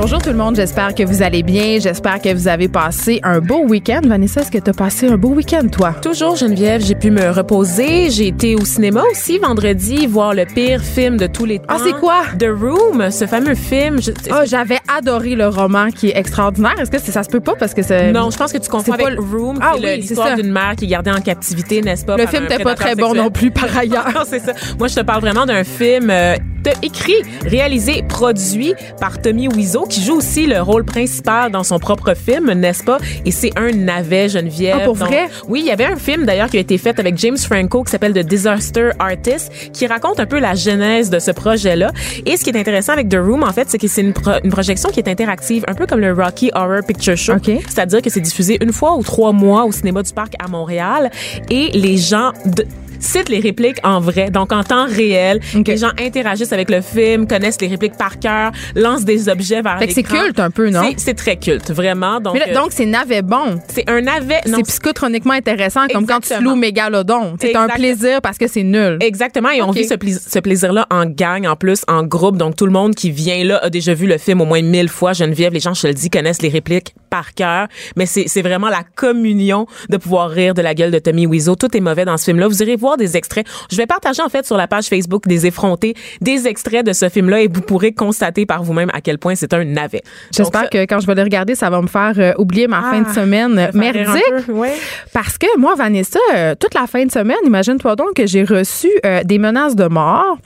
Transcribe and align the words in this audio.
Bonjour 0.00 0.22
tout 0.22 0.30
le 0.30 0.36
monde, 0.36 0.54
j'espère 0.54 0.94
que 0.94 1.02
vous 1.02 1.22
allez 1.22 1.42
bien. 1.42 1.80
J'espère 1.80 2.20
que 2.20 2.32
vous 2.32 2.46
avez 2.46 2.68
passé 2.68 3.18
un 3.24 3.40
beau 3.40 3.64
week-end. 3.66 4.00
Vanessa, 4.06 4.42
est-ce 4.42 4.50
que 4.52 4.58
tu 4.58 4.70
as 4.70 4.72
passé 4.72 5.08
un 5.08 5.16
beau 5.16 5.30
week-end, 5.30 5.66
toi? 5.72 5.92
Toujours, 6.00 6.36
Geneviève. 6.36 6.80
J'ai 6.84 6.94
pu 6.94 7.10
me 7.10 7.30
reposer. 7.30 8.08
J'ai 8.08 8.28
été 8.28 8.54
au 8.54 8.64
cinéma 8.64 9.02
aussi 9.10 9.38
vendredi 9.38 10.06
voir 10.06 10.34
le 10.34 10.44
pire 10.46 10.80
film 10.82 11.16
de 11.16 11.26
tous 11.26 11.46
les 11.46 11.58
temps. 11.58 11.64
Ah, 11.68 11.76
c'est 11.84 11.94
quoi? 11.98 12.22
The 12.38 12.46
Room, 12.48 13.10
ce 13.10 13.26
fameux 13.26 13.56
film. 13.56 14.00
Je- 14.00 14.12
Oh, 14.30 14.42
j'avais 14.46 14.78
adoré 14.96 15.34
le 15.34 15.48
roman 15.48 15.88
qui 15.90 16.08
est 16.10 16.16
extraordinaire. 16.16 16.78
Est-ce 16.78 16.90
que 16.92 16.98
ça 17.00 17.24
se 17.24 17.28
peut 17.28 17.40
pas 17.40 17.56
parce 17.58 17.74
que 17.74 17.82
c'est. 17.82 18.12
non, 18.12 18.30
je 18.30 18.36
pense 18.36 18.52
que 18.52 18.58
tu 18.58 18.68
confonds 18.70 18.92
pas 18.92 19.02
avec 19.06 19.18
le- 19.18 19.20
Room, 19.38 19.58
Ah 19.60 19.72
oui, 19.74 19.80
c'est 19.82 19.96
l'histoire 19.96 20.36
d'une 20.36 20.52
mère 20.52 20.74
qui 20.76 20.84
est 20.84 20.88
gardée 20.88 21.10
en 21.10 21.20
captivité, 21.20 21.82
n'est-ce 21.82 22.04
pas? 22.04 22.16
Le 22.16 22.26
film 22.28 22.44
n'était 22.44 22.62
pas 22.62 22.76
très 22.76 22.94
bon 22.94 23.06
sexuel. 23.08 23.24
non 23.24 23.30
plus, 23.30 23.50
par 23.50 23.76
ailleurs. 23.76 24.06
Non, 24.14 24.22
c'est 24.24 24.38
ça. 24.38 24.52
Moi, 24.78 24.86
je 24.86 24.94
te 24.94 25.00
parle 25.00 25.22
vraiment 25.22 25.44
d'un 25.44 25.64
film 25.64 26.08
euh, 26.10 26.36
écrit, 26.82 27.14
réalisé, 27.44 28.02
produit 28.08 28.74
par 29.00 29.20
Tommy 29.20 29.48
Wiseau, 29.48 29.84
qui 29.88 30.02
joue 30.02 30.14
aussi 30.16 30.46
le 30.46 30.60
rôle 30.60 30.84
principal 30.84 31.50
dans 31.50 31.64
son 31.64 31.78
propre 31.78 32.14
film, 32.14 32.52
n'est-ce 32.52 32.84
pas? 32.84 32.98
Et 33.24 33.30
c'est 33.30 33.50
un 33.56 33.70
navet, 33.70 34.28
Geneviève. 34.28 34.78
Ah, 34.80 34.84
pour 34.84 34.96
Donc, 34.96 35.08
vrai? 35.08 35.28
oui, 35.48 35.60
il 35.60 35.66
y 35.66 35.70
avait 35.70 35.84
un 35.86 35.96
film 35.96 36.24
d'ailleurs 36.26 36.48
qui 36.50 36.56
a 36.56 36.60
été 36.60 36.78
fait 36.78 36.98
avec 36.98 37.16
James 37.18 37.36
Franco 37.38 37.82
qui 37.84 37.90
s'appelle 37.90 38.12
The 38.12 38.26
Disaster 38.26 38.90
Artist, 38.98 39.50
qui 39.72 39.86
raconte 39.86 40.20
un 40.20 40.26
peu 40.26 40.38
la 40.38 40.54
genèse 40.54 41.10
de 41.10 41.18
ce 41.18 41.30
projet-là. 41.30 41.92
Et 42.26 42.36
ce 42.36 42.44
qui 42.44 42.50
est 42.50 42.58
intéressant 42.58 42.92
avec 42.92 43.08
The 43.08 43.16
Room, 43.16 43.42
en 43.42 43.52
fait, 43.52 43.68
c'est 43.70 43.78
que 43.78 43.88
c'est 43.88 44.02
une, 44.02 44.12
pro- 44.12 44.40
une 44.44 44.50
projection 44.50 44.88
qui 44.90 45.00
est 45.00 45.08
interactive, 45.08 45.64
un 45.68 45.74
peu 45.74 45.86
comme 45.86 46.00
le 46.00 46.12
Rocky 46.12 46.50
Horror 46.54 46.80
Picture 46.86 47.16
Show. 47.16 47.34
OK. 47.34 47.50
C'est-à-dire 47.68 48.02
que 48.02 48.10
c'est 48.10 48.20
diffusé 48.20 48.58
une 48.62 48.72
fois 48.72 48.96
ou 48.96 49.02
trois 49.02 49.32
mois 49.32 49.64
au 49.64 49.72
cinéma 49.72 50.02
du 50.02 50.12
parc 50.12 50.34
à 50.38 50.48
Montréal 50.48 51.10
et 51.50 51.70
les 51.74 51.96
gens 51.96 52.32
de- 52.44 52.66
citent 52.98 53.28
les 53.28 53.40
répliques 53.40 53.78
en 53.84 54.00
vrai, 54.00 54.30
donc 54.30 54.52
en 54.52 54.62
temps 54.62 54.86
réel. 54.86 55.40
OK. 55.56 55.66
Les 55.66 55.76
gens 55.76 55.90
interagissent 56.00 56.52
avec 56.52 56.70
le 56.70 56.80
film, 56.80 57.26
connaissent 57.26 57.60
les 57.60 57.68
répliques 57.68 57.96
par 57.96 58.18
cœur, 58.18 58.52
lancent 58.74 59.04
des 59.04 59.28
objets 59.28 59.62
vers 59.62 59.78
que 59.78 59.88
c'est 59.88 59.96
l'écran. 59.96 60.18
culte 60.18 60.40
un 60.40 60.50
peu, 60.50 60.70
non? 60.70 60.82
C'est- 60.96 61.18
très 61.18 61.36
culte, 61.36 61.72
vraiment. 61.72 62.20
Donc, 62.20 62.38
là, 62.38 62.44
euh, 62.48 62.54
donc, 62.54 62.68
c'est 62.70 62.86
navet 62.86 63.22
bon. 63.22 63.58
c'est 63.66 63.88
un 63.90 64.00
navet. 64.00 64.40
C'est 64.44 64.62
psychotroniquement 64.62 65.32
intéressant, 65.32 65.88
comme 65.92 66.06
quand 66.06 66.20
tu 66.20 66.40
loues 66.40 66.54
Mégalodon. 66.54 67.36
C'est 67.40 67.56
un 67.56 67.66
plaisir 67.68 68.20
parce 68.22 68.38
que 68.38 68.46
c'est 68.46 68.62
nul. 68.62 68.98
Exactement, 69.00 69.50
et 69.50 69.62
on 69.62 69.72
vit 69.72 69.84
ce, 69.84 70.38
plaisir-là 70.38 70.86
en 70.90 71.06
gang, 71.06 71.46
en 71.46 71.56
plus, 71.56 71.82
en 71.88 72.04
groupe. 72.04 72.36
Donc, 72.36 72.56
tout 72.56 72.66
le 72.66 72.72
monde 72.72 72.94
qui 72.94 73.10
vient 73.10 73.42
là 73.44 73.58
a 73.64 73.70
déjà 73.70 73.94
vu 73.94 74.06
le 74.06 74.18
film 74.18 74.40
au 74.40 74.44
moins 74.44 74.62
mille 74.62 74.88
fois. 74.88 75.12
Geneviève, 75.12 75.52
les 75.52 75.60
gens, 75.60 75.74
je 75.74 75.82
te 75.82 75.86
le 75.88 75.94
dis, 75.94 76.08
connaissent 76.08 76.42
les 76.42 76.48
répliques 76.48 76.94
par 77.10 77.34
cœur. 77.34 77.68
Mais 77.96 78.06
c'est 78.06 78.28
c'est 78.28 78.42
vraiment 78.42 78.68
la 78.68 78.82
communion 78.94 79.66
de 79.88 79.96
pouvoir 79.96 80.30
rire 80.30 80.54
de 80.54 80.62
la 80.62 80.74
gueule 80.74 80.90
de 80.90 80.98
Tommy 80.98 81.26
Wiseau. 81.26 81.56
Tout 81.56 81.76
est 81.76 81.80
mauvais 81.80 82.04
dans 82.04 82.16
ce 82.16 82.26
film-là. 82.26 82.46
Vous 82.48 82.62
irez 82.62 82.76
voir 82.76 82.87
des 82.96 83.16
extraits. 83.16 83.46
Je 83.70 83.76
vais 83.76 83.86
partager, 83.86 84.22
en 84.22 84.28
fait, 84.28 84.46
sur 84.46 84.56
la 84.56 84.66
page 84.66 84.86
Facebook 84.86 85.26
des 85.26 85.46
effrontés, 85.46 85.94
des 86.20 86.46
extraits 86.46 86.84
de 86.86 86.92
ce 86.92 87.08
film-là 87.08 87.42
et 87.42 87.48
vous 87.48 87.60
pourrez 87.60 87.92
constater 87.92 88.46
par 88.46 88.62
vous-même 88.62 88.90
à 88.94 89.00
quel 89.00 89.18
point 89.18 89.34
c'est 89.34 89.52
un 89.54 89.64
navet. 89.64 90.02
J'espère 90.34 90.70
que 90.70 90.84
quand 90.86 91.00
je 91.00 91.06
vais 91.06 91.14
le 91.14 91.22
regarder, 91.22 91.54
ça 91.54 91.70
va 91.70 91.80
me 91.82 91.86
faire 91.88 92.12
euh, 92.18 92.32
oublier 92.38 92.66
ma 92.68 92.78
Ah, 92.84 92.90
fin 92.92 93.00
de 93.02 93.08
semaine 93.14 93.58
rire 93.58 93.70
un 93.74 93.78
merdique. 93.78 94.48
ouais. 94.48 94.74
Parce 95.12 95.36
que 95.38 95.46
moi, 95.58 95.74
Vanessa, 95.74 96.18
euh, 96.36 96.54
toute 96.58 96.74
la 96.74 96.86
fin 96.86 97.04
de 97.04 97.10
semaine, 97.10 97.36
imagine-toi 97.44 97.96
donc 97.96 98.14
que 98.14 98.26
j'ai 98.26 98.44
reçu 98.44 98.88
euh, 99.04 99.22
des 99.24 99.38
menaces 99.38 99.76
de 99.76 99.86
mort, 99.86 100.38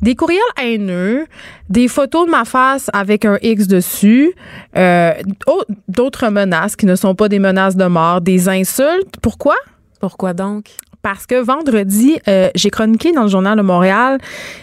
des 0.00 0.14
courriels 0.14 0.40
haineux, 0.60 1.26
des 1.68 1.88
photos 1.88 2.26
de 2.26 2.30
ma 2.30 2.44
face 2.44 2.90
avec 2.92 3.24
un 3.24 3.38
X 3.40 3.66
dessus, 3.68 4.32
euh, 4.76 5.12
au- 5.46 5.62
d'autres 5.88 6.28
menaces 6.28 6.76
qui 6.76 6.86
ne 6.86 6.96
sont 6.96 7.14
pas 7.14 7.28
des 7.28 7.38
menaces 7.38 7.76
de 7.76 7.86
mort, 7.86 8.20
des 8.20 8.48
insultes. 8.48 9.14
Pourquoi? 9.22 9.54
Pourquoi 10.00 10.32
donc? 10.34 10.66
Parce 11.02 11.26
que 11.26 11.34
vendredi, 11.34 12.18
euh, 12.28 12.50
j'ai 12.54 12.70
chroniqué 12.70 13.12
dans 13.12 13.22
le 13.22 13.28
journal 13.28 13.56
de 13.56 13.62
Montréal, 13.62 14.18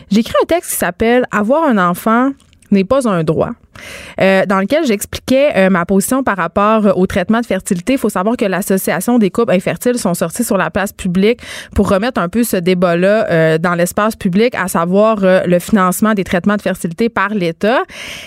j'ai 0.10 0.22
écrit 0.22 0.36
un 0.42 0.46
texte 0.46 0.72
qui 0.72 0.78
s'appelle 0.78 1.26
Avoir 1.32 1.66
un 1.66 1.78
enfant 1.78 2.32
n'est 2.72 2.86
pas 2.86 3.08
un 3.08 3.24
droit. 3.24 3.52
Euh, 4.22 4.46
dans 4.46 4.60
lequel 4.60 4.86
j'expliquais 4.86 5.52
euh, 5.56 5.70
ma 5.70 5.86
position 5.86 6.24
par 6.24 6.38
rapport 6.38 6.86
euh, 6.86 6.92
au 6.96 7.06
traitement 7.08 7.42
de 7.42 7.46
fertilité. 7.46 7.94
Il 7.94 8.00
faut 8.00 8.10
savoir 8.10 8.38
que 8.38 8.46
l'Association 8.46 9.20
des 9.20 9.30
couples 9.30 9.52
infertiles 9.52 9.98
sont 9.98 10.14
sortis 10.14 10.44
sur 10.44 10.58
la 10.58 10.70
place 10.70 10.92
publique 10.92 11.40
pour 11.76 11.90
remettre 11.90 12.20
un 12.20 12.30
peu 12.30 12.44
ce 12.44 12.58
débat-là 12.58 13.28
euh, 13.30 13.58
dans 13.58 13.76
l'espace 13.76 14.16
public, 14.16 14.56
à 14.56 14.68
savoir 14.68 15.18
le 15.22 15.60
financement 15.60 16.14
des 16.14 16.24
traitements 16.24 16.56
de 16.56 16.62
fertilité 16.62 17.10
par 17.10 17.30
l'État. 17.30 17.80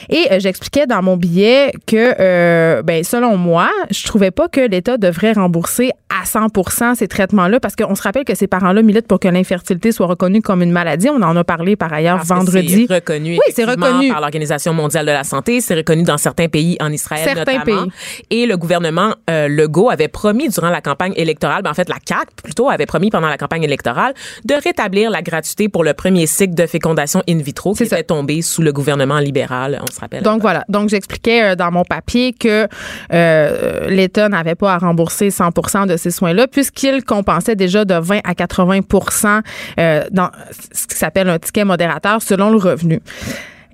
Et 0.09 0.39
j'expliquais 0.39 0.87
dans 0.87 1.03
mon 1.03 1.17
billet 1.17 1.73
que, 1.87 2.81
ben, 2.83 3.05
selon 3.05 3.37
moi, 3.37 3.69
je 3.91 4.05
trouvais 4.05 4.31
pas 4.31 4.49
que 4.49 4.61
l'État 4.61 4.97
devrait 4.97 5.33
rembourser 5.33 5.91
à 6.11 6.25
100% 6.25 6.95
ces 6.95 7.09
traitements-là 7.09 7.61
parce 7.61 7.77
qu'on 7.77 7.95
se 7.95 8.03
rappelle 8.03 8.25
que 8.25 8.35
ces 8.35 8.47
parents-là 8.47 8.83
militent 8.83 9.07
pour 9.07 9.21
que 9.21 9.29
l'infertilité 9.29 9.93
soit 9.93 10.07
reconnue 10.07 10.43
comme 10.43 10.63
une 10.63 10.73
maladie. 10.73 11.09
On 11.09 11.23
en 11.23 11.37
a 11.37 11.45
parlé 11.45 11.77
par 11.77 11.93
ailleurs 11.93 12.17
Parce 12.17 12.29
vendredi. 12.29 12.87
C'est 12.89 12.95
reconnu. 12.95 13.33
Oui, 13.33 13.53
c'est 13.55 13.65
reconnu. 13.65 14.11
Par 14.11 14.21
l'Organisation 14.21 14.73
mondiale 14.75 15.07
de 15.07 15.13
la 15.13 15.25
santé. 15.25 15.42
C'est 15.61 15.75
reconnu 15.75 16.03
dans 16.03 16.19
certains 16.19 16.49
pays, 16.49 16.77
en 16.81 16.91
Israël 16.93 17.23
Certains 17.25 17.59
notamment. 17.59 17.83
pays. 17.85 17.93
Et 18.31 18.47
le 18.47 18.57
gouvernement 18.57 19.15
euh, 19.31 19.49
Legault 19.49 19.91
avait 19.91 20.09
promis 20.09 20.49
durant 20.49 20.71
la 20.71 20.81
campagne 20.81 21.13
électorale, 21.17 21.63
ben, 21.63 21.71
en 21.71 21.75
fait, 21.75 21.89
la 21.89 21.97
CAQ 22.07 22.27
plutôt 22.43 22.71
avait 22.71 22.87
promis 22.87 23.11
pendant 23.11 23.29
la 23.29 23.39
campagne 23.39 23.65
électorale 23.65 24.15
de 24.45 24.55
rétablir 24.55 25.11
la 25.11 25.23
gratuité 25.23 25.69
pour 25.69 25.85
le 25.85 25.95
premier 25.95 26.27
cycle 26.27 26.55
de 26.55 26.67
fécondation 26.67 27.23
in 27.29 27.39
vitro 27.39 27.75
qui 27.75 27.87
ça. 27.87 27.97
était 27.97 28.05
tombé 28.05 28.43
sous 28.43 28.63
le 28.63 28.73
gouvernement 28.73 29.19
libéral, 29.19 29.81
on 29.83 29.93
se 29.93 30.01
rappelle. 30.01 30.23
Donc 30.23 30.43
voilà. 30.43 30.65
Donc 30.69 30.89
j'expliquais 30.89 31.43
euh, 31.43 31.57
dans 31.57 31.71
mon 31.71 31.85
papier 31.85 32.33
que 32.33 32.69
euh, 33.13 33.89
l'État 33.89 34.29
n'avait 34.29 34.55
pas 34.55 34.75
à 34.75 34.79
rembourser 34.79 35.29
100% 35.29 35.87
de 35.87 35.97
ces 35.97 36.11
soins-là 36.11 36.47
puisqu'il 36.47 37.05
compensait 37.05 37.57
déjà 37.57 37.85
de 37.85 37.95
20 37.95 38.21
à 38.25 38.35
80 38.35 38.81
euh, 39.79 40.05
dans 40.11 40.31
ce 40.73 40.87
qui 40.87 40.97
s'appelle 40.97 41.29
un 41.29 41.39
ticket 41.39 41.65
modérateur 41.65 42.23
selon 42.23 42.51
le 42.51 42.57
revenu. 42.57 43.01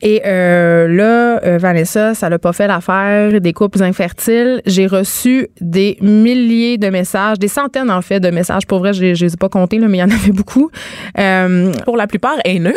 Et 0.02 0.22
euh, 0.24 0.86
là, 0.88 1.40
euh, 1.44 1.58
Vanessa, 1.58 2.14
ça 2.14 2.28
l'a 2.28 2.38
pas 2.38 2.52
fait 2.52 2.66
l'affaire 2.66 3.40
des 3.40 3.52
couples 3.52 3.82
infertiles. 3.82 4.62
J'ai 4.66 4.86
reçu 4.86 5.48
des 5.60 5.98
milliers 6.00 6.78
de 6.78 6.88
messages, 6.88 7.38
des 7.38 7.48
centaines 7.48 7.90
en 7.90 8.02
fait 8.02 8.20
de 8.20 8.30
messages. 8.30 8.66
Pour 8.66 8.78
vrai, 8.78 8.92
je 8.92 9.14
je 9.14 9.24
les 9.24 9.34
ai 9.34 9.36
pas 9.36 9.48
comptés, 9.48 9.78
là, 9.78 9.88
mais 9.88 9.98
il 9.98 10.00
y 10.00 10.04
en 10.04 10.10
avait 10.10 10.32
beaucoup. 10.32 10.70
Euh, 11.18 11.72
pour 11.84 11.96
la 11.96 12.06
plupart 12.06 12.36
haineux. 12.44 12.74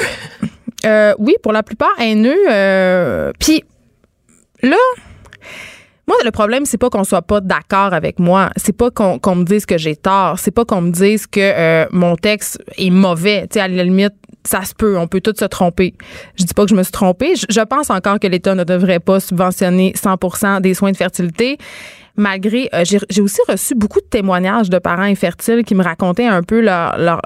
oui, 1.20 1.36
pour 1.44 1.52
la 1.52 1.64
plupart 1.64 1.94
haineux. 2.00 3.32
Puis 3.40 3.64
là, 4.64 4.78
moi, 6.12 6.18
le 6.26 6.32
problème, 6.32 6.66
c'est 6.66 6.78
pas 6.78 6.90
qu'on 6.90 7.06
soit 7.06 7.22
pas 7.22 7.40
d'accord 7.40 7.94
avec 7.94 8.20
moi. 8.20 8.50
C'est 8.58 8.76
pas 8.76 8.92
qu'on 8.92 9.36
me 9.36 9.46
dise 9.46 9.66
que 9.66 9.78
j'ai 9.78 9.96
tort. 9.96 10.40
C'est 10.40 10.52
pas 10.52 10.66
qu'on 10.66 10.82
me 10.82 10.92
dise 10.92 11.26
que 11.26 11.40
euh, 11.40 11.86
mon 11.92 12.18
texte 12.18 12.62
est 12.78 12.90
mauvais. 12.90 13.44
Tu 13.44 13.54
sais, 13.54 13.60
à 13.62 13.70
la 13.70 13.86
limite, 13.86 14.14
ça 14.44 14.64
se 14.64 14.74
peut. 14.74 14.98
On 14.98 15.08
peut 15.08 15.22
tous 15.22 15.36
se 15.38 15.46
tromper. 15.46 15.94
Je 16.38 16.44
dis 16.44 16.54
pas 16.54 16.64
que 16.64 16.70
je 16.70 16.76
me 16.76 16.84
suis 16.84 16.92
trompée. 16.92 17.34
Je, 17.36 17.62
pense 17.62 17.90
encore 17.90 18.20
que 18.20 18.28
l'État 18.28 18.56
ne 18.56 18.64
devrait 18.64 19.00
pas 19.00 19.20
subventionner 19.20 19.94
100% 19.96 20.62
des 20.62 20.74
soins 20.74 20.92
de 20.92 20.98
fertilité. 20.98 21.58
Malgré, 22.18 22.70
euh, 22.74 22.84
j'ai 22.84 23.00
j'ai 23.10 23.22
aussi 23.22 23.40
reçu 23.48 23.74
beaucoup 23.74 24.02
de 24.02 24.06
témoignages 24.06 24.70
de 24.70 24.80
parents 24.80 25.04
infertiles 25.04 25.64
qui 25.64 25.76
me 25.76 25.84
racontaient 25.84 26.28
un 26.28 26.44
peu 26.44 26.60
leur, 26.60 26.98
leur, 26.98 27.22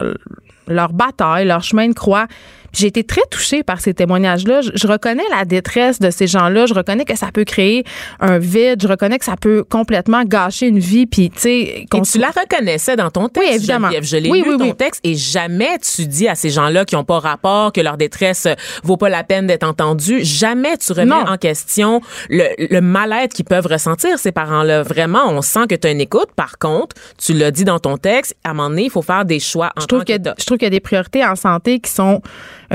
leur 0.67 0.93
bataille, 0.93 1.47
leur 1.47 1.63
chemin 1.63 1.87
de 1.87 1.93
croix. 1.93 2.27
J'ai 2.75 2.87
été 2.87 3.03
très 3.03 3.21
touchée 3.31 3.63
par 3.63 3.79
ces 3.81 3.93
témoignages-là. 3.93 4.61
Je, 4.61 4.71
je 4.75 4.87
reconnais 4.87 5.23
la 5.31 5.45
détresse 5.45 5.99
de 5.99 6.09
ces 6.11 6.27
gens-là. 6.27 6.65
Je 6.65 6.73
reconnais 6.73 7.05
que 7.05 7.17
ça 7.17 7.27
peut 7.33 7.45
créer 7.45 7.83
un 8.19 8.37
vide. 8.37 8.81
Je 8.81 8.87
reconnais 8.87 9.17
que 9.17 9.25
ça 9.25 9.35
peut 9.37 9.63
complètement 9.63 10.23
gâcher 10.23 10.67
une 10.67 10.79
vie. 10.79 11.05
Puis, 11.05 11.29
tu 11.29 11.39
sais, 11.39 11.51
Et 11.59 11.85
tu 12.11 12.17
la 12.19 12.27
reconnaissais 12.29 12.95
dans 12.95 13.09
ton 13.09 13.29
texte. 13.29 13.49
Oui, 13.49 13.55
évidemment. 13.55 13.87
Geneviève. 13.87 14.03
Je 14.03 14.17
l'ai 14.17 14.29
Oui, 14.29 14.41
lu 14.43 14.51
oui, 14.51 14.57
ton 14.57 14.63
oui. 14.65 14.75
texte 14.75 15.01
et 15.03 15.15
jamais 15.15 15.77
tu 15.79 16.05
dis 16.05 16.27
à 16.27 16.35
ces 16.35 16.49
gens-là 16.49 16.85
qui 16.85 16.95
ont 16.95 17.03
pas 17.03 17.19
rapport, 17.19 17.71
que 17.71 17.81
leur 17.81 17.97
détresse 17.97 18.47
vaut 18.83 18.97
pas 18.97 19.09
la 19.09 19.23
peine 19.23 19.47
d'être 19.47 19.63
entendue, 19.63 20.23
jamais 20.23 20.77
tu 20.77 20.91
remets 20.91 21.05
Non. 21.05 21.25
en 21.27 21.37
question 21.37 22.01
le, 22.29 22.43
le 22.57 22.81
mal-être 22.81 23.33
qu'ils 23.33 23.45
peuvent 23.45 23.67
ressentir, 23.67 24.19
ces 24.19 24.31
parents-là. 24.31 24.83
Vraiment, 24.83 25.27
on 25.29 25.41
sent 25.41 25.67
que 25.69 25.75
tu 25.75 25.87
as 25.87 25.91
une 25.91 26.01
écoute. 26.01 26.29
Par 26.35 26.57
contre, 26.57 26.95
tu 27.17 27.33
l'as 27.33 27.51
dit 27.51 27.63
dans 27.63 27.79
ton 27.79 27.97
texte, 27.97 28.35
à 28.43 28.49
un 28.49 28.53
moment 28.53 28.69
donné, 28.69 28.83
il 28.85 28.89
faut 28.91 29.01
faire 29.01 29.25
des 29.25 29.39
choix 29.39 29.71
en 29.77 29.81
je 29.81 29.85
trouve 29.87 30.03
tant 30.03 30.13
que 30.17 30.29
je 30.39 30.45
trouve 30.45 30.57
qu'il 30.57 30.65
y 30.65 30.67
a 30.67 30.71
des 30.71 30.79
priorités 30.79 31.23
en 31.25 31.35
santé 31.35 31.79
qui 31.79 31.91
sont 31.91 32.21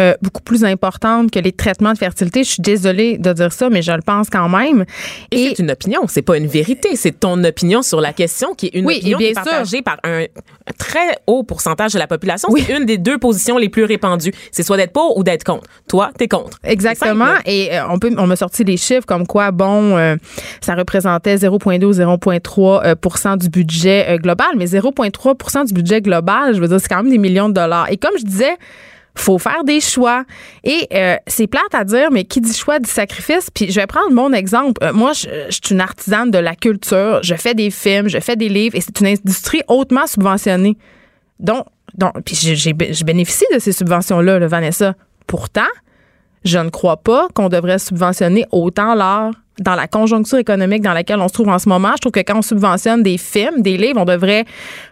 euh, 0.01 0.15
beaucoup 0.23 0.43
plus 0.43 0.65
importantes 0.65 1.31
que 1.31 1.39
les 1.39 1.53
traitements 1.53 1.93
de 1.93 1.99
fertilité. 1.99 2.43
Je 2.43 2.53
suis 2.53 2.63
désolée 2.63 3.19
de 3.19 3.33
dire 3.33 3.53
ça, 3.53 3.69
mais 3.69 3.83
je 3.83 3.93
le 3.93 4.03
pense 4.03 4.31
quand 4.31 4.49
même. 4.49 4.85
Et, 5.31 5.49
c'est 5.51 5.63
une 5.63 5.71
opinion, 5.71 6.01
c'est 6.09 6.23
pas 6.23 6.37
une 6.37 6.47
vérité. 6.47 6.97
C'est 6.97 7.21
ton 7.21 7.43
opinion 7.45 7.83
sur 7.83 8.01
la 8.01 8.13
question 8.13 8.55
qui 8.55 8.67
est 8.67 8.75
une 8.75 8.87
Oui, 8.87 8.97
opinion 8.99 9.19
qui 9.19 9.25
est 9.25 9.35
sûr. 9.35 9.45
partagée 9.45 9.83
par 9.83 9.99
un 10.05 10.25
très 10.79 11.19
haut 11.27 11.43
pourcentage 11.43 11.93
de 11.93 11.99
la 11.99 12.07
population. 12.07 12.49
Oui. 12.51 12.65
C'est 12.67 12.77
une 12.77 12.87
des 12.87 12.99
deux 12.99 13.19
positions 13.19 13.59
les 13.59 13.69
plus 13.69 13.85
répandues. 13.85 14.33
C'est 14.53 14.63
soit 14.63 14.77
d'être 14.77 14.93
pour 14.93 15.19
ou 15.19 15.23
d'être 15.23 15.45
contre. 15.45 15.69
Toi, 15.89 16.11
t'es 16.17 16.29
contre. 16.29 16.59
Exactement. 16.65 17.35
Et 17.45 17.73
euh, 17.73 17.89
on 17.91 17.99
peut, 17.99 18.11
on 18.17 18.27
m'a 18.27 18.37
sorti 18.37 18.65
les 18.65 18.77
chiffres 18.77 19.07
comme 19.07 19.27
quoi, 19.27 19.51
bon, 19.51 19.97
euh, 19.97 20.17
ça 20.61 20.75
représentait 20.75 21.37
0,2 21.37 21.85
ou 21.85 21.93
0,3 21.93 22.85
euh, 22.85 22.95
pour 22.95 23.19
cent 23.19 23.37
du 23.37 23.49
budget 23.49 24.19
global, 24.19 24.49
mais 24.57 24.67
0,3% 24.67 25.67
du 25.67 25.75
budget 25.75 26.01
global, 26.01 26.55
je 26.55 26.61
veux 26.61 26.69
dire, 26.69 26.81
c'est 26.81 26.89
quand 26.89 27.03
même 27.03 27.11
des 27.11 27.19
millions 27.19 27.49
de 27.49 27.55
dollars. 27.55 27.91
Et 27.91 27.97
comme 27.97 28.17
je 28.19 28.25
disais, 28.25 28.57
faut 29.15 29.39
faire 29.39 29.65
des 29.65 29.81
choix. 29.81 30.25
Et 30.65 30.87
euh, 30.93 31.17
c'est 31.27 31.47
plate 31.47 31.75
à 31.75 31.85
dire, 31.85 32.11
mais 32.11 32.25
qui 32.25 32.41
dit 32.41 32.55
choix 32.55 32.79
dit 32.79 32.89
sacrifice. 32.89 33.51
Puis 33.51 33.71
je 33.71 33.81
vais 33.81 33.87
prendre 33.87 34.13
mon 34.13 34.33
exemple. 34.33 34.83
Euh, 34.85 34.93
moi, 34.93 35.13
je, 35.13 35.29
suis 35.51 35.75
une 35.75 35.81
artisane 35.81 36.31
de 36.31 36.39
la 36.39 36.55
culture. 36.55 37.21
Je 37.23 37.35
fais 37.35 37.55
des 37.55 37.71
films, 37.71 38.09
je 38.09 38.19
fais 38.21 38.37
des 38.37 38.49
livres, 38.49 38.77
et 38.77 38.81
c'est 38.81 38.99
une 39.01 39.07
industrie 39.09 39.63
hautement 39.69 40.07
subventionnée. 40.07 40.77
Donc, 41.39 41.67
donc 41.97 42.13
puis 42.25 42.37
je 42.37 43.05
bénéficie 43.05 43.47
de 43.53 43.59
ces 43.59 43.73
subventions-là, 43.73 44.39
le 44.39 44.47
Vanessa. 44.47 44.95
Pourtant, 45.27 45.69
je 46.45 46.59
ne 46.59 46.71
crois 46.71 46.97
pas 46.99 47.29
qu'on 47.35 47.49
devrait 47.49 47.79
subventionner 47.79 48.45
autant 48.51 48.95
l'art 48.95 49.33
dans 49.61 49.75
la 49.75 49.87
conjoncture 49.87 50.39
économique 50.39 50.83
dans 50.83 50.93
laquelle 50.93 51.21
on 51.21 51.29
se 51.29 51.35
trouve 51.35 51.49
en 51.49 51.59
ce 51.59 51.69
moment. 51.69 51.93
Je 51.95 52.01
trouve 52.01 52.13
que 52.13 52.21
quand 52.21 52.39
on 52.39 52.43
subventionne 52.43 53.03
des 53.03 53.19
films, 53.19 53.63
des 53.63 53.77
livres, 53.77 54.01
on 54.01 54.05
devrait 54.05 54.45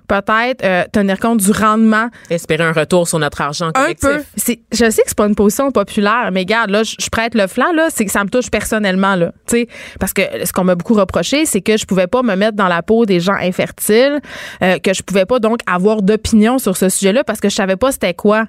peut-être 0.07 0.65
euh, 0.65 0.85
tenir 0.93 1.19
compte 1.19 1.39
du 1.39 1.51
rendement 1.51 2.09
Espérer 2.31 2.65
un 2.65 2.73
retour 2.73 3.09
sur 3.09 3.19
notre 3.19 3.41
argent 3.41 3.69
un 3.69 3.73
collectif. 3.73 4.09
peu. 4.09 4.23
C'est, 4.37 4.61
je 4.73 4.91
sais 4.91 5.03
que 5.03 5.09
c'est 5.09 5.19
pas 5.19 5.27
une 5.27 5.35
position 5.35 5.71
populaire, 5.71 6.31
mais 6.33 6.41
regarde, 6.41 6.71
là, 6.71 6.83
je, 6.83 6.95
je 6.99 7.09
prête 7.11 7.35
le 7.35 7.47
flanc, 7.47 7.73
là, 7.73 7.89
c'est 7.91 8.05
que 8.05 8.11
ça 8.13 8.25
me 8.25 8.31
touche 8.31 8.51
personnellement, 8.51 9.17
là. 9.17 9.33
Tu 9.47 9.57
sais, 9.59 9.69
parce 9.99 10.13
que 10.13 10.23
ce 10.45 10.53
qu'on 10.53 10.65
m'a 10.65 10.75
beaucoup 10.75 10.95
reproché, 10.95 11.45
c'est 11.47 11.61
que 11.61 11.77
je 11.77 11.85
pouvais 11.85 12.07
pas 12.07 12.23
me 12.23 12.37
mettre 12.37 12.57
dans 12.57 12.69
la 12.69 12.83
peau 12.83 13.05
des 13.05 13.21
gens 13.21 13.35
infertiles, 13.35 14.21
euh, 14.63 14.79
que 14.79 14.95
je 14.95 15.03
pouvais 15.03 15.27
pas 15.27 15.39
donc 15.39 15.61
avoir 15.67 16.03
d'opinion 16.03 16.59
sur 16.59 16.77
ce 16.77 16.89
sujet-là 16.89 17.25
parce 17.25 17.41
que 17.41 17.49
je 17.49 17.55
savais 17.55 17.77
pas 17.77 17.93
c'était 17.93 18.15
quoi 18.15 18.47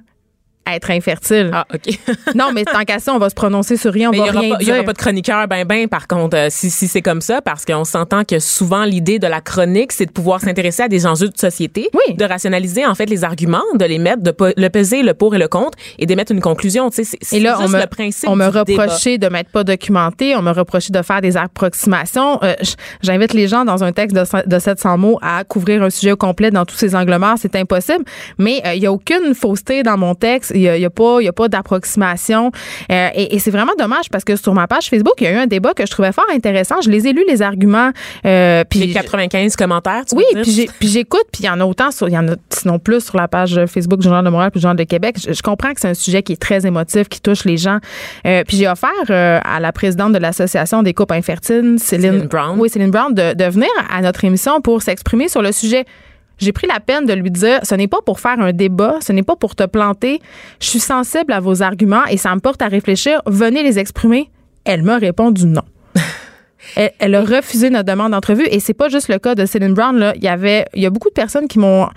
être 0.75 0.91
infertile. 0.91 1.51
Ah, 1.53 1.65
OK. 1.73 1.97
Non, 2.35 2.51
mais 2.53 2.63
tant 2.65 2.83
qu'à 2.83 2.99
ça, 2.99 3.13
on 3.13 3.17
va 3.19 3.29
se 3.29 3.35
prononcer 3.35 3.75
sur 3.77 3.91
rien, 3.91 4.09
on 4.09 4.11
Mais 4.11 4.19
va 4.19 4.23
n'y 4.25 4.29
rien 4.29 4.49
pas- 4.51 4.57
il 4.59 4.61
y 4.61 4.65
dire. 4.65 4.75
aura 4.75 4.83
pas 4.83 4.93
de 4.93 4.97
chroniqueur, 4.97 5.47
ben, 5.47 5.65
ben, 5.65 5.87
par 5.87 6.07
contre, 6.07 6.37
euh, 6.37 6.47
si, 6.49 6.69
si 6.69 6.87
c'est 6.87 7.01
comme 7.01 7.21
ça, 7.21 7.41
parce 7.41 7.65
qu'on 7.65 7.83
s'entend 7.85 8.23
que 8.23 8.39
souvent, 8.39 8.83
l'idée 8.85 9.19
de 9.19 9.27
la 9.27 9.41
chronique, 9.41 9.91
c'est 9.91 10.05
de 10.05 10.11
pouvoir 10.11 10.41
s'intéresser 10.41 10.83
à 10.83 10.87
des 10.87 11.05
enjeux 11.05 11.29
de 11.29 11.37
société, 11.37 11.89
Oui. 11.93 12.15
de 12.15 12.25
rationaliser, 12.25 12.85
en 12.85 12.95
fait, 12.95 13.05
les 13.07 13.23
arguments, 13.23 13.63
de 13.75 13.85
les 13.85 13.99
mettre, 13.99 14.21
de 14.23 14.33
le 14.55 14.67
peser, 14.69 15.03
le 15.03 15.13
pour 15.13 15.35
et 15.35 15.37
le 15.37 15.47
contre, 15.47 15.77
et 15.97 16.05
d'émettre 16.05 16.31
une 16.31 16.41
conclusion. 16.41 16.89
Tu 16.89 17.03
sais, 17.03 17.17
c'est 17.21 17.39
là, 17.39 17.57
on 17.61 17.67
me, 17.67 17.79
le 17.79 17.87
principe 17.87 18.29
on 18.29 18.35
me 18.35 18.47
reprochait 18.47 19.17
de 19.17 19.27
m'être 19.27 19.49
pas 19.49 19.63
documenté, 19.63 20.35
on 20.35 20.41
me 20.41 20.51
reprochait 20.51 20.91
de 20.93 21.01
faire 21.01 21.21
des 21.21 21.37
approximations. 21.37 22.39
Euh, 22.43 22.53
J'invite 23.01 23.33
les 23.33 23.47
gens 23.47 23.65
dans 23.65 23.83
un 23.83 23.91
texte 23.91 24.15
de, 24.15 24.25
cent- 24.25 24.45
de 24.45 24.59
700 24.59 24.97
mots 24.97 25.19
à 25.21 25.43
couvrir 25.43 25.83
un 25.83 25.89
sujet 25.89 26.11
au 26.11 26.17
complet 26.17 26.51
dans 26.51 26.65
tous 26.65 26.75
ses 26.75 26.95
angles 26.95 27.15
morts, 27.17 27.35
c'est 27.39 27.55
impossible. 27.55 28.03
Mais 28.37 28.61
euh, 28.65 28.73
il 28.73 28.81
y 28.83 28.85
a 28.85 28.91
aucune 28.91 29.33
fausseté 29.35 29.83
dans 29.83 29.97
mon 29.97 30.15
texte, 30.15 30.51
il 30.59 30.81
y 30.81 30.85
a, 30.85 30.87
a 30.87 31.31
pas, 31.31 31.47
d'approximation. 31.47 32.51
Euh, 32.91 33.09
et 33.15 33.35
et 33.35 33.39
c'est 33.39 33.51
vraiment 33.51 33.73
dommage 33.77 34.09
parce 34.11 34.23
que 34.23 34.35
sur 34.35 34.53
ma 34.53 34.67
page 34.67 34.89
Facebook, 34.89 35.13
il 35.19 35.23
y 35.25 35.27
a 35.27 35.31
eu 35.31 35.37
un 35.37 35.47
débat 35.47 35.73
que 35.73 35.85
je 35.85 35.91
trouvais 35.91 36.11
fort 36.11 36.25
intéressant. 36.33 36.81
Je 36.81 36.89
les 36.89 37.07
ai 37.07 37.13
lus 37.13 37.25
les 37.27 37.41
arguments. 37.41 37.91
Euh, 38.25 38.63
puis 38.69 38.79
Les 38.79 38.93
95 38.93 39.55
commentaires, 39.55 40.03
tu 40.05 40.15
oui, 40.15 40.23
puis 40.43 40.87
j'écoute, 40.87 41.25
puis 41.31 41.43
il 41.43 41.45
y 41.45 41.49
en 41.49 41.59
a 41.59 41.65
autant, 41.65 41.91
sur, 41.91 42.07
il 42.09 42.13
y 42.13 42.17
en 42.17 42.27
a 42.27 42.35
sinon 42.49 42.79
plus 42.79 43.05
sur 43.05 43.17
la 43.17 43.27
page 43.27 43.59
Facebook 43.67 43.99
du 43.99 44.03
Journal 44.03 44.25
de 44.25 44.29
Montréal 44.29 44.51
puis 44.51 44.59
du 44.59 44.63
Journal 44.63 44.77
de 44.77 44.83
Québec. 44.83 45.17
Je, 45.25 45.33
je 45.33 45.41
comprends 45.41 45.73
que 45.73 45.79
c'est 45.79 45.87
un 45.87 45.93
sujet 45.93 46.23
qui 46.23 46.33
est 46.33 46.41
très 46.41 46.65
émotif, 46.65 47.07
qui 47.07 47.21
touche 47.21 47.45
les 47.45 47.57
gens. 47.57 47.79
Euh, 48.25 48.43
puis 48.47 48.57
j'ai 48.57 48.67
offert 48.67 48.89
euh, 49.09 49.39
à 49.43 49.59
la 49.59 49.71
présidente 49.71 50.13
de 50.13 50.17
l'Association 50.17 50.83
des 50.83 50.93
couples 50.93 51.13
infertiles, 51.13 51.77
Céline, 51.79 52.11
Céline 52.11 52.27
Brown. 52.27 52.59
Oui, 52.59 52.69
Céline 52.69 52.91
Brown, 52.91 53.13
de, 53.13 53.33
de 53.33 53.45
venir 53.45 53.69
à 53.89 54.01
notre 54.01 54.23
émission 54.25 54.61
pour 54.61 54.81
s'exprimer 54.81 55.27
sur 55.29 55.41
le 55.41 55.51
sujet. 55.51 55.85
J'ai 56.39 56.51
pris 56.51 56.67
la 56.67 56.79
peine 56.79 57.05
de 57.05 57.13
lui 57.13 57.29
dire, 57.31 57.59
ce 57.63 57.75
n'est 57.75 57.87
pas 57.87 57.99
pour 58.05 58.19
faire 58.19 58.39
un 58.39 58.51
débat, 58.53 58.95
ce 59.01 59.11
n'est 59.13 59.23
pas 59.23 59.35
pour 59.35 59.55
te 59.55 59.65
planter. 59.65 60.21
Je 60.61 60.67
suis 60.67 60.79
sensible 60.79 61.33
à 61.33 61.39
vos 61.39 61.61
arguments 61.61 62.05
et 62.09 62.17
ça 62.17 62.33
me 62.33 62.39
porte 62.39 62.61
à 62.61 62.67
réfléchir. 62.67 63.21
Venez 63.25 63.61
les 63.63 63.77
exprimer. 63.79 64.29
Elle 64.65 64.83
m'a 64.83 64.97
répondu 64.97 65.45
non. 65.45 65.63
Elle, 66.75 66.91
elle 66.99 67.15
a 67.15 67.21
refusé 67.21 67.69
notre 67.69 67.85
demande 67.85 68.11
d'entrevue 68.11 68.45
et 68.51 68.59
c'est 68.59 68.73
pas 68.73 68.89
juste 68.89 69.07
le 69.07 69.17
cas 69.17 69.33
de 69.33 69.45
Céline 69.45 69.73
Brown 69.73 69.97
là. 69.97 70.11
Il 70.17 70.23
y 70.23 70.27
avait, 70.27 70.65
il 70.75 70.81
y 70.83 70.85
a 70.85 70.89
beaucoup 70.89 71.07
de 71.07 71.13
personnes 71.13 71.47
qui 71.47 71.57
m'ont 71.57 71.87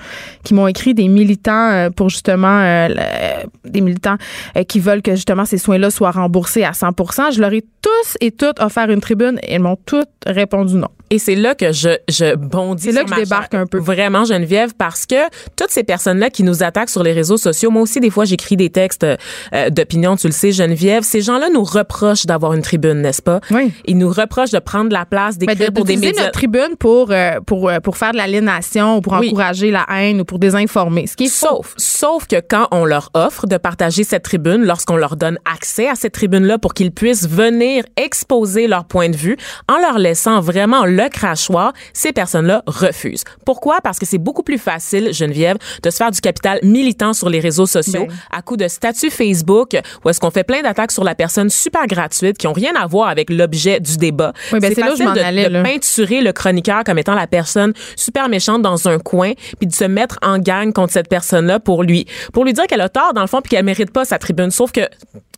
qui 0.44 0.54
m'ont 0.54 0.68
écrit 0.68 0.94
des 0.94 1.08
militants 1.08 1.70
euh, 1.72 1.90
pour 1.90 2.08
justement 2.10 2.60
euh, 2.60 2.88
le- 2.88 3.68
des 3.70 3.80
militants 3.80 4.16
euh, 4.56 4.62
qui 4.62 4.78
veulent 4.78 5.02
que 5.02 5.16
justement 5.16 5.44
ces 5.44 5.58
soins-là 5.58 5.90
soient 5.90 6.12
remboursés 6.12 6.62
à 6.62 6.70
100%. 6.70 7.34
Je 7.34 7.40
leur 7.40 7.52
ai 7.52 7.62
tous 7.82 8.16
et 8.20 8.30
toutes 8.30 8.60
offert 8.60 8.88
une 8.88 9.00
tribune 9.00 9.38
et 9.42 9.54
elles 9.54 9.62
m'ont 9.62 9.76
toutes 9.84 10.08
répondu 10.26 10.76
non. 10.76 10.88
Et 11.12 11.18
c'est 11.18 11.34
là 11.34 11.54
que 11.54 11.72
je, 11.72 11.90
je 12.08 12.34
bondis. 12.36 12.84
C'est 12.84 12.92
là 12.92 13.04
que 13.04 13.10
je 13.10 13.20
débarque 13.20 13.52
un 13.52 13.66
peu. 13.66 13.76
Vraiment, 13.78 14.24
Geneviève, 14.24 14.70
parce 14.78 15.04
que 15.04 15.14
toutes 15.56 15.68
ces 15.68 15.84
personnes-là 15.84 16.30
qui 16.30 16.42
nous 16.42 16.62
attaquent 16.62 16.88
sur 16.88 17.02
les 17.02 17.12
réseaux 17.12 17.36
sociaux, 17.36 17.70
moi 17.70 17.82
aussi, 17.82 18.00
des 18.00 18.08
fois, 18.08 18.24
j'écris 18.24 18.56
des 18.56 18.70
textes 18.70 19.04
euh, 19.04 19.68
d'opinion, 19.68 20.16
tu 20.16 20.26
le 20.26 20.32
sais, 20.32 20.52
Geneviève. 20.52 21.02
Ces 21.02 21.20
gens-là 21.20 21.50
nous 21.52 21.64
reprochent 21.64 22.24
d'avoir 22.24 22.54
une 22.54 22.62
tribune, 22.62 23.02
n'est-ce 23.02 23.20
pas? 23.20 23.40
Oui. 23.50 23.72
Ils 23.84 23.98
nous 23.98 24.08
reprochent 24.08 24.52
de 24.52 24.58
prendre 24.58 24.90
la 24.90 25.04
place, 25.04 25.36
d'écrire 25.36 25.68
de, 25.68 25.74
pour 25.74 25.84
des 25.84 25.96
médias. 25.98 26.18
notre 26.18 26.32
tribune 26.32 26.76
pour 26.78 27.10
euh, 27.10 27.40
pour 27.46 27.68
euh, 27.68 27.78
pour 27.80 27.98
faire 27.98 28.12
de 28.12 28.16
l'aliénation 28.16 28.96
ou 28.96 29.00
pour 29.02 29.12
Oui. 29.12 29.26
encourager 29.28 29.70
la 29.70 29.84
haine 29.90 30.22
ou 30.22 30.24
pour 30.24 30.38
désinformer. 30.38 31.06
Ce 31.06 31.14
qui 31.16 31.24
est 31.24 31.28
faux. 31.28 31.46
Sauf, 31.46 31.74
sauf 31.76 32.26
que 32.26 32.36
quand 32.40 32.68
on 32.70 32.86
leur 32.86 33.10
offre 33.12 33.46
de 33.46 33.58
partager 33.58 34.02
cette 34.02 34.22
tribune, 34.22 34.64
lorsqu'on 34.64 34.96
leur 34.96 35.16
donne 35.16 35.38
accès 35.44 35.90
à 35.90 35.94
cette 35.94 36.14
tribune-là 36.14 36.56
pour 36.56 36.72
qu'ils 36.72 36.90
puissent 36.90 37.28
venir 37.28 37.84
exposer 37.98 38.66
leur 38.66 38.86
point 38.86 39.10
de 39.10 39.16
vue, 39.16 39.36
en 39.68 39.76
leur 39.76 39.98
laissant 39.98 40.40
vraiment 40.40 40.86
le 40.86 41.01
crachoir, 41.08 41.72
ces 41.92 42.12
personnes-là 42.12 42.62
refusent. 42.66 43.24
Pourquoi? 43.44 43.80
Parce 43.82 43.98
que 43.98 44.06
c'est 44.06 44.18
beaucoup 44.18 44.42
plus 44.42 44.58
facile, 44.58 45.12
Geneviève, 45.12 45.56
de 45.82 45.90
se 45.90 45.96
faire 45.96 46.10
du 46.10 46.20
capital 46.20 46.60
militant 46.62 47.12
sur 47.12 47.28
les 47.28 47.40
réseaux 47.40 47.66
sociaux 47.66 48.06
Ben. 48.06 48.14
à 48.30 48.42
coup 48.42 48.56
de 48.56 48.68
statut 48.68 49.10
Facebook 49.10 49.76
où 50.04 50.08
est-ce 50.08 50.20
qu'on 50.20 50.30
fait 50.30 50.44
plein 50.44 50.62
d'attaques 50.62 50.92
sur 50.92 51.04
la 51.04 51.14
personne 51.14 51.50
super 51.50 51.86
gratuite 51.86 52.38
qui 52.38 52.46
ont 52.46 52.52
rien 52.52 52.72
à 52.74 52.86
voir 52.86 53.08
avec 53.08 53.30
l'objet 53.30 53.80
du 53.80 53.96
débat. 53.96 54.32
Oui, 54.52 54.60
ben, 54.60 54.72
c'est 54.74 54.80
là 54.80 54.92
où 54.92 54.96
je 54.96 55.02
de, 55.02 55.20
allais, 55.20 55.48
de 55.48 55.62
peinturer 55.62 56.20
le 56.20 56.32
chroniqueur 56.32 56.84
comme 56.84 56.98
étant 56.98 57.14
la 57.14 57.26
personne 57.26 57.72
super 57.96 58.28
méchante 58.28 58.62
dans 58.62 58.88
un 58.88 58.98
coin 58.98 59.32
puis 59.58 59.66
de 59.66 59.74
se 59.74 59.84
mettre 59.84 60.18
en 60.22 60.38
gang 60.38 60.72
contre 60.72 60.92
cette 60.92 61.08
personne-là 61.08 61.60
pour 61.60 61.82
lui 61.82 62.06
pour 62.32 62.44
lui 62.44 62.52
dire 62.52 62.66
qu'elle 62.66 62.80
a 62.80 62.88
tort 62.88 63.14
dans 63.14 63.20
le 63.20 63.26
fond 63.26 63.40
puis 63.40 63.50
qu'elle 63.50 63.64
mérite 63.64 63.92
pas 63.92 64.04
sa 64.04 64.18
tribune 64.18 64.50
sauf 64.50 64.72
que 64.72 64.82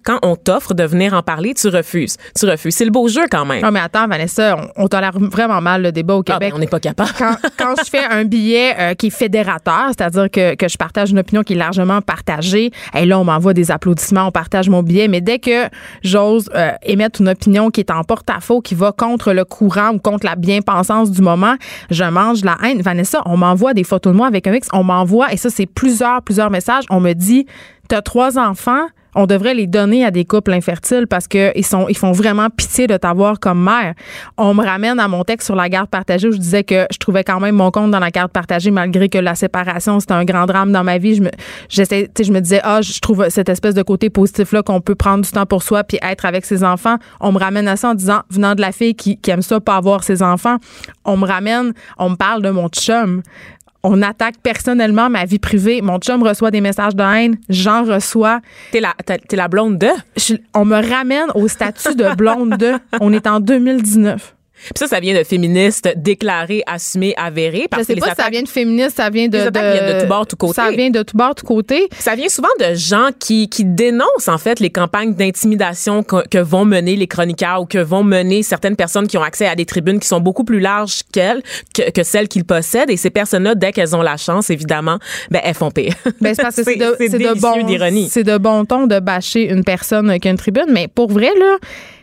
quand 0.04 0.18
on 0.22 0.36
t'offre 0.36 0.74
de 0.74 0.84
venir 0.84 1.14
en 1.14 1.22
parler, 1.22 1.54
tu 1.54 1.68
refuses. 1.68 2.18
Tu 2.38 2.44
refuses. 2.44 2.74
C'est 2.74 2.84
le 2.84 2.90
beau 2.90 3.08
jeu 3.08 3.22
quand 3.30 3.46
même. 3.46 3.62
Non 3.62 3.70
mais 3.70 3.80
attends 3.80 4.06
Vanessa, 4.06 4.56
on, 4.76 4.84
on 4.84 4.88
tolère 4.88 5.12
vraiment 5.18 5.53
mal 5.60 5.82
le 5.82 5.92
débat 5.92 6.14
au 6.16 6.20
Ah, 6.28 6.32
Québec. 6.34 6.50
ben, 6.50 6.56
on 6.56 6.58
n'est 6.58 6.66
pas 6.66 6.80
capable. 6.80 7.10
quand, 7.18 7.36
quand 7.58 7.74
je 7.84 7.90
fais 7.90 8.04
un 8.04 8.24
billet 8.24 8.74
euh, 8.78 8.94
qui 8.94 9.06
est 9.08 9.10
fédérateur, 9.10 9.86
c'est-à-dire 9.88 10.30
que, 10.30 10.54
que 10.54 10.68
je 10.68 10.76
partage 10.76 11.10
une 11.10 11.18
opinion 11.18 11.42
qui 11.42 11.54
est 11.54 11.56
largement 11.56 12.00
partagée, 12.00 12.70
et 12.94 13.04
là, 13.06 13.18
on 13.18 13.24
m'envoie 13.24 13.54
des 13.54 13.70
applaudissements, 13.70 14.26
on 14.28 14.30
partage 14.32 14.68
mon 14.68 14.82
billet, 14.82 15.08
mais 15.08 15.20
dès 15.20 15.38
que 15.38 15.68
j'ose 16.02 16.48
euh, 16.54 16.70
émettre 16.82 17.20
une 17.20 17.28
opinion 17.28 17.70
qui 17.70 17.80
est 17.80 17.90
en 17.90 18.02
porte-à-faux, 18.04 18.60
qui 18.60 18.74
va 18.74 18.92
contre 18.92 19.32
le 19.32 19.44
courant 19.44 19.90
ou 19.94 19.98
contre 19.98 20.26
la 20.26 20.36
bien-pensance 20.36 21.10
du 21.10 21.22
moment, 21.22 21.54
je 21.90 22.04
mange 22.04 22.44
la 22.44 22.56
haine. 22.64 22.82
Vanessa, 22.82 23.22
on 23.26 23.36
m'envoie 23.36 23.74
des 23.74 23.84
photos 23.84 24.12
de 24.12 24.16
moi 24.16 24.26
avec 24.26 24.46
un 24.46 24.50
mix, 24.52 24.68
on 24.72 24.84
m'envoie, 24.84 25.32
et 25.32 25.36
ça, 25.36 25.50
c'est 25.50 25.66
plusieurs, 25.66 26.22
plusieurs 26.22 26.50
messages, 26.50 26.84
on 26.90 27.00
me 27.00 27.12
dit, 27.12 27.46
t'as 27.88 28.02
trois 28.02 28.38
enfants, 28.38 28.86
on 29.14 29.26
devrait 29.26 29.54
les 29.54 29.66
donner 29.66 30.04
à 30.04 30.10
des 30.10 30.24
couples 30.24 30.52
infertiles 30.52 31.06
parce 31.06 31.28
que 31.28 31.52
ils 31.56 31.64
sont 31.64 31.86
ils 31.88 31.96
font 31.96 32.12
vraiment 32.12 32.50
pitié 32.50 32.86
de 32.86 32.96
t'avoir 32.96 33.40
comme 33.40 33.62
mère. 33.62 33.94
On 34.36 34.54
me 34.54 34.64
ramène 34.64 34.98
à 34.98 35.08
mon 35.08 35.24
texte 35.24 35.46
sur 35.46 35.56
la 35.56 35.68
garde 35.68 35.88
partagée 35.88 36.28
où 36.28 36.32
je 36.32 36.38
disais 36.38 36.64
que 36.64 36.86
je 36.90 36.98
trouvais 36.98 37.24
quand 37.24 37.40
même 37.40 37.54
mon 37.54 37.70
compte 37.70 37.90
dans 37.90 37.98
la 37.98 38.10
garde 38.10 38.32
partagée 38.32 38.70
malgré 38.70 39.08
que 39.08 39.18
la 39.18 39.34
séparation 39.34 40.00
c'était 40.00 40.14
un 40.14 40.24
grand 40.24 40.46
drame 40.46 40.72
dans 40.72 40.84
ma 40.84 40.98
vie. 40.98 41.16
Je 41.16 41.22
me 41.22 41.30
j'essaie 41.68 42.10
je 42.18 42.32
me 42.32 42.40
disais 42.40 42.60
ah 42.64 42.80
je 42.82 42.98
trouve 43.00 43.28
cette 43.28 43.48
espèce 43.48 43.74
de 43.74 43.82
côté 43.82 44.10
positif 44.10 44.52
là 44.52 44.62
qu'on 44.62 44.80
peut 44.80 44.94
prendre 44.94 45.24
du 45.24 45.30
temps 45.30 45.46
pour 45.46 45.62
soi 45.62 45.84
puis 45.84 45.98
être 46.02 46.24
avec 46.24 46.44
ses 46.44 46.64
enfants. 46.64 46.96
On 47.20 47.32
me 47.32 47.38
ramène 47.38 47.68
à 47.68 47.76
ça 47.76 47.90
en 47.90 47.94
disant 47.94 48.22
venant 48.30 48.54
de 48.54 48.60
la 48.60 48.72
fille 48.72 48.94
qui, 48.94 49.18
qui 49.18 49.30
aime 49.30 49.42
ça 49.42 49.60
pas 49.60 49.76
avoir 49.76 50.04
ses 50.04 50.22
enfants. 50.22 50.56
On 51.04 51.16
me 51.16 51.26
ramène, 51.26 51.72
on 51.98 52.10
me 52.10 52.16
parle 52.16 52.42
de 52.42 52.50
mon 52.50 52.68
chum 52.68 53.22
on 53.84 54.02
attaque 54.02 54.34
personnellement 54.42 55.08
ma 55.10 55.24
vie 55.26 55.38
privée. 55.38 55.80
Mon 55.82 55.98
chum 55.98 56.22
reçoit 56.22 56.50
des 56.50 56.60
messages 56.60 56.96
de 56.96 57.02
haine, 57.04 57.36
j'en 57.48 57.84
reçois. 57.84 58.40
T'es 58.72 58.80
la, 58.80 58.94
t'es 59.06 59.36
la 59.36 59.46
blonde 59.46 59.78
de? 59.78 59.88
Je- 60.16 60.34
on 60.54 60.64
me 60.64 60.76
ramène 60.90 61.26
au 61.34 61.46
statut 61.46 61.94
de 61.94 62.14
blonde 62.16 62.56
de. 62.56 62.72
On 63.00 63.12
est 63.12 63.26
en 63.26 63.38
2019. 63.40 64.34
Puis 64.56 64.72
ça, 64.76 64.86
ça 64.86 65.00
vient 65.00 65.18
de 65.18 65.24
féministes 65.24 65.92
déclarés, 65.96 66.62
assumés, 66.66 67.14
avérés. 67.16 67.62
Je 67.64 67.68
Parce 67.68 67.82
sais 67.84 67.94
que 67.94 68.00
les 68.00 68.00
pas 68.00 68.14
si 68.14 68.22
ça 68.22 68.30
vient 68.30 68.42
de 68.42 68.48
féministes, 68.48 68.96
ça 68.96 69.10
vient 69.10 69.28
de. 69.28 69.36
Les 69.36 69.44
attaques 69.44 69.72
viennent 69.72 69.96
de 69.96 70.00
tout 70.00 70.06
bord, 70.06 70.26
tout 70.26 70.36
côté. 70.36 70.54
Ça 70.54 70.70
vient 70.70 70.90
de 70.90 71.02
tout 71.02 71.16
bord, 71.16 71.34
tout 71.34 71.46
côté. 71.46 71.88
Ça 71.98 72.14
vient 72.14 72.28
souvent 72.28 72.48
de 72.60 72.74
gens 72.74 73.08
qui, 73.18 73.48
qui 73.48 73.64
dénoncent 73.64 74.28
en 74.28 74.38
fait 74.38 74.60
les 74.60 74.70
campagnes 74.70 75.14
d'intimidation 75.14 76.02
que, 76.02 76.26
que 76.28 76.38
vont 76.38 76.64
mener 76.64 76.96
les 76.96 77.06
chroniqueurs 77.06 77.60
ou 77.60 77.66
que 77.66 77.78
vont 77.78 78.04
mener 78.04 78.42
certaines 78.42 78.76
personnes 78.76 79.06
qui 79.06 79.18
ont 79.18 79.22
accès 79.22 79.46
à 79.46 79.54
des 79.54 79.66
tribunes 79.66 79.98
qui 79.98 80.08
sont 80.08 80.20
beaucoup 80.20 80.44
plus 80.44 80.60
larges 80.60 81.02
qu'elles, 81.12 81.42
que, 81.74 81.90
que 81.90 82.02
celles 82.02 82.28
qu'ils 82.28 82.44
possèdent. 82.44 82.90
Et 82.90 82.96
ces 82.96 83.10
personnes-là, 83.10 83.54
dès 83.54 83.72
qu'elles 83.72 83.94
ont 83.94 84.02
la 84.02 84.16
chance, 84.16 84.50
évidemment, 84.50 84.98
ben 85.30 85.40
elles 85.44 85.54
font 85.54 85.70
pire. 85.70 85.94
Ben, 86.20 86.34
c'est 86.34 86.42
parce 86.42 86.56
que 86.56 86.62
c'est 86.64 86.76
de, 86.76 86.84
de 86.84 87.40
bon, 87.40 88.08
c'est 88.08 88.24
de 88.24 88.38
bon 88.38 88.64
ton 88.64 88.86
de 88.86 89.00
bâcher 89.00 89.50
une 89.50 89.64
personne 89.64 90.18
qui 90.18 90.28
a 90.28 90.30
une 90.30 90.36
tribune. 90.36 90.66
Mais 90.68 90.88
pour 90.88 91.10
vrai, 91.10 91.30
là, 91.38 91.58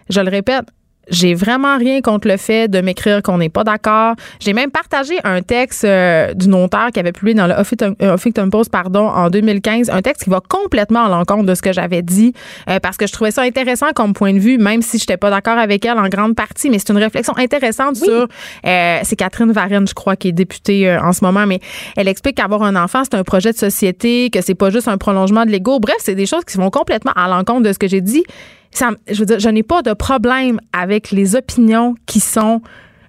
je 0.10 0.20
le 0.20 0.30
répète, 0.30 0.66
j'ai 1.12 1.36
vraiment 1.36 1.78
rien 1.78 2.02
contre 2.02 2.28
le 2.28 2.38
fait 2.38 2.68
de 2.68 2.82
m'écrire 2.82 3.22
qu'on 3.22 3.38
n'est 3.38 3.50
pas 3.50 3.64
d'accord. 3.64 4.16
J'ai 4.40 4.54
même 4.54 4.72
partagé 4.72 5.16
un 5.24 5.42
texte 5.42 5.84
euh, 5.84 6.34
d'une 6.34 6.56
auteure 6.56 6.90
qui 6.92 7.00
avait 7.00 7.12
publié 7.12 7.36
dans 7.36 7.48
le 7.48 7.54
Huffington 7.60 8.50
Post 8.50 8.72
pardon, 8.72 9.08
en 9.08 9.30
2015, 9.30 9.90
un 9.90 10.02
texte 10.02 10.24
qui 10.24 10.30
va 10.30 10.40
complètement 10.48 11.06
à 11.06 11.10
l'encontre 11.10 11.46
de 11.46 11.54
ce 11.54 11.62
que 11.62 11.74
j'avais 11.74 12.02
dit 12.02 12.34
euh, 12.70 12.80
parce 12.80 12.98
que 12.98 13.06
je 13.06 13.12
trouvais 13.12 13.32
ça 13.32 13.42
intéressant 13.42 13.88
comme 13.94 14.14
point 14.14 14.34
de 14.34 14.40
vue, 14.40 14.58
même 14.58 14.82
si 14.82 14.98
je 14.98 15.04
n'étais 15.04 15.18
pas 15.18 15.30
d'accord 15.30 15.58
avec 15.58 15.86
elle 15.86 16.00
en 16.00 16.08
grande 16.08 16.36
partie, 16.36 16.70
mais 16.70 16.80
c'est 16.80 16.92
une 16.92 16.98
réflexion 16.98 17.34
intéressante 17.38 17.98
sur... 17.98 18.28
Euh, 18.66 19.00
c'est 19.04 19.16
Catherine 19.16 19.52
Varenne, 19.52 19.88
je 19.88 19.94
crois, 19.94 20.16
qui 20.16 20.30
est 20.30 20.34
députée 20.34 20.98
en 20.98 21.12
ce 21.12 21.24
moment, 21.24 21.46
mais 21.46 21.60
elle 21.98 22.08
explique 22.08 22.38
qu'avoir 22.38 22.64
un 22.64 22.76
enfant, 22.76 23.04
c'est 23.04 23.16
un 23.16 23.24
projet 23.24 23.52
de 23.52 23.58
société, 23.58 24.30
que 24.30 24.42
c'est 24.42 24.56
pas 24.56 24.70
juste 24.70 24.88
un 24.88 24.98
prolongement 24.98 25.46
de 25.46 25.52
l'ego. 25.52 25.80
Bref, 25.80 25.98
c'est 26.00 26.16
des 26.16 26.26
choses 26.26 26.46
qui 26.46 26.58
vont 26.58 26.70
complètement 26.70 27.12
à 27.16 27.28
l'encontre 27.28 27.64
de 27.64 27.74
ce 27.74 27.80
que 27.80 27.88
j'ai 27.88 28.02
dit. 28.02 28.24
Ça, 28.72 28.92
je 29.10 29.20
veux 29.20 29.26
dire, 29.26 29.40
je 29.40 29.50
n'ai 29.50 29.64
pas 29.64 29.82
de 29.82 29.94
problème 29.94 30.60
avec 30.74 31.12
les 31.12 31.36
opinions 31.36 31.96
qui 32.06 32.20
sont 32.20 32.62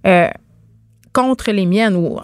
euh, 0.06 0.28
contre 1.12 1.50
les 1.52 1.66
miennes 1.66 1.94
ou 1.96 2.18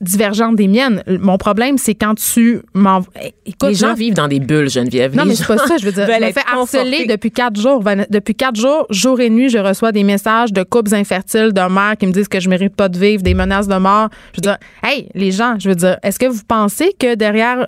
divergentes 0.00 0.56
des 0.56 0.68
miennes. 0.68 1.02
Mon 1.06 1.38
problème, 1.38 1.78
c'est 1.78 1.94
quand 1.94 2.14
tu 2.14 2.62
m'en. 2.74 3.00
Écoute, 3.46 3.70
les 3.70 3.74
gens 3.74 3.94
vivent 3.94 4.14
dans 4.14 4.28
des 4.28 4.38
bulles, 4.38 4.68
Geneviève. 4.68 5.16
Non, 5.16 5.24
mais 5.24 5.34
c'est 5.34 5.46
pas 5.46 5.58
ça. 5.58 5.76
Je 5.76 5.84
veux 5.84 5.92
dire, 5.92 6.06
je 6.20 6.24
me 6.24 6.32
fais 6.32 6.40
harceler 6.46 7.06
depuis 7.06 7.30
quatre 7.30 7.60
jours. 7.60 7.82
Depuis 8.10 8.34
quatre 8.34 8.56
jours, 8.56 8.86
jour 8.90 9.20
et 9.20 9.30
nuit, 9.30 9.48
je 9.48 9.58
reçois 9.58 9.90
des 9.90 10.04
messages 10.04 10.52
de 10.52 10.62
couples 10.62 10.94
infertiles, 10.94 11.52
de 11.52 11.72
mères 11.72 11.96
qui 11.98 12.06
me 12.06 12.12
disent 12.12 12.28
que 12.28 12.40
je 12.40 12.48
mérite 12.48 12.76
pas 12.76 12.88
de 12.88 12.98
vivre, 12.98 13.22
des 13.22 13.34
menaces 13.34 13.68
de 13.68 13.76
mort. 13.76 14.08
Je 14.32 14.38
veux 14.38 14.42
dire, 14.42 14.58
hey, 14.84 15.08
les 15.14 15.32
gens, 15.32 15.56
je 15.58 15.70
veux 15.70 15.74
dire, 15.76 15.96
est-ce 16.02 16.18
que 16.18 16.26
vous 16.26 16.42
pensez 16.46 16.94
que 16.98 17.14
derrière 17.14 17.66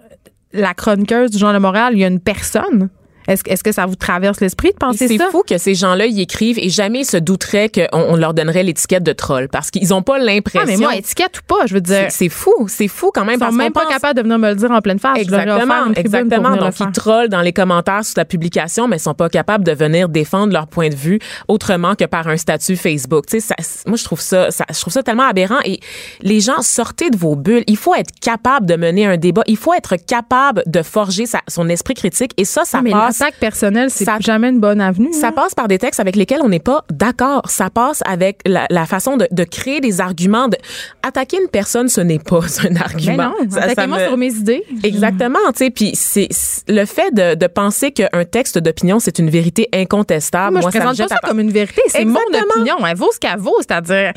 la 0.52 0.75
chroniqueuse 0.75 1.30
du 1.30 1.38
Journal 1.38 1.56
de 1.56 1.62
Montréal, 1.62 1.92
il 1.95 2.00
y 2.00 2.04
a 2.04 2.09
une 2.09 2.21
personne? 2.21 2.88
Est-ce 3.26 3.42
est 3.47 3.62
que 3.62 3.73
ça 3.73 3.87
vous 3.87 3.97
traverse 3.97 4.40
l'esprit 4.40 4.71
de 4.71 4.76
penser 4.76 5.09
ça? 5.09 5.14
C'est 5.25 5.30
fou 5.30 5.42
que 5.49 5.59
ces 5.59 5.75
gens-là 5.75 6.06
y 6.06 6.21
écrivent 6.21 6.59
et 6.59 6.68
jamais 6.68 7.00
ils 7.00 7.06
se 7.06 7.16
douteraient 7.16 7.68
qu'on 7.68 7.87
on 7.92 8.16
leur 8.16 8.35
donnerait 8.35 8.62
l'étiquette 8.62 9.02
de 9.02 9.12
troll 9.12 9.49
parce 9.49 9.71
qu'ils 9.71 9.88
n'ont 9.88 10.02
pas 10.02 10.18
l'impression. 10.18 10.61
Ah, 10.62 10.66
mais 10.66 10.76
moi, 10.76 10.97
étiquette 10.97 11.38
ou 11.38 11.42
pas, 11.47 11.66
je 11.66 11.75
veux 11.75 11.80
dire. 11.80 12.06
C'est 12.11 12.28
fou, 12.28 12.52
c'est 12.68 12.88
fou 12.88 13.11
quand 13.12 13.25
même. 13.25 13.38
Ils 13.40 13.47
sont 13.47 13.52
même 13.52 13.73
pas 13.73 13.87
capables 13.87 14.16
de 14.16 14.23
venir 14.23 14.38
me 14.38 14.50
le 14.50 14.56
dire 14.56 14.71
en 14.71 14.80
pleine 14.80 14.99
face. 14.99 15.18
Exactement, 15.18 15.92
exactement. 15.95 16.56
Donc, 16.56 16.78
ils 16.80 16.92
trollent 16.92 17.28
dans 17.28 17.40
les 17.40 17.52
commentaires 17.52 18.04
sous 18.04 18.14
la 18.16 18.25
publication, 18.25 18.88
mais 18.88 18.97
ils 18.97 19.00
sont 19.00 19.14
pas 19.14 19.28
capables 19.28 19.64
de 19.64 19.73
venir 19.73 20.09
défendre 20.09 20.52
leur 20.52 20.66
point 20.66 20.88
de 20.88 20.95
vue 20.95 21.18
autrement 21.49 21.95
que 21.95 22.04
par 22.04 22.28
un 22.28 22.37
statut 22.37 22.76
Facebook. 22.76 23.26
Tu 23.26 23.40
sais, 23.40 23.54
moi, 23.87 23.97
je 23.97 24.04
trouve 24.04 24.21
ça, 24.21 24.50
ça, 24.50 24.64
je 24.73 24.80
trouve 24.80 24.92
ça 24.92 25.02
tellement 25.02 25.26
aberrant 25.26 25.59
et 25.64 25.80
les 26.21 26.40
gens, 26.40 26.62
sortez 26.62 27.11
de 27.11 27.16
vos 27.16 27.37
bulles. 27.37 27.64
Il 27.66 27.76
faut 27.76 27.95
être 27.95 28.12
capable 28.21 28.66
de 28.66 28.76
mener 28.76 29.06
un 29.06 29.16
débat. 29.16 29.42
Il 29.47 29.56
faut 29.56 29.75
être 29.75 29.97
capable 29.97 30.62
de 30.66 30.83
forger 30.83 31.26
sa, 31.26 31.40
son 31.49 31.68
esprit 31.68 31.95
critique 31.95 32.33
et 32.37 32.45
ça, 32.45 32.64
ça 32.64 32.83
passe 32.83 33.16
l'attaque 33.19 33.39
personnelle, 33.39 33.91
c'est 33.91 34.07
jamais 34.21 34.49
une 34.49 34.61
bonne 34.61 34.81
avenue. 34.81 35.13
Ça 35.13 35.33
passe 35.33 35.55
par 35.55 35.69
des 35.69 35.79
textes 35.79 36.01
avec 36.01 36.17
lesquels 36.17 36.41
on 36.43 36.49
n'est 36.49 36.59
pas 36.59 36.85
d'accord. 36.91 37.49
Ça 37.49 37.71
passe 37.71 38.03
avec 38.07 38.41
la, 38.47 38.67
la 38.71 38.87
façon 38.87 39.17
de, 39.17 39.29
de, 39.31 39.45
créer 39.45 39.81
des 39.81 40.01
arguments. 40.01 40.49
De... 40.49 40.57
Attaquer 41.03 41.39
une 41.41 41.49
personne, 41.49 41.89
ce 41.89 42.01
n'est 42.01 42.19
pas 42.19 42.41
un 42.69 42.77
argument. 42.77 43.33
Mais 43.41 43.47
non, 43.47 43.57
attaquez-moi 43.57 44.07
sur 44.07 44.17
mes 44.17 44.33
idées. 44.33 44.65
Exactement, 44.83 45.39
tu 45.49 45.59
sais. 45.59 45.71
Puis 45.71 45.93
c'est 45.95 46.29
le 46.69 46.85
fait 46.85 47.15
de, 47.15 47.35
de 47.35 47.47
penser 47.47 47.93
qu'un 47.93 48.25
texte 48.25 48.59
d'opinion, 48.59 48.99
c'est 48.99 49.19
une 49.19 49.31
vérité 49.31 49.69
incontestable. 49.73 50.53
Moi, 50.53 50.63
moi 50.63 50.71
je 50.73 50.79
présente 50.79 51.09
pas 51.09 51.15
ça 51.15 51.21
comme 51.27 51.41
une 51.41 51.51
vérité. 51.51 51.83
C'est 51.89 52.05
mon 52.05 52.19
opinion. 52.19 52.77
Elle 52.87 52.97
vaut 52.97 53.11
ce 53.13 53.19
qu'elle 53.19 53.39
vaut. 53.39 53.57
C'est-à-dire, 53.61 54.13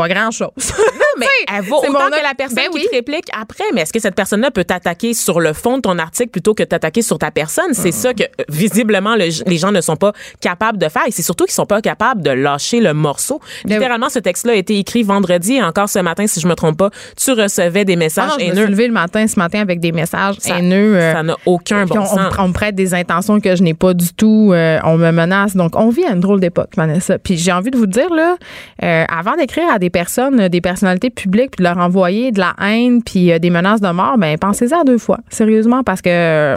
pas 0.00 0.08
grand-chose. 0.08 0.50
non, 0.56 1.12
mais 1.18 1.26
elle 1.54 1.64
vaut 1.64 1.78
autant 1.78 2.08
que 2.08 2.22
la 2.22 2.34
personne 2.36 2.56
ben 2.56 2.70
qui 2.70 2.86
te 2.86 2.94
réplique 2.94 3.28
après. 3.38 3.64
Mais 3.74 3.82
est-ce 3.82 3.92
que 3.92 4.00
cette 4.00 4.14
personne-là 4.14 4.50
peut 4.50 4.64
t'attaquer 4.64 5.14
sur 5.14 5.40
le 5.40 5.52
fond 5.52 5.76
de 5.76 5.82
ton 5.82 5.98
article 5.98 6.30
plutôt 6.30 6.54
que 6.54 6.62
t'attaquer 6.62 7.02
sur 7.02 7.18
ta 7.18 7.30
personne? 7.30 7.72
C'est 7.74 7.92
ça 7.92 8.14
que, 8.14 8.24
visiblement, 8.48 9.14
les 9.14 9.58
gens 9.58 9.72
ne 9.72 9.80
sont 9.80 9.96
pas 9.96 10.12
capables 10.40 10.78
de 10.78 10.88
faire. 10.88 11.02
Et 11.06 11.10
c'est 11.10 11.22
surtout 11.22 11.44
qu'ils 11.44 11.54
sont 11.54 11.66
pas 11.66 11.80
capables 11.80 12.22
de 12.22 12.30
lâcher 12.30 12.80
le 12.80 12.94
morceau. 12.94 13.40
Ben 13.64 13.74
Littéralement, 13.74 14.08
ce 14.08 14.18
texte-là 14.18 14.52
a 14.52 14.56
été 14.56 14.78
écrit 14.78 15.02
vendredi 15.02 15.54
et 15.54 15.62
encore 15.62 15.88
ce 15.88 15.98
matin, 15.98 16.26
si 16.26 16.40
je 16.40 16.48
me 16.48 16.54
trompe 16.54 16.78
pas, 16.78 16.90
tu 17.16 17.32
recevais 17.32 17.84
des 17.84 17.96
messages 17.96 18.32
ah 18.34 18.40
haineux. 18.40 18.54
Je 18.54 18.60
me 18.60 18.64
suis 18.66 18.72
levé 18.72 18.86
le 18.86 18.92
matin, 18.92 19.26
ce 19.26 19.38
matin, 19.38 19.60
avec 19.60 19.80
des 19.80 19.92
messages 19.92 20.36
haineux. 20.46 20.96
Euh, 20.96 21.12
ça 21.12 21.22
n'a 21.22 21.36
aucun 21.46 21.84
bon 21.84 22.04
sens. 22.04 22.18
On, 22.38 22.48
me 22.48 22.52
prête 22.52 22.74
des 22.74 22.94
intentions 22.94 23.40
que 23.40 23.54
je 23.54 23.62
n'ai 23.62 23.74
pas 23.74 23.94
du 23.94 24.12
tout. 24.14 24.50
Euh, 24.52 24.78
on 24.84 24.96
me 24.96 25.10
menace. 25.10 25.54
Donc, 25.54 25.76
on 25.76 25.90
vit 25.90 26.04
à 26.04 26.12
une 26.12 26.20
drôle 26.20 26.40
d'époque, 26.40 26.70
Vanessa. 26.76 27.18
Puis 27.18 27.36
j'ai 27.36 27.52
envie 27.52 27.70
de 27.70 27.76
vous 27.76 27.86
dire, 27.86 28.12
là, 28.12 28.36
euh, 28.82 29.04
avant 29.08 29.36
d'écrire 29.36 29.68
à 29.72 29.78
des 29.78 29.89
personnes, 29.90 30.48
des 30.48 30.60
personnalités 30.60 31.10
publiques 31.10 31.52
puis 31.52 31.64
de 31.64 31.68
leur 31.68 31.78
envoyer 31.78 32.32
de 32.32 32.40
la 32.40 32.54
haine 32.60 33.02
puis 33.02 33.32
euh, 33.32 33.38
des 33.38 33.50
menaces 33.50 33.80
de 33.80 33.90
mort, 33.90 34.16
ben 34.18 34.36
pensez-en 34.38 34.84
deux 34.84 34.98
fois, 34.98 35.18
sérieusement, 35.28 35.82
parce 35.82 36.02
que 36.02 36.56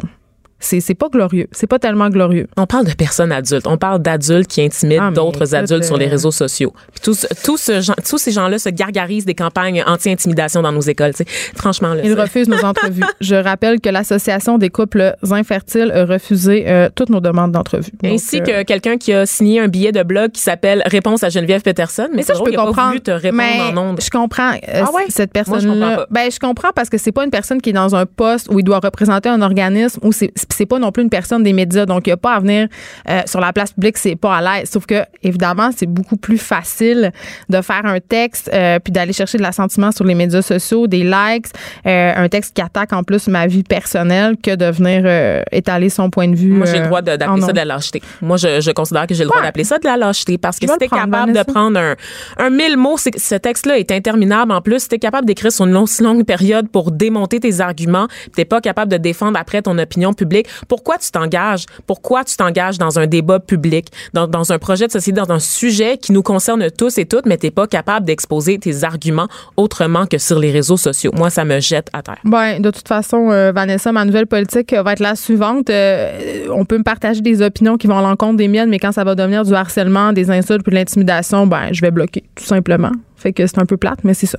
c'est 0.64 0.96
pas 0.96 1.10
glorieux. 1.10 1.48
C'est 1.52 1.68
pas 1.68 1.80
tellement 1.80 2.10
glorieux. 2.10 2.48
On 2.58 2.66
parle 2.66 2.86
de 2.86 2.94
personnes 2.94 3.32
adultes. 3.32 3.68
On 3.68 3.78
parle 3.78 4.02
d'adultes 4.02 4.48
qui 4.48 4.62
intimident 4.62 5.10
ah, 5.10 5.12
d'autres 5.12 5.56
adultes 5.56 5.84
sur 5.84 5.98
les 5.98 6.08
euh, 6.08 6.12
réseaux 6.12 6.32
sociaux. 6.32 6.74
Puis 6.92 7.02
tous, 7.02 7.28
tous, 7.44 7.58
ce 7.58 7.92
tous 8.02 8.18
ces 8.18 8.32
gens-là 8.32 8.60
se 8.60 8.70
gargarisent 8.70 9.26
des 9.26 9.36
campagnes 9.36 9.84
anti-intimidation 9.86 10.62
dans 10.62 10.72
nos 10.72 10.82
écoles. 10.82 11.14
Franchement, 11.56 11.94
là, 11.94 12.02
ils 12.04 12.20
refusent 12.20 12.50
nos 12.50 12.64
entrevues. 12.64 13.04
Je 13.22 13.36
rappelle 13.36 13.82
que 13.82 13.90
l'association 13.90 14.58
des 14.58 14.70
couples 14.70 15.16
infertiles 15.30 15.92
a 15.92 16.06
refusé 16.06 16.66
euh, 16.68 16.90
toutes 16.94 17.10
nos 17.10 17.22
demandes 17.22 17.52
d'entrevue. 17.52 17.92
Ainsi 18.04 18.42
que 18.42 18.52
euh, 18.52 18.64
quelqu'un 18.64 18.98
qui 18.98 19.14
a 19.14 19.26
signé 19.26 19.60
un 19.60 19.68
billet 19.68 19.92
de 19.92 20.04
blog 20.04 20.32
qui 20.32 20.42
s'appelle 20.42 20.84
Réponse 20.86 21.24
à 21.24 21.30
Geneviève 21.30 21.62
Peterson. 21.62 22.08
Mais, 22.14 22.24
ça, 22.24 22.34
je 22.34 22.44
peux 22.44 22.52
comprendre. 22.52 23.00
te 23.00 23.12
répondre 23.12 23.80
en 23.80 23.96
Je 24.00 24.10
comprends 24.10 24.52
ah 24.52 24.92
ouais? 24.94 25.06
cette 25.10 25.32
personne-là. 25.32 26.08
Ben, 26.10 26.32
je 26.32 26.40
comprends 26.40 26.72
parce 26.76 26.90
que 26.90 26.98
c'est 26.98 27.12
pas 27.12 27.24
une 27.24 27.32
personne 27.32 27.62
qui 27.62 27.72
est 27.72 27.74
dans 27.74 27.96
un 27.96 28.06
poste 28.06 28.48
où 28.50 28.60
il 28.60 28.64
doit 28.64 28.80
représenter 28.80 29.30
un 29.30 29.42
organisme 29.42 30.00
où 30.04 30.12
c'est 30.12 30.32
c'est 30.54 30.66
pas 30.66 30.80
non 30.80 30.92
plus 30.92 31.04
une 31.04 31.10
personne 31.10 31.44
des 31.44 31.54
médias, 31.54 31.86
donc 31.86 32.08
il 32.08 32.10
n'y 32.10 32.14
a 32.14 32.18
pas 32.18 32.36
à 32.36 32.40
venir 32.40 32.68
euh, 33.10 33.22
sur 33.26 33.40
la 33.40 33.54
place 33.54 33.74
publique, 33.74 33.98
c'est 33.98 34.16
pas 34.16 34.38
à 34.38 34.42
l'aise. 34.42 34.70
Sauf 34.70 34.86
que, 34.86 35.04
évidemment, 35.22 35.70
c'est 35.76 35.86
beaucoup 35.86 36.18
plus 36.18 36.38
facile 36.38 37.12
de 37.50 37.62
faire 37.62 37.86
un 37.86 38.00
texte 38.00 38.50
euh, 38.54 38.80
puis 38.80 38.92
d'aller 38.92 39.14
chercher 39.14 39.38
de 39.38 39.44
l'assentiment 39.44 39.92
sur 39.92 40.06
les 40.06 40.16
médias 40.16 40.42
sociaux, 40.42 40.88
des 40.88 41.04
likes, 41.04 41.48
euh, 41.86 42.14
un 42.16 42.30
texte 42.30 42.56
qui 42.56 42.62
attaque 42.62 42.94
en 42.94 43.04
plus 43.04 43.28
ma 43.28 43.48
vie 43.48 43.64
personnelle 43.64 44.36
que 44.42 44.56
de 44.56 44.66
venir 44.66 45.44
étaler 45.52 45.90
son 45.90 46.10
point 46.10 46.28
de 46.28 46.36
vue. 46.36 46.52
Moi, 46.52 46.66
j'ai 46.66 46.80
le 46.80 46.88
droit 46.88 47.02
d'appeler 47.02 47.42
ça 47.42 47.52
de 47.52 47.58
la 47.58 47.66
lâcheté. 47.66 48.02
Moi, 48.22 48.38
je, 48.38 48.72
considère 48.72 49.08
que 49.08 49.14
j'ai 49.14 49.24
le 49.24 49.30
droit 49.30 49.42
d'appeler 49.42 49.64
ça 49.64 49.78
de 49.78 49.86
la 49.86 49.98
lâcheté 49.98 50.38
parce 50.38 50.60
que 50.60 50.68
si 50.68 50.78
t'es 50.78 50.88
capable 50.88 51.34
de 51.34 51.44
prendre 51.44 51.80
un, 51.80 51.96
un 52.38 52.50
mille 52.50 52.78
mots, 52.78 52.98
ce 52.98 53.36
texte-là 53.36 53.78
est 53.78 53.92
interminable. 53.92 54.52
En 54.52 54.62
plus, 54.62 54.84
si 54.84 54.90
t'es 54.90 55.00
capable 55.00 55.26
d'écrire 55.26 55.52
sur 55.52 55.66
une 55.66 55.72
longue, 55.72 55.90
longue 56.00 56.26
période 56.26 56.70
pour 56.70 56.92
démonter 56.92 57.40
tes 57.40 57.60
arguments, 57.60 58.08
t'es 58.36 58.46
pas 58.46 58.62
capable 58.62 58.92
de 58.92 58.98
défendre 58.98 59.38
après 59.40 59.62
ton 59.62 59.78
opinion 59.78 60.14
publique, 60.14 60.43
pourquoi 60.68 60.98
tu 60.98 61.12
t'engages? 61.12 61.66
Pourquoi 61.88 62.24
tu 62.24 62.36
t'engages 62.36 62.78
dans 62.78 63.00
un 63.00 63.08
débat 63.08 63.40
public, 63.40 63.88
dans, 64.14 64.52
un 64.52 64.60
projet 64.60 64.88
de 64.88 64.92
société, 64.92 65.20
dans 65.20 65.32
un 65.32 65.40
sujet 65.40 65.98
qui 65.98 66.12
nous 66.12 66.24
concerne 66.24 66.70
tous 66.72 66.98
et 66.98 67.06
toutes, 67.06 67.26
mais 67.26 67.38
t'es 67.38 67.52
pas 67.52 67.68
capable 67.68 68.06
d'exposer 68.06 68.58
tes 68.60 68.84
arguments 68.84 69.28
autrement 69.58 70.06
que 70.06 70.18
sur 70.18 70.40
les 70.40 70.52
réseaux 70.52 70.78
sociaux? 70.78 71.12
Moi, 71.16 71.30
ça 71.30 71.46
me 71.46 71.60
jette 71.60 71.88
à 71.94 72.02
terre. 72.02 72.20
Ben, 72.24 72.60
de 72.60 72.72
toute 72.72 72.88
façon, 72.88 73.32
euh, 73.32 73.52
Vanessa, 73.52 73.92
ma 73.92 74.06
nouvelle 74.06 74.28
politique 74.28 74.74
va 74.74 74.94
être 74.94 75.00
la 75.00 75.16
suivante. 75.16 75.70
Euh, 75.70 76.48
on 76.52 76.66
peut 76.66 76.78
me 76.78 76.84
partager 76.84 77.22
des 77.22 77.42
opinions 77.42 77.78
qui 77.78 77.88
vont 77.88 77.98
à 77.98 78.02
l'encontre 78.02 78.38
des 78.38 78.48
miennes, 78.48 78.70
mais 78.70 78.80
quand 78.80 78.92
ça 78.92 79.04
va 79.04 79.16
devenir 79.16 79.44
du 79.44 79.54
harcèlement, 79.54 80.14
des 80.14 80.30
insultes 80.30 80.64
puis 80.64 80.72
de 80.72 80.76
l'intimidation, 80.76 81.48
ben, 81.48 81.70
je 81.72 81.82
vais 81.82 81.92
bloquer, 81.92 82.24
tout 82.36 82.44
simplement. 82.44 82.92
Fait 83.16 83.32
que 83.32 83.48
c'est 83.48 83.60
un 83.60 83.66
peu 83.66 83.78
plate, 83.78 84.00
mais 84.04 84.14
c'est 84.14 84.28
ça. 84.28 84.38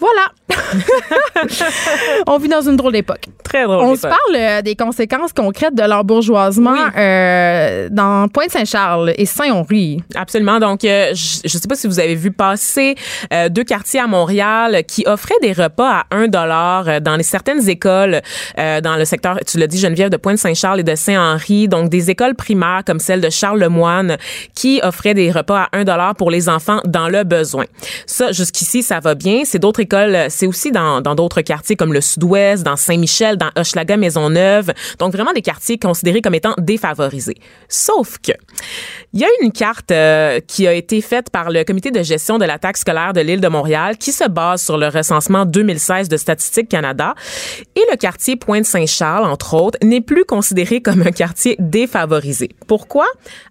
Voilà. 0.00 0.32
on 2.26 2.38
vit 2.38 2.48
dans 2.48 2.60
une 2.60 2.76
drôle 2.76 2.92
d'époque. 2.92 3.26
Très 3.42 3.64
drôle. 3.64 3.82
On 3.84 3.96
se 3.96 4.02
parle 4.02 4.36
euh, 4.36 4.62
des 4.62 4.76
conséquences 4.76 5.32
concrètes 5.32 5.74
de 5.74 5.82
l'embourgeoisement 5.82 6.76
euh, 6.96 7.88
dans 7.90 8.28
Pointe-Saint-Charles 8.28 9.14
et 9.16 9.26
Saint-Henri. 9.26 10.02
Absolument. 10.14 10.60
Donc, 10.60 10.84
euh, 10.84 11.12
je 11.14 11.40
ne 11.44 11.48
sais 11.48 11.68
pas 11.68 11.74
si 11.74 11.86
vous 11.86 11.98
avez 11.98 12.14
vu 12.14 12.30
passer 12.30 12.94
deux 13.50 13.64
quartiers 13.64 14.00
à 14.00 14.06
Montréal 14.06 14.84
qui 14.86 15.04
offraient 15.06 15.38
des 15.42 15.52
repas 15.52 15.90
à 15.90 16.04
1 16.10 16.28
dollar 16.28 17.00
dans 17.00 17.16
les 17.16 17.22
certaines 17.22 17.68
écoles 17.68 18.20
dans 18.56 18.96
le 18.96 19.04
secteur, 19.04 19.38
tu 19.46 19.58
l'as 19.58 19.66
dit, 19.66 19.78
Geneviève, 19.78 20.10
de 20.10 20.16
Pointe-Saint-Charles 20.16 20.80
et 20.80 20.84
de 20.84 20.94
Saint-Henri. 20.94 21.68
Donc, 21.68 21.88
des 21.88 22.10
écoles 22.10 22.34
primaires 22.34 22.82
comme 22.86 23.00
celle 23.00 23.20
de 23.20 23.30
Charles-Lemoine 23.30 24.16
qui 24.54 24.80
offraient 24.82 25.14
des 25.14 25.30
repas 25.30 25.68
à 25.72 25.78
1 25.78 25.84
dollar 25.84 26.14
pour 26.14 26.30
les 26.30 26.48
enfants 26.48 26.80
dans 26.84 27.08
le 27.08 27.24
besoin. 27.24 27.64
Ça, 28.06 28.32
jusqu'ici, 28.32 28.82
ça 28.82 29.00
va 29.00 29.14
bien. 29.14 29.42
C'est 29.44 29.58
d'autres 29.58 29.80
c'est 30.28 30.46
aussi 30.46 30.70
dans 30.72 31.00
d'autres 31.00 31.40
quartiers 31.40 31.76
comme 31.76 31.92
le 31.92 32.00
Sud-Ouest, 32.00 32.62
dans 32.64 32.76
Saint-Michel, 32.76 33.36
dans 33.36 33.50
Hochelaga, 33.56 33.96
Maisonneuve. 33.96 34.72
Donc 34.98 35.12
vraiment 35.12 35.32
des 35.32 35.42
quartiers 35.42 35.78
considérés 35.78 36.20
comme 36.20 36.34
étant 36.34 36.54
défavorisés. 36.58 37.36
Sauf 37.68 38.18
que 38.18 38.32
il 39.14 39.20
y 39.20 39.24
a 39.24 39.28
une 39.42 39.52
carte 39.52 39.90
euh, 39.90 40.40
qui 40.46 40.66
a 40.66 40.74
été 40.74 41.00
faite 41.00 41.30
par 41.30 41.50
le 41.50 41.64
comité 41.64 41.90
de 41.90 42.02
gestion 42.02 42.38
de 42.38 42.44
la 42.44 42.58
taxe 42.58 42.80
scolaire 42.80 43.12
de 43.14 43.20
l'île 43.20 43.40
de 43.40 43.48
Montréal 43.48 43.96
qui 43.96 44.12
se 44.12 44.28
base 44.28 44.62
sur 44.62 44.76
le 44.76 44.88
recensement 44.88 45.46
2016 45.46 46.08
de 46.08 46.16
Statistique 46.16 46.68
Canada 46.68 47.14
et 47.74 47.82
le 47.90 47.96
quartier 47.96 48.36
Pointe-Saint-Charles 48.36 49.24
entre 49.24 49.54
autres 49.54 49.78
n'est 49.82 50.02
plus 50.02 50.24
considéré 50.24 50.82
comme 50.82 51.02
un 51.02 51.10
quartier 51.10 51.56
défavorisé. 51.58 52.50
Pourquoi? 52.66 53.06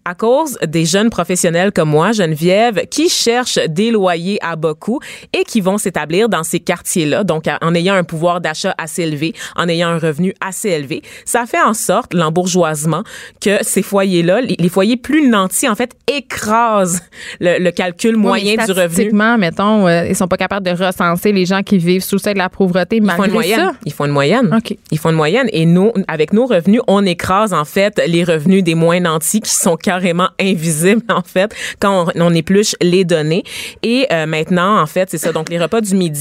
À 0.05 0.13
cause 0.13 0.57
des 0.65 0.85
jeunes 0.85 1.09
professionnels 1.09 1.71
comme 1.71 1.89
moi, 1.89 2.11
Geneviève, 2.11 2.85
qui 2.89 3.09
cherchent 3.09 3.59
des 3.67 3.91
loyers 3.91 4.37
à 4.43 4.55
beaucoup 4.55 4.99
et 5.33 5.43
qui 5.43 5.61
vont 5.61 5.77
s'établir 5.77 6.26
dans 6.29 6.43
ces 6.43 6.59
quartiers-là, 6.59 7.23
donc 7.23 7.45
en 7.61 7.75
ayant 7.75 7.95
un 7.95 8.03
pouvoir 8.03 8.41
d'achat 8.41 8.73
assez 8.77 9.03
élevé, 9.03 9.33
en 9.55 9.67
ayant 9.67 9.89
un 9.89 9.99
revenu 9.99 10.33
assez 10.41 10.69
élevé, 10.69 11.01
ça 11.25 11.45
fait 11.45 11.61
en 11.61 11.73
sorte, 11.73 12.13
l'embourgeoisement, 12.13 13.03
que 13.41 13.63
ces 13.63 13.81
foyers-là, 13.81 14.41
les, 14.41 14.69
foyers 14.69 14.97
plus 14.97 15.27
nantis, 15.27 15.67
en 15.67 15.75
fait, 15.75 15.91
écrasent 16.07 17.01
le, 17.39 17.69
calcul 17.71 18.15
moyen 18.15 18.55
du 18.55 18.71
revenu. 18.71 18.87
Statistiquement, 18.87 19.37
mettons, 19.37 19.87
euh, 19.87 20.07
ils 20.07 20.15
sont 20.15 20.27
pas 20.27 20.37
capables 20.37 20.65
de 20.65 20.71
recenser 20.71 21.31
les 21.31 21.45
gens 21.45 21.63
qui 21.63 21.77
vivent 21.77 22.03
sous 22.03 22.15
le 22.15 22.21
seuil 22.21 22.33
de 22.33 22.39
la 22.39 22.49
pauvreté 22.49 22.97
ils 22.97 23.11
font 23.11 23.23
une 23.25 23.31
moyenne. 23.31 23.59
ça. 23.59 23.73
Ils 23.85 23.93
font 23.93 24.05
une 24.05 24.11
moyenne. 24.11 24.53
OK. 24.55 24.77
Ils 24.91 24.97
font 24.97 25.09
une 25.09 25.15
moyenne. 25.15 25.47
Et 25.51 25.65
nous, 25.65 25.91
avec 26.07 26.33
nos 26.33 26.45
revenus, 26.45 26.81
on 26.87 27.05
écrase, 27.05 27.53
en 27.53 27.65
fait, 27.65 28.01
les 28.07 28.23
revenus 28.23 28.63
des 28.63 28.75
moins 28.75 28.99
nantis 28.99 29.41
qui 29.41 29.51
sont 29.51 29.75
carrément 29.75 30.29
invisibles, 30.39 31.03
en 31.09 31.21
fait, 31.21 31.53
quand 31.79 32.07
on, 32.15 32.21
on 32.21 32.33
épluche 32.33 32.75
les 32.81 33.05
données. 33.05 33.43
Et 33.83 34.07
euh, 34.11 34.25
maintenant, 34.25 34.79
en 34.81 34.85
fait, 34.85 35.09
c'est 35.09 35.17
ça. 35.17 35.31
Donc, 35.31 35.49
les 35.49 35.59
repas 35.59 35.81
du 35.81 35.95
midi 35.95 36.16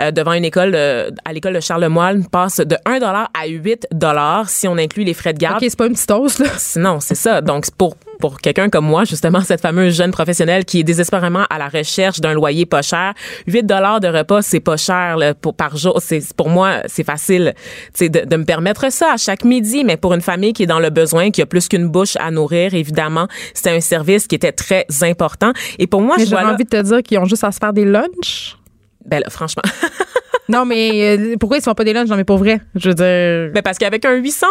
euh, 0.00 0.10
devant 0.10 0.32
une 0.32 0.44
école, 0.44 0.74
à 0.74 1.32
l'école 1.32 1.54
de 1.54 1.60
Charlemagne, 1.60 2.24
passent 2.30 2.60
de 2.60 2.76
1 2.86 3.00
à 3.00 3.46
8 3.46 3.86
si 4.46 4.68
on 4.68 4.76
inclut 4.76 5.04
les 5.04 5.14
frais 5.14 5.32
de 5.32 5.38
garde. 5.38 5.62
OK, 5.62 5.66
c'est 5.68 5.78
pas 5.78 5.86
une 5.86 5.94
petite 5.94 6.10
hausse, 6.10 6.38
là. 6.38 6.46
Non, 6.76 7.00
c'est 7.00 7.14
ça. 7.14 7.40
Donc, 7.40 7.70
pour 7.76 7.96
pour 8.20 8.40
quelqu'un 8.40 8.68
comme 8.68 8.86
moi, 8.86 9.04
justement, 9.04 9.40
cette 9.40 9.60
fameuse 9.60 9.96
jeune 9.96 10.12
professionnelle 10.12 10.64
qui 10.64 10.80
est 10.80 10.84
désespérément 10.84 11.44
à 11.50 11.58
la 11.58 11.68
recherche 11.68 12.20
d'un 12.20 12.34
loyer 12.34 12.66
pas 12.66 12.82
cher, 12.82 13.14
8 13.46 13.64
dollars 13.64 14.00
de 14.00 14.08
repas, 14.08 14.42
c'est 14.42 14.60
pas 14.60 14.76
cher 14.76 15.16
là, 15.16 15.34
pour, 15.34 15.54
par 15.54 15.76
jour. 15.76 15.98
C'est 16.00 16.20
pour 16.34 16.48
moi, 16.48 16.82
c'est 16.86 17.02
facile, 17.02 17.54
de, 17.98 18.06
de 18.06 18.36
me 18.36 18.44
permettre 18.44 18.92
ça 18.92 19.14
à 19.14 19.16
chaque 19.16 19.44
midi. 19.44 19.82
Mais 19.84 19.96
pour 19.96 20.14
une 20.14 20.20
famille 20.20 20.52
qui 20.52 20.64
est 20.64 20.66
dans 20.66 20.78
le 20.78 20.90
besoin, 20.90 21.30
qui 21.30 21.42
a 21.42 21.46
plus 21.46 21.66
qu'une 21.66 21.88
bouche 21.88 22.16
à 22.20 22.30
nourrir, 22.30 22.74
évidemment, 22.74 23.26
c'était 23.54 23.70
un 23.70 23.80
service 23.80 24.26
qui 24.26 24.34
était 24.34 24.52
très 24.52 24.86
important. 25.02 25.52
Et 25.78 25.86
pour 25.86 26.02
moi, 26.02 26.16
j'ai 26.18 26.36
envie 26.36 26.64
de 26.64 26.68
te 26.68 26.82
dire 26.82 27.02
qu'ils 27.02 27.18
ont 27.18 27.24
juste 27.24 27.44
à 27.44 27.50
se 27.50 27.58
faire 27.58 27.72
des 27.72 27.86
lunchs. 27.86 28.59
Ben 29.10 29.22
franchement. 29.28 29.64
Non, 30.50 30.64
mais 30.64 31.16
euh, 31.18 31.36
pourquoi 31.38 31.58
ils 31.58 31.60
ne 31.60 31.64
font 31.64 31.74
pas 31.74 31.84
des 31.84 31.92
lunchs? 31.92 32.08
Non, 32.08 32.16
mais 32.16 32.24
pour 32.24 32.38
vrai. 32.38 32.60
Je 32.74 32.88
veux 32.88 32.94
dire. 32.94 33.52
Ben 33.54 33.62
parce 33.62 33.78
qu'avec 33.78 34.04
un 34.04 34.14
800 34.14 34.46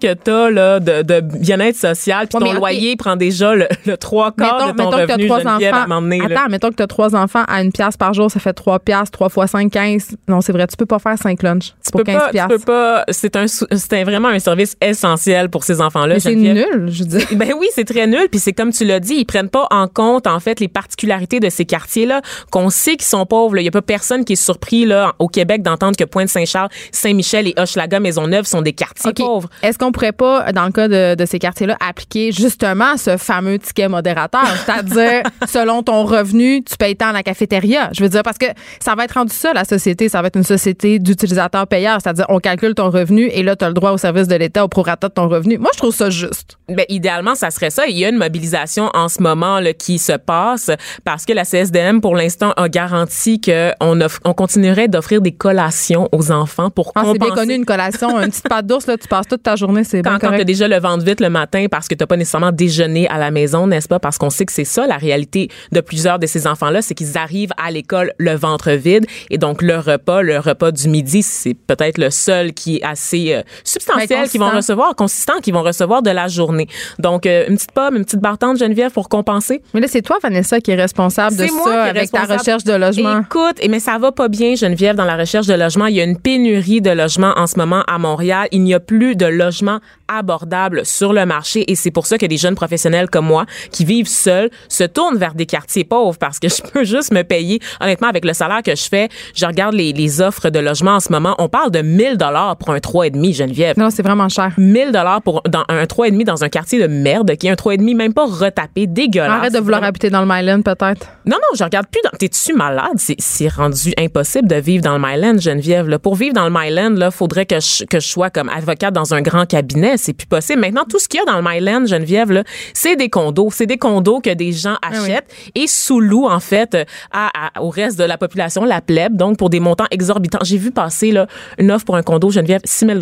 que 0.00 0.14
tu 0.14 0.30
as 0.30 0.50
là, 0.50 0.80
de, 0.80 1.02
de 1.02 1.20
bien-être 1.20 1.76
social, 1.76 2.26
puis 2.28 2.38
ton 2.38 2.52
loyer 2.52 2.96
prend 2.96 3.16
déjà 3.16 3.54
le, 3.54 3.66
le 3.86 3.96
trois 3.96 4.32
quarts 4.32 4.72
de 4.72 4.76
ton 4.78 4.90
revenu, 4.90 5.06
que 5.06 5.12
as 5.12 5.26
trois 5.26 5.40
enfants. 5.46 6.26
Attends, 6.26 6.48
mettons 6.50 6.70
que 6.70 6.76
tu 6.76 6.82
as 6.82 6.86
trois 6.86 7.14
enfants 7.14 7.44
à 7.48 7.62
une 7.62 7.72
pièce 7.72 7.96
par 7.96 8.14
jour, 8.14 8.30
ça 8.30 8.40
fait 8.40 8.52
trois 8.52 8.78
pièces, 8.78 9.10
trois 9.10 9.28
fois 9.28 9.46
cinq, 9.46 9.72
quinze. 9.72 10.16
Non, 10.28 10.40
c'est 10.40 10.52
vrai, 10.52 10.66
tu 10.66 10.76
peux 10.76 10.86
pas 10.86 10.98
faire 10.98 11.18
cinq 11.18 11.42
lunchs 11.42 11.74
tu 11.84 11.90
pour 11.90 12.00
peux 12.00 12.12
15 12.12 12.16
pas, 12.16 12.30
Tu 12.30 12.48
peux 12.48 12.58
pas. 12.64 13.04
C'est 13.10 13.36
un, 13.36 13.46
c'est 13.46 14.04
vraiment 14.04 14.28
un 14.28 14.38
service 14.38 14.76
essentiel 14.80 15.48
pour 15.48 15.64
ces 15.64 15.80
enfants-là. 15.80 16.20
C'est 16.20 16.34
nul, 16.34 16.88
je 16.88 17.04
dis. 17.04 17.18
Ben 17.36 17.54
oui, 17.58 17.68
c'est 17.74 17.84
très 17.84 18.06
nul. 18.06 18.28
Puis 18.30 18.40
c'est 18.40 18.52
comme 18.52 18.72
tu 18.72 18.84
l'as 18.84 19.00
dit, 19.00 19.14
ils 19.14 19.24
prennent 19.24 19.48
pas 19.48 19.66
en 19.70 19.88
compte, 19.88 20.26
en 20.26 20.40
fait, 20.40 20.60
les 20.60 20.68
particularités 20.68 21.40
de 21.40 21.48
ces 21.48 21.64
quartiers-là, 21.64 22.20
qu'on 22.50 22.70
sait 22.70 22.96
qu'ils 22.96 23.04
sont 23.04 23.24
pauvres. 23.24 23.58
Il 23.58 23.64
y 23.64 23.68
a 23.68 23.70
pas 23.70 23.82
personne 23.82 24.24
qui 24.24 24.34
est 24.34 24.42
surpris, 24.42 24.84
là, 24.84 25.14
au 25.18 25.28
Québec 25.30 25.62
d'entendre 25.62 25.96
que 25.96 26.04
Pointe-Saint-Charles, 26.04 26.68
Saint-Michel 26.92 27.48
et 27.48 27.54
Hochelaga, 27.56 28.00
Maisonneuve 28.00 28.44
sont 28.44 28.62
des 28.62 28.72
quartiers 28.72 29.12
pauvres. 29.12 29.48
Est-ce 29.62 29.78
qu'on 29.78 29.92
pourrait 29.92 30.12
pas, 30.12 30.52
dans 30.52 30.64
le 30.64 30.72
cas 30.72 30.88
de, 30.88 31.24
ces 31.24 31.38
quartiers-là, 31.38 31.76
appliquer 31.86 32.32
justement 32.32 32.96
ce 32.96 33.16
fameux 33.16 33.58
ticket 33.58 33.88
modérateur? 33.88 34.46
C'est-à-dire, 34.64 35.22
selon 35.48 35.82
ton 35.82 36.04
revenu, 36.04 36.62
tu 36.62 36.76
payes 36.76 36.96
tant 36.96 37.08
à 37.08 37.12
la 37.12 37.22
cafétéria. 37.22 37.90
Je 37.92 38.02
veux 38.02 38.08
dire, 38.08 38.22
parce 38.22 38.38
que 38.38 38.46
ça 38.80 38.94
va 38.94 39.04
être 39.04 39.12
rendu 39.12 39.34
ça, 39.34 39.52
la 39.52 39.64
société. 39.64 40.08
Ça 40.08 40.20
va 40.20 40.28
être 40.28 40.36
une 40.36 40.44
société 40.44 40.98
d'utilisateurs 40.98 41.66
payeurs. 41.66 41.98
C'est-à-dire, 42.02 42.26
on 42.28 42.38
calcule 42.38 42.74
ton 42.74 42.90
revenu 42.90 43.28
et 43.32 43.42
là, 43.42 43.56
tu 43.56 43.64
as 43.64 43.68
le 43.68 43.74
droit 43.74 43.92
au 43.92 43.98
service 43.98 44.28
de 44.28 44.34
l'État 44.34 44.64
au 44.64 44.68
prorata 44.68 45.08
de 45.08 45.14
ton 45.14 45.28
revenu. 45.28 45.58
Moi, 45.58 45.70
je 45.74 45.78
trouve 45.78 45.94
ça 45.94 46.10
juste. 46.10 46.58
Ben, 46.68 46.84
idéalement, 46.88 47.34
ça 47.34 47.50
serait 47.50 47.70
ça. 47.70 47.86
Il 47.86 47.96
y 47.96 48.04
a 48.04 48.08
une 48.08 48.16
mobilisation 48.18 48.90
en 48.94 49.08
ce 49.08 49.22
moment 49.22 49.60
là, 49.60 49.72
qui 49.72 49.98
se 49.98 50.12
passe 50.12 50.70
parce 51.04 51.24
que 51.24 51.32
la 51.32 51.44
CSDM, 51.44 52.00
pour 52.00 52.14
l'instant, 52.14 52.52
a 52.56 52.68
garanti 52.68 53.40
qu'on 53.40 53.98
on 54.24 54.34
continuerait 54.34 54.88
d'offrir 54.88 55.19
des 55.20 55.32
collations 55.32 56.08
aux 56.12 56.30
enfants 56.32 56.70
pour 56.70 56.92
ah, 56.94 57.00
compenser. 57.00 57.18
C'est 57.20 57.26
bien 57.26 57.34
connu, 57.34 57.54
une 57.54 57.64
collation. 57.64 58.20
une 58.20 58.30
petite 58.30 58.48
pâte 58.48 58.66
d'ours, 58.66 58.86
là, 58.86 58.96
tu 58.96 59.08
passes 59.08 59.26
toute 59.26 59.42
ta 59.42 59.56
journée, 59.56 59.84
c'est 59.84 60.02
Quand, 60.02 60.18
quand 60.20 60.30
tu 60.30 60.40
as 60.40 60.44
déjà 60.44 60.68
le 60.68 60.78
ventre 60.78 61.04
vite 61.04 61.20
le 61.20 61.30
matin 61.30 61.66
parce 61.70 61.88
que 61.88 61.94
tu 61.94 62.06
pas 62.06 62.16
nécessairement 62.16 62.52
déjeuné 62.52 63.08
à 63.08 63.18
la 63.18 63.30
maison, 63.30 63.66
n'est-ce 63.66 63.88
pas? 63.88 63.98
Parce 63.98 64.18
qu'on 64.18 64.30
sait 64.30 64.46
que 64.46 64.52
c'est 64.52 64.64
ça, 64.64 64.86
la 64.86 64.96
réalité 64.96 65.48
de 65.72 65.80
plusieurs 65.80 66.18
de 66.18 66.26
ces 66.26 66.46
enfants-là, 66.46 66.82
c'est 66.82 66.94
qu'ils 66.94 67.16
arrivent 67.16 67.52
à 67.62 67.70
l'école 67.70 68.12
le 68.18 68.34
ventre 68.34 68.70
vide 68.72 69.06
et 69.30 69.38
donc 69.38 69.62
le 69.62 69.78
repas, 69.78 70.22
le 70.22 70.38
repas 70.38 70.72
du 70.72 70.88
midi, 70.88 71.22
c'est 71.22 71.54
peut-être 71.54 71.98
le 71.98 72.10
seul 72.10 72.52
qui 72.52 72.76
est 72.76 72.84
assez 72.84 73.34
euh, 73.34 73.42
substantiel 73.64 74.28
qu'ils 74.28 74.40
vont 74.40 74.50
recevoir, 74.50 74.94
consistant 74.96 75.40
qu'ils 75.40 75.54
vont 75.54 75.62
recevoir 75.62 76.02
de 76.02 76.10
la 76.10 76.28
journée. 76.28 76.66
Donc, 76.98 77.26
euh, 77.26 77.46
une 77.48 77.56
petite 77.56 77.72
pomme, 77.72 77.96
une 77.96 78.04
petite 78.04 78.20
bartende, 78.20 78.58
Geneviève, 78.58 78.90
pour 78.90 79.08
compenser? 79.08 79.62
Mais 79.74 79.80
là, 79.80 79.86
c'est 79.88 80.02
toi, 80.02 80.18
Vanessa, 80.22 80.60
qui 80.60 80.70
est 80.70 80.76
responsable 80.76 81.36
de 81.36 81.46
ça 81.46 81.84
avec 81.84 82.10
ta 82.10 82.24
recherche 82.24 82.64
de 82.64 82.72
logement. 82.72 83.20
Écoute, 83.20 83.60
mais 83.68 83.80
ça 83.80 83.98
va 83.98 84.12
pas 84.12 84.28
bien, 84.28 84.54
Geneviève, 84.54 84.96
dans 85.00 85.06
la 85.06 85.16
recherche 85.16 85.46
de 85.46 85.54
logement. 85.54 85.86
Il 85.86 85.94
y 85.96 86.00
a 86.02 86.04
une 86.04 86.18
pénurie 86.18 86.82
de 86.82 86.90
logements 86.90 87.32
en 87.36 87.46
ce 87.46 87.56
moment 87.56 87.82
à 87.86 87.96
Montréal. 87.96 88.48
Il 88.52 88.62
n'y 88.62 88.74
a 88.74 88.80
plus 88.80 89.16
de 89.16 89.24
logements 89.24 89.80
abordables 90.10 90.84
sur 90.84 91.12
le 91.12 91.24
marché 91.26 91.70
et 91.70 91.74
c'est 91.74 91.90
pour 91.90 92.06
ça 92.06 92.18
que 92.18 92.26
des 92.26 92.36
jeunes 92.36 92.54
professionnels 92.54 93.08
comme 93.08 93.26
moi 93.26 93.46
qui 93.70 93.84
vivent 93.84 94.08
seuls 94.08 94.50
se 94.68 94.84
tournent 94.84 95.18
vers 95.18 95.34
des 95.34 95.46
quartiers 95.46 95.84
pauvres 95.84 96.18
parce 96.18 96.38
que 96.38 96.48
je 96.50 96.62
peux 96.62 96.84
juste 96.84 97.12
me 97.12 97.22
payer. 97.22 97.60
Honnêtement, 97.80 98.08
avec 98.08 98.24
le 98.24 98.32
salaire 98.32 98.62
que 98.62 98.74
je 98.74 98.88
fais, 98.88 99.08
je 99.34 99.46
regarde 99.46 99.74
les, 99.74 99.92
les 99.92 100.20
offres 100.20 100.50
de 100.50 100.58
logement 100.58 100.92
en 100.92 101.00
ce 101.00 101.12
moment. 101.12 101.34
On 101.38 101.48
parle 101.48 101.70
de 101.70 101.82
1000 101.82 102.16
dollars 102.16 102.56
pour 102.56 102.70
un 102.70 102.78
3,5, 102.78 103.34
Geneviève. 103.34 103.78
Non, 103.78 103.90
c'est 103.90 104.02
vraiment 104.02 104.28
cher. 104.28 104.52
1000 104.58 104.92
dollars 104.92 105.22
pour 105.22 105.42
dans 105.48 105.64
un 105.68 105.84
3,5 105.84 106.24
dans 106.24 106.44
un 106.44 106.48
quartier 106.48 106.80
de 106.80 106.86
merde 106.86 107.36
qui 107.36 107.46
est 107.46 107.50
un 107.50 107.54
3,5 107.54 107.96
même 107.96 108.14
pas 108.14 108.26
retapé, 108.26 108.86
dégueulasse. 108.86 109.30
Arrête 109.30 109.54
de 109.54 109.58
vouloir 109.58 109.84
habiter 109.84 110.10
dans 110.10 110.22
le 110.22 110.26
Myland, 110.26 110.62
peut-être. 110.62 111.06
Non, 111.26 111.36
non, 111.36 111.56
je 111.56 111.64
regarde 111.64 111.86
plus. 111.90 112.00
Dans... 112.04 112.16
T'es-tu 112.16 112.54
malade? 112.54 112.98
C'est 113.18 113.48
rendu 113.48 113.92
impossible 113.98 114.48
de 114.48 114.56
vivre 114.56 114.82
dans 114.82 114.96
le 114.96 115.04
Myland, 115.04 115.38
Geneviève. 115.38 115.88
Là. 115.88 115.98
Pour 115.98 116.14
vivre 116.14 116.34
dans 116.34 116.48
le 116.48 116.50
Myland, 116.50 116.96
il 116.96 117.10
faudrait 117.10 117.46
que 117.46 117.60
je, 117.60 117.84
que 117.84 118.00
je 118.00 118.08
sois 118.08 118.30
comme 118.30 118.48
avocate 118.48 118.92
dans 118.94 119.14
un 119.14 119.22
grand 119.22 119.46
cabinet. 119.46 119.96
C'est 120.00 120.12
plus 120.12 120.26
possible. 120.26 120.60
Maintenant, 120.60 120.84
tout 120.88 120.98
ce 120.98 121.08
qu'il 121.08 121.18
y 121.18 121.22
a 121.22 121.26
dans 121.26 121.36
le 121.36 121.44
Myland, 121.46 121.86
Geneviève, 121.86 122.42
c'est 122.74 122.96
des 122.96 123.08
condos. 123.08 123.50
C'est 123.52 123.66
des 123.66 123.78
condos 123.78 124.20
que 124.20 124.32
des 124.32 124.52
gens 124.52 124.76
ah 124.82 124.90
achètent 124.90 125.32
et 125.54 125.66
sous-louent, 125.66 126.28
en 126.28 126.40
fait, 126.40 126.76
à, 127.12 127.30
au 127.60 127.70
reste 127.70 127.98
de 127.98 128.04
la 128.04 128.18
population, 128.18 128.64
la 128.64 128.80
plèbe, 128.80 129.16
donc 129.16 129.38
pour 129.38 129.50
des 129.50 129.60
montants 129.60 129.86
exorbitants. 129.90 130.40
J'ai 130.42 130.58
vu 130.58 130.70
passer 130.70 131.10
là, 131.10 131.26
une 131.58 131.70
offre 131.70 131.84
pour 131.84 131.96
un 131.96 132.02
condo, 132.02 132.30
Geneviève, 132.30 132.60
6 132.64 132.86
000 132.86 132.98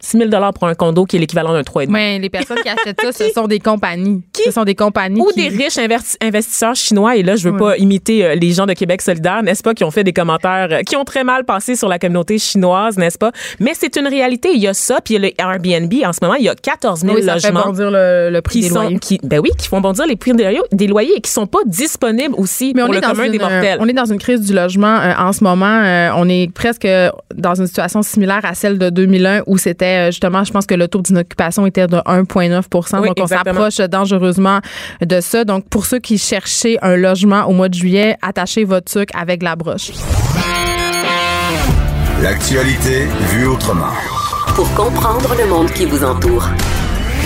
6 0.00 0.18
000 0.18 0.30
pour 0.52 0.68
un 0.68 0.74
condo 0.74 1.04
qui 1.04 1.16
est 1.16 1.18
l'équivalent 1.18 1.52
d'un 1.52 1.62
3,5. 1.62 1.86
Mais 1.88 2.18
les 2.18 2.30
personnes 2.30 2.58
qui 2.62 2.68
achètent 2.68 3.00
ça, 3.00 3.12
ce 3.12 3.30
sont 3.34 3.46
des 3.46 3.60
compagnies. 3.60 4.22
Qui? 4.32 4.42
Ce 4.44 4.50
sont 4.50 4.64
des 4.64 4.74
compagnies. 4.74 5.20
Ou 5.20 5.32
des 5.32 5.48
riches 5.48 5.78
investisseurs 5.78 6.74
chinois. 6.74 7.16
Et 7.16 7.22
là, 7.22 7.36
je 7.36 7.48
veux 7.48 7.56
pas 7.56 7.76
imiter 7.76 8.24
euh, 8.24 8.34
les 8.34 8.52
gens 8.52 8.66
de 8.66 8.72
Québec 8.72 9.02
solidaire, 9.02 9.42
n'est-ce 9.42 9.62
pas, 9.62 9.74
qui 9.74 9.84
ont 9.84 9.90
fait 9.90 10.04
des 10.04 10.12
commentaires 10.12 10.68
euh, 10.70 10.82
qui 10.82 10.96
ont 10.96 11.04
très 11.04 11.24
mal 11.24 11.44
passé 11.44 11.76
sur 11.76 11.88
la 11.88 11.98
communauté 11.98 12.38
chinoise, 12.38 12.98
n'est-ce 12.98 13.18
pas? 13.18 13.32
Mais 13.60 13.72
c'est 13.74 13.96
une 13.96 14.06
réalité. 14.06 14.50
Il 14.54 14.60
y 14.60 14.68
a 14.68 14.74
ça. 14.74 15.00
Puis 15.04 15.14
il 15.14 15.22
y 15.22 15.24
a 15.24 15.28
le 15.28 15.40
Airbnb. 15.40 15.92
En 16.04 16.12
ce 16.12 16.18
moment, 16.22 16.34
il 16.34 16.44
y 16.44 16.48
a 16.48 16.54
14 16.54 17.00
000 17.00 17.14
oui, 17.14 17.22
ça 17.22 17.34
logements. 17.34 17.60
Fait 17.60 17.66
bondir 17.66 17.90
le, 17.90 18.40
prix 18.40 18.60
des 18.60 18.68
loyers. 18.68 18.98
Qui, 18.98 19.20
ben 19.22 19.40
oui, 19.40 19.50
qui 19.58 19.68
font 19.68 19.80
bondir 19.80 20.06
les 20.06 20.16
prix 20.16 20.32
des 20.34 20.86
loyers, 20.86 21.16
et 21.16 21.20
qui 21.20 21.30
sont 21.30 21.46
pas 21.46 21.60
disponibles 21.66 22.34
aussi 22.36 22.72
Mais 22.74 22.82
pour 22.82 22.92
le 22.92 23.00
commun 23.00 23.28
des 23.28 23.38
mortels. 23.38 23.78
On 23.80 23.88
est 23.88 23.92
dans 23.92 24.04
une 24.04 24.18
crise 24.18 24.40
du 24.40 24.52
logement 24.52 24.98
euh, 25.00 25.12
en 25.18 25.32
ce 25.32 25.42
moment. 25.42 25.82
on 26.16 26.28
est 26.28 26.52
presque 26.52 26.86
dans 27.34 27.54
une 27.54 27.66
situation 27.66 28.02
similaire 28.02 28.40
à 28.44 28.54
celle 28.54 28.78
de 28.78 28.90
2001 28.90 29.42
où 29.46 29.58
c'était 29.58 29.85
justement, 30.10 30.44
je 30.44 30.52
pense 30.52 30.66
que 30.66 30.74
le 30.74 30.88
taux 30.88 31.02
d'inoccupation 31.02 31.66
était 31.66 31.86
de 31.86 31.96
1,9% 31.96 33.04
Donc, 33.04 33.16
on 33.20 33.26
s'approche 33.26 33.76
dangereusement 33.76 34.60
de 35.00 35.20
ça. 35.20 35.44
Donc, 35.44 35.68
pour 35.68 35.86
ceux 35.86 35.98
qui 35.98 36.18
cherchaient 36.18 36.78
un 36.82 36.96
logement 36.96 37.44
au 37.44 37.52
mois 37.52 37.68
de 37.68 37.74
juillet, 37.74 38.16
attachez 38.22 38.64
votre 38.64 38.90
sucre 38.90 39.14
avec 39.18 39.42
la 39.42 39.56
broche. 39.56 39.92
L'actualité 42.22 43.06
vue 43.30 43.46
autrement. 43.46 43.92
Pour 44.54 44.72
comprendre 44.74 45.34
le 45.38 45.46
monde 45.46 45.70
qui 45.72 45.84
vous 45.84 46.02
entoure. 46.02 46.48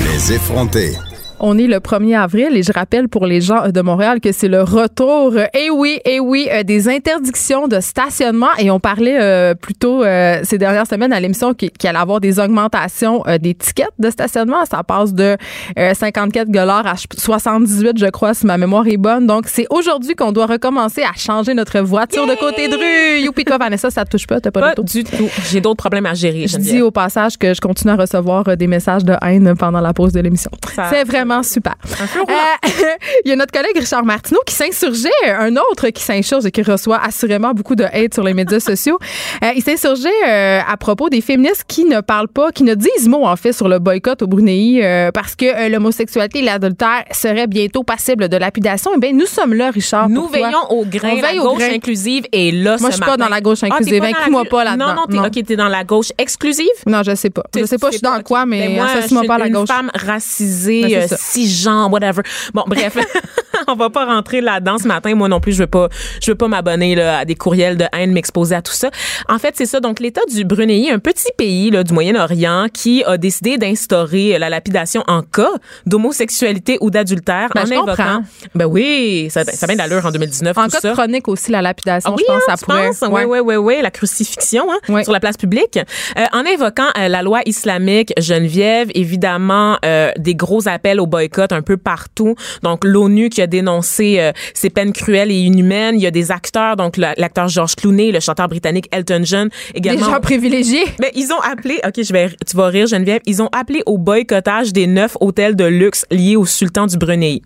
Les 0.04 0.32
effronter. 0.32 0.96
On 1.42 1.56
est 1.56 1.66
le 1.66 1.78
1er 1.78 2.18
avril 2.18 2.54
et 2.54 2.62
je 2.62 2.70
rappelle 2.70 3.08
pour 3.08 3.24
les 3.24 3.40
gens 3.40 3.70
de 3.70 3.80
Montréal 3.80 4.20
que 4.20 4.30
c'est 4.30 4.48
le 4.48 4.62
retour, 4.62 5.38
et 5.38 5.48
eh 5.54 5.70
oui, 5.70 5.98
et 6.04 6.16
eh 6.16 6.20
oui, 6.20 6.48
euh, 6.52 6.62
des 6.64 6.86
interdictions 6.86 7.66
de 7.66 7.80
stationnement. 7.80 8.50
Et 8.58 8.70
on 8.70 8.78
parlait 8.78 9.18
euh, 9.18 9.54
plutôt 9.54 10.04
euh, 10.04 10.40
ces 10.42 10.58
dernières 10.58 10.86
semaines 10.86 11.14
à 11.14 11.20
l'émission 11.20 11.54
qu'il 11.54 11.70
allait 11.84 11.98
avoir 11.98 12.20
des 12.20 12.38
augmentations 12.38 13.24
des 13.40 13.54
tickets 13.54 13.88
de 13.98 14.10
stationnement. 14.10 14.66
Ça 14.70 14.82
passe 14.82 15.14
de 15.14 15.38
54 15.76 16.50
dollars 16.50 16.86
à 16.86 16.94
78, 16.96 17.96
je 17.96 18.06
crois, 18.06 18.34
si 18.34 18.44
ma 18.44 18.58
mémoire 18.58 18.86
est 18.86 18.98
bonne. 18.98 19.26
Donc, 19.26 19.46
c'est 19.46 19.66
aujourd'hui 19.70 20.14
qu'on 20.14 20.32
doit 20.32 20.46
recommencer 20.46 21.02
à 21.02 21.16
changer 21.16 21.54
notre 21.54 21.80
voiture 21.80 22.26
de 22.26 22.34
côté 22.34 22.68
de 22.68 22.76
rue. 22.76 23.24
Youpi, 23.24 23.44
toi, 23.44 23.56
Vanessa, 23.56 23.90
ça 23.90 24.04
te 24.04 24.10
touche 24.10 24.26
pas? 24.26 24.40
T'as 24.40 24.50
pas, 24.50 24.74
pas 24.74 24.82
du 24.82 25.04
tout. 25.04 25.28
J'ai 25.50 25.62
d'autres 25.62 25.76
problèmes 25.76 26.06
à 26.06 26.12
gérer. 26.12 26.46
Je 26.46 26.58
dis 26.58 26.82
au 26.82 26.90
passage 26.90 27.38
que 27.38 27.54
je 27.54 27.60
continue 27.62 27.92
à 27.92 27.96
recevoir 27.96 28.56
des 28.58 28.66
messages 28.66 29.04
de 29.06 29.14
haine 29.22 29.54
pendant 29.56 29.80
la 29.80 29.94
pause 29.94 30.12
de 30.12 30.20
l'émission. 30.20 30.50
C'est 30.90 31.04
vraiment 31.04 31.29
vraiment 31.30 31.42
super. 31.42 31.74
Euh, 31.84 32.24
Il 33.24 33.28
y 33.28 33.32
a 33.32 33.36
notre 33.36 33.52
collègue 33.52 33.76
Richard 33.76 34.04
Martineau 34.04 34.40
qui 34.46 34.54
s'insurgeait, 34.54 35.08
un 35.26 35.54
autre 35.56 35.88
qui 35.88 36.02
s'insurge 36.02 36.46
et 36.46 36.50
qui 36.50 36.62
reçoit 36.62 37.00
assurément 37.02 37.52
beaucoup 37.52 37.74
de 37.74 37.84
hate 37.84 38.14
sur 38.14 38.22
les 38.24 38.34
médias 38.34 38.60
sociaux. 38.70 38.98
Euh, 39.44 39.48
il 39.54 39.62
s'insurgeait 39.62 40.08
euh, 40.26 40.60
à 40.66 40.76
propos 40.76 41.08
des 41.08 41.20
féministes 41.20 41.64
qui 41.66 41.84
ne 41.84 42.00
parlent 42.00 42.28
pas, 42.28 42.50
qui 42.52 42.64
ne 42.64 42.74
disent 42.74 43.08
mot 43.08 43.24
en 43.26 43.36
fait 43.36 43.52
sur 43.52 43.68
le 43.68 43.78
boycott 43.78 44.22
au 44.22 44.26
Brunei 44.26 45.10
parce 45.14 45.34
que 45.36 45.68
l'homosexualité 45.70 46.40
et 46.40 46.42
l'adultère 46.42 47.04
seraient 47.12 47.46
bientôt 47.46 47.82
passibles 47.82 48.28
de 48.28 48.36
lapidation. 48.36 48.90
Eh 48.96 49.00
bien, 49.00 49.12
nous 49.12 49.26
sommes 49.26 49.54
là, 49.54 49.70
Richard. 49.70 50.08
Nous 50.08 50.26
veillons 50.28 50.70
au 50.70 50.84
grain. 50.84 51.10
On 51.12 51.20
la 51.20 51.28
veille 51.28 51.38
au 51.38 51.50
gauche 51.50 51.58
grain. 51.58 51.74
inclusive 51.74 52.24
est 52.32 52.52
là 52.52 52.76
Moi, 52.80 52.90
je 52.90 52.96
suis 52.96 53.04
pas 53.04 53.16
dans 53.16 53.28
la 53.28 53.40
gauche 53.40 53.58
Ah, 53.62 53.66
inclusive. 53.70 54.02
Inclus-moi 54.02 54.42
gauche- 54.42 54.50
pas 54.50 54.64
là-dedans. 54.64 54.86
Non, 54.88 54.94
non, 54.94 55.06
t'es, 55.08 55.16
Non. 55.16 55.24
OK, 55.26 55.44
t'es 55.46 55.56
dans 55.56 55.68
la 55.68 55.84
gauche 55.84 56.08
exclusive? 56.18 56.66
Non, 56.86 57.02
je 57.04 57.14
sais 57.14 57.30
pas. 57.30 57.42
Je 57.56 57.64
sais 57.64 57.78
pas, 57.78 57.88
je 57.88 57.92
suis 57.96 58.00
dans 58.02 58.20
quoi, 58.22 58.46
mais 58.46 58.68
Ben 58.68 58.74
moi, 58.76 58.86
je 59.00 59.26
pas 59.26 59.38
la 59.38 59.48
gauche. 59.48 59.68
Une 59.68 59.74
femme 59.76 59.90
racisée, 59.94 61.00
Ça. 61.20 61.32
cisgenre, 61.32 61.90
whatever. 61.90 62.22
Bon, 62.54 62.64
bref, 62.66 62.96
on 63.68 63.74
va 63.74 63.90
pas 63.90 64.04
rentrer 64.06 64.40
là-dedans 64.40 64.78
ce 64.78 64.86
matin. 64.88 65.14
Moi 65.14 65.28
non 65.28 65.40
plus, 65.40 65.52
je 65.52 65.58
veux 65.60 65.66
pas, 65.66 65.88
je 66.22 66.30
veux 66.30 66.34
pas 66.36 66.48
m'abonner 66.48 66.94
là, 66.94 67.18
à 67.18 67.24
des 67.24 67.34
courriels 67.34 67.76
de 67.76 67.84
haine, 67.92 68.12
m'exposer 68.12 68.54
à 68.54 68.62
tout 68.62 68.72
ça. 68.72 68.90
En 69.28 69.38
fait, 69.38 69.54
c'est 69.56 69.66
ça. 69.66 69.80
Donc, 69.80 70.00
l'État 70.00 70.20
du 70.32 70.44
Brunei, 70.44 70.90
un 70.90 70.98
petit 70.98 71.28
pays 71.36 71.70
là, 71.70 71.82
du 71.84 71.92
Moyen-Orient, 71.92 72.66
qui 72.72 73.04
a 73.04 73.16
décidé 73.16 73.58
d'instaurer 73.58 74.38
la 74.38 74.48
lapidation 74.48 75.02
en 75.06 75.22
cas 75.22 75.50
d'homosexualité 75.86 76.78
ou 76.80 76.90
d'adultère 76.90 77.48
Ben, 77.54 77.62
en 77.62 77.70
invoquant. 77.72 77.86
comprends. 77.96 78.22
Ben 78.54 78.66
oui, 78.66 79.28
ça, 79.30 79.44
ça 79.44 79.64
a 79.64 79.66
bien 79.66 79.76
d'allure 79.76 80.04
en 80.06 80.10
2019. 80.10 80.56
En 80.56 80.64
tout 80.64 80.70
cas 80.70 80.80
ça. 80.80 80.92
chronique 80.92 81.28
aussi, 81.28 81.50
la 81.50 81.62
lapidation, 81.62 82.10
Ah 82.12 82.16
oui, 82.16 82.24
je 82.26 82.32
pense, 82.32 82.42
hein, 82.42 82.46
ça 82.48 82.56
tu 82.56 82.64
pourrait. 82.64 82.86
penses? 82.88 83.04
Oui, 83.10 83.22
oui, 83.26 83.38
oui, 83.40 83.56
oui, 83.56 83.78
la 83.82 83.90
crucifixion 83.90 84.64
hein, 84.70 84.78
Ouais. 84.92 85.04
sur 85.04 85.12
la 85.12 85.20
place 85.20 85.36
publique. 85.36 85.78
Euh, 86.18 86.24
en 86.32 86.44
invoquant 86.46 86.88
euh, 86.98 87.08
la 87.08 87.22
loi 87.22 87.40
islamique, 87.46 88.12
Geneviève, 88.18 88.88
évidemment, 88.94 89.76
euh, 89.84 90.10
des 90.16 90.34
gros 90.34 90.68
appels 90.68 91.00
au 91.00 91.06
boycott 91.06 91.52
un 91.52 91.62
peu 91.62 91.76
partout. 91.76 92.34
Donc, 92.62 92.84
l'ONU 92.84 93.28
qui 93.28 93.42
a 93.42 93.46
dénoncé 93.50 94.16
euh, 94.20 94.32
ces 94.54 94.70
peines 94.70 94.92
cruelles 94.94 95.30
et 95.30 95.34
inhumaines. 95.40 95.96
Il 95.96 96.00
y 96.02 96.06
a 96.06 96.10
des 96.10 96.30
acteurs, 96.30 96.76
donc 96.76 96.96
la- 96.96 97.14
l'acteur 97.18 97.48
George 97.48 97.74
Clooney, 97.74 98.12
le 98.12 98.20
chanteur 98.20 98.48
britannique 98.48 98.88
Elton 98.92 99.20
John, 99.24 99.48
Des 99.72 99.78
également. 99.78 100.06
gens 100.10 100.20
privilégiés. 100.20 100.84
Mais 101.00 101.10
ils 101.14 101.30
ont 101.32 101.40
appelé, 101.40 101.80
ok, 101.86 102.02
je 102.02 102.12
vais, 102.12 102.30
tu 102.48 102.56
vas 102.56 102.68
rire 102.68 102.86
Geneviève, 102.86 103.20
ils 103.26 103.42
ont 103.42 103.48
appelé 103.52 103.82
au 103.84 103.98
boycottage 103.98 104.72
des 104.72 104.86
neuf 104.86 105.16
hôtels 105.20 105.56
de 105.56 105.64
luxe 105.64 106.06
liés 106.10 106.36
au 106.36 106.46
sultan 106.46 106.86
du 106.86 106.96
Brunei. 106.96 107.42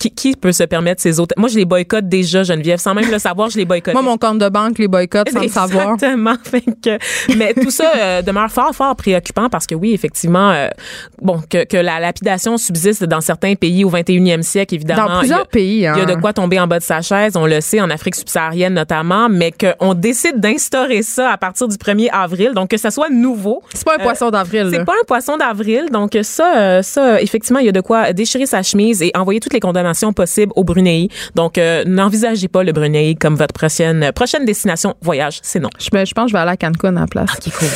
Qui, 0.00 0.10
qui 0.10 0.34
peut 0.34 0.50
se 0.52 0.62
permettre 0.64 1.02
ces 1.02 1.20
hôtels? 1.20 1.36
Moi, 1.38 1.50
je 1.50 1.56
les 1.56 1.66
boycotte 1.66 2.08
déjà, 2.08 2.42
Geneviève, 2.42 2.78
sans 2.78 2.94
même 2.94 3.10
le 3.10 3.18
savoir, 3.18 3.50
je 3.50 3.58
les 3.58 3.66
boycotte. 3.66 3.92
Moi, 3.92 4.02
mon 4.02 4.16
compte 4.16 4.38
de 4.38 4.48
banque, 4.48 4.78
les 4.78 4.88
boycotts, 4.88 5.28
sans 5.28 5.42
le 5.42 5.48
savoir. 5.60 5.92
Exactement. 5.92 6.36
Mais 7.36 7.52
tout 7.52 7.70
ça 7.70 7.92
euh, 7.98 8.22
demeure 8.22 8.50
fort, 8.50 8.74
fort 8.74 8.96
préoccupant 8.96 9.50
parce 9.50 9.66
que 9.66 9.74
oui, 9.74 9.92
effectivement, 9.92 10.52
euh, 10.52 10.68
bon, 11.20 11.42
que, 11.50 11.64
que 11.64 11.76
la 11.76 12.00
lapidation 12.00 12.56
subsiste 12.56 13.04
dans 13.04 13.20
certains 13.20 13.56
pays 13.56 13.84
au 13.84 13.90
21e 13.90 14.40
siècle, 14.40 14.74
évidemment. 14.74 15.06
Dans 15.06 15.18
plusieurs 15.18 15.40
il 15.40 15.42
y 15.42 15.42
a, 15.42 15.44
pays. 15.44 15.86
Hein. 15.86 15.92
Il 15.96 15.98
y 16.00 16.02
a 16.10 16.14
de 16.16 16.18
quoi 16.18 16.32
tomber 16.32 16.58
en 16.58 16.66
bas 16.66 16.78
de 16.78 16.84
sa 16.84 17.02
chaise, 17.02 17.36
on 17.36 17.44
le 17.44 17.60
sait, 17.60 17.82
en 17.82 17.90
Afrique 17.90 18.14
subsaharienne 18.14 18.72
notamment, 18.72 19.28
mais 19.28 19.52
qu'on 19.52 19.92
décide 19.92 20.40
d'instaurer 20.40 21.02
ça 21.02 21.30
à 21.30 21.36
partir 21.36 21.68
du 21.68 21.76
1er 21.76 22.08
avril, 22.10 22.52
donc 22.54 22.70
que 22.70 22.78
ça 22.78 22.90
soit 22.90 23.10
nouveau. 23.10 23.62
C'est 23.74 23.84
pas 23.84 23.96
un 23.96 24.00
Euh, 24.00 24.04
poisson 24.04 24.30
d'avril. 24.30 24.68
C'est 24.72 24.84
pas 24.86 24.94
un 24.94 25.04
poisson 25.06 25.36
d'avril, 25.36 25.90
donc 25.92 26.16
ça, 26.22 26.82
ça, 26.82 27.20
effectivement, 27.20 27.58
il 27.58 27.66
y 27.66 27.68
a 27.68 27.72
de 27.72 27.82
quoi 27.82 28.14
déchirer 28.14 28.46
sa 28.46 28.62
chemise 28.62 29.02
et 29.02 29.12
envoyer 29.14 29.40
toutes 29.40 29.52
les 29.52 29.60
condamnations 29.60 29.89
possibles 30.12 30.52
au 30.56 30.64
Brunei. 30.64 31.08
Donc, 31.34 31.58
euh, 31.58 31.84
n'envisagez 31.86 32.48
pas 32.48 32.62
le 32.62 32.72
Brunei 32.72 33.14
comme 33.14 33.36
votre 33.36 33.54
prochaine 33.54 34.12
prochaine 34.12 34.44
destination 34.44 34.94
voyage, 35.00 35.40
c'est 35.42 35.60
non. 35.60 35.70
Je, 35.78 35.84
je 35.84 36.14
pense 36.14 36.24
que 36.24 36.30
je 36.30 36.32
vais 36.32 36.40
aller 36.40 36.52
à 36.52 36.56
Cancun 36.56 36.96
à 36.96 37.00
la 37.00 37.06
place. 37.06 37.30
Cool. 37.58 37.68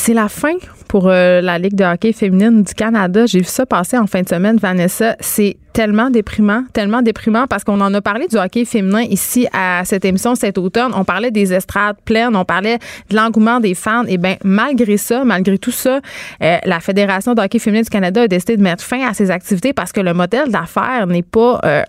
C'est 0.00 0.14
la 0.14 0.28
fin 0.28 0.54
pour 0.86 1.08
euh, 1.08 1.40
la 1.40 1.58
Ligue 1.58 1.74
de 1.74 1.84
hockey 1.84 2.12
féminine 2.12 2.62
du 2.62 2.72
Canada. 2.72 3.26
J'ai 3.26 3.40
vu 3.40 3.44
ça 3.44 3.66
passer 3.66 3.98
en 3.98 4.06
fin 4.06 4.22
de 4.22 4.28
semaine, 4.28 4.56
Vanessa. 4.56 5.16
C'est 5.18 5.56
tellement 5.72 6.08
déprimant, 6.08 6.62
tellement 6.72 7.02
déprimant 7.02 7.46
parce 7.46 7.64
qu'on 7.64 7.80
en 7.80 7.92
a 7.92 8.00
parlé 8.00 8.28
du 8.28 8.36
hockey 8.36 8.64
féminin 8.64 9.02
ici 9.02 9.48
à 9.52 9.82
cette 9.84 10.04
émission 10.04 10.36
cet 10.36 10.56
automne. 10.56 10.92
On 10.94 11.04
parlait 11.04 11.32
des 11.32 11.52
estrades 11.52 11.96
pleines, 12.04 12.36
on 12.36 12.44
parlait 12.44 12.78
de 13.10 13.16
l'engouement 13.16 13.58
des 13.58 13.74
fans. 13.74 14.04
Et 14.06 14.18
bien, 14.18 14.36
malgré 14.44 14.96
ça, 14.96 15.24
malgré 15.24 15.58
tout 15.58 15.72
ça, 15.72 16.00
euh, 16.42 16.56
la 16.64 16.80
Fédération 16.80 17.34
de 17.34 17.42
hockey 17.42 17.58
féminin 17.58 17.82
du 17.82 17.90
Canada 17.90 18.22
a 18.22 18.28
décidé 18.28 18.56
de 18.56 18.62
mettre 18.62 18.84
fin 18.84 19.06
à 19.06 19.14
ses 19.14 19.32
activités 19.32 19.72
parce 19.72 19.92
que 19.92 20.00
le 20.00 20.14
modèle 20.14 20.50
d'affaires 20.50 21.08
n'est 21.08 21.22
pas 21.22 21.60
euh, 21.64 21.82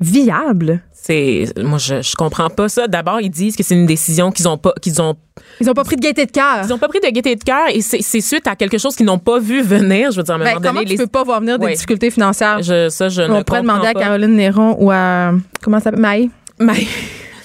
viable. 0.00 0.80
C'est 0.92 1.46
moi 1.62 1.78
je, 1.78 2.02
je 2.02 2.14
comprends 2.14 2.48
pas 2.50 2.68
ça. 2.68 2.88
D'abord, 2.88 3.20
ils 3.20 3.30
disent 3.30 3.56
que 3.56 3.62
c'est 3.62 3.74
une 3.74 3.86
décision 3.86 4.30
qu'ils 4.32 4.48
ont 4.48 4.58
pas 4.58 4.72
qu'ils 4.80 5.00
ont 5.00 5.14
Ils 5.60 5.66
n'ont 5.66 5.72
pas 5.74 5.84
pris 5.84 5.96
de 5.96 6.00
gaieté 6.02 6.26
de 6.26 6.30
cœur. 6.30 6.60
ils 6.64 6.72
ont 6.72 6.78
pas 6.78 6.88
pris 6.88 7.00
de 7.00 7.08
gaieté 7.08 7.34
de 7.36 7.42
cœur 7.44 7.68
et 7.72 7.80
c'est 7.80 8.20
suite 8.20 8.46
à 8.46 8.56
quelque 8.56 8.78
chose 8.78 8.96
qu'ils 8.96 9.06
n'ont 9.06 9.18
pas 9.18 9.38
vu 9.38 9.62
venir, 9.62 10.10
je 10.10 10.16
veux 10.18 10.22
dire 10.22 10.34
à 10.34 10.36
un 10.36 10.40
Ben, 10.40 10.44
moment 10.54 10.60
comment 10.68 10.80
donné 10.82 10.90
tu 10.90 10.96
peux 10.96 11.06
pas 11.06 11.22
voir 11.24 11.40
venir 11.40 11.58
des 11.58 11.66
Ouais. 11.66 11.72
difficultés 11.74 12.10
financières? 12.10 12.62
je, 12.62 12.88
ça 12.88 13.08
je 13.08 13.22
ne 13.22 13.26
On 13.26 13.42
pourrait 13.42 13.60
comprends 13.60 13.62
demander 13.62 13.86
à. 13.88 13.94
Caroline 13.94 14.36
Néron 14.36 14.76
ou 14.78 14.90
à. 14.90 15.32
Comment 15.62 15.78
ça 15.78 15.84
s'appelle? 15.84 16.00
Maï? 16.00 16.30
Mais 16.58 16.86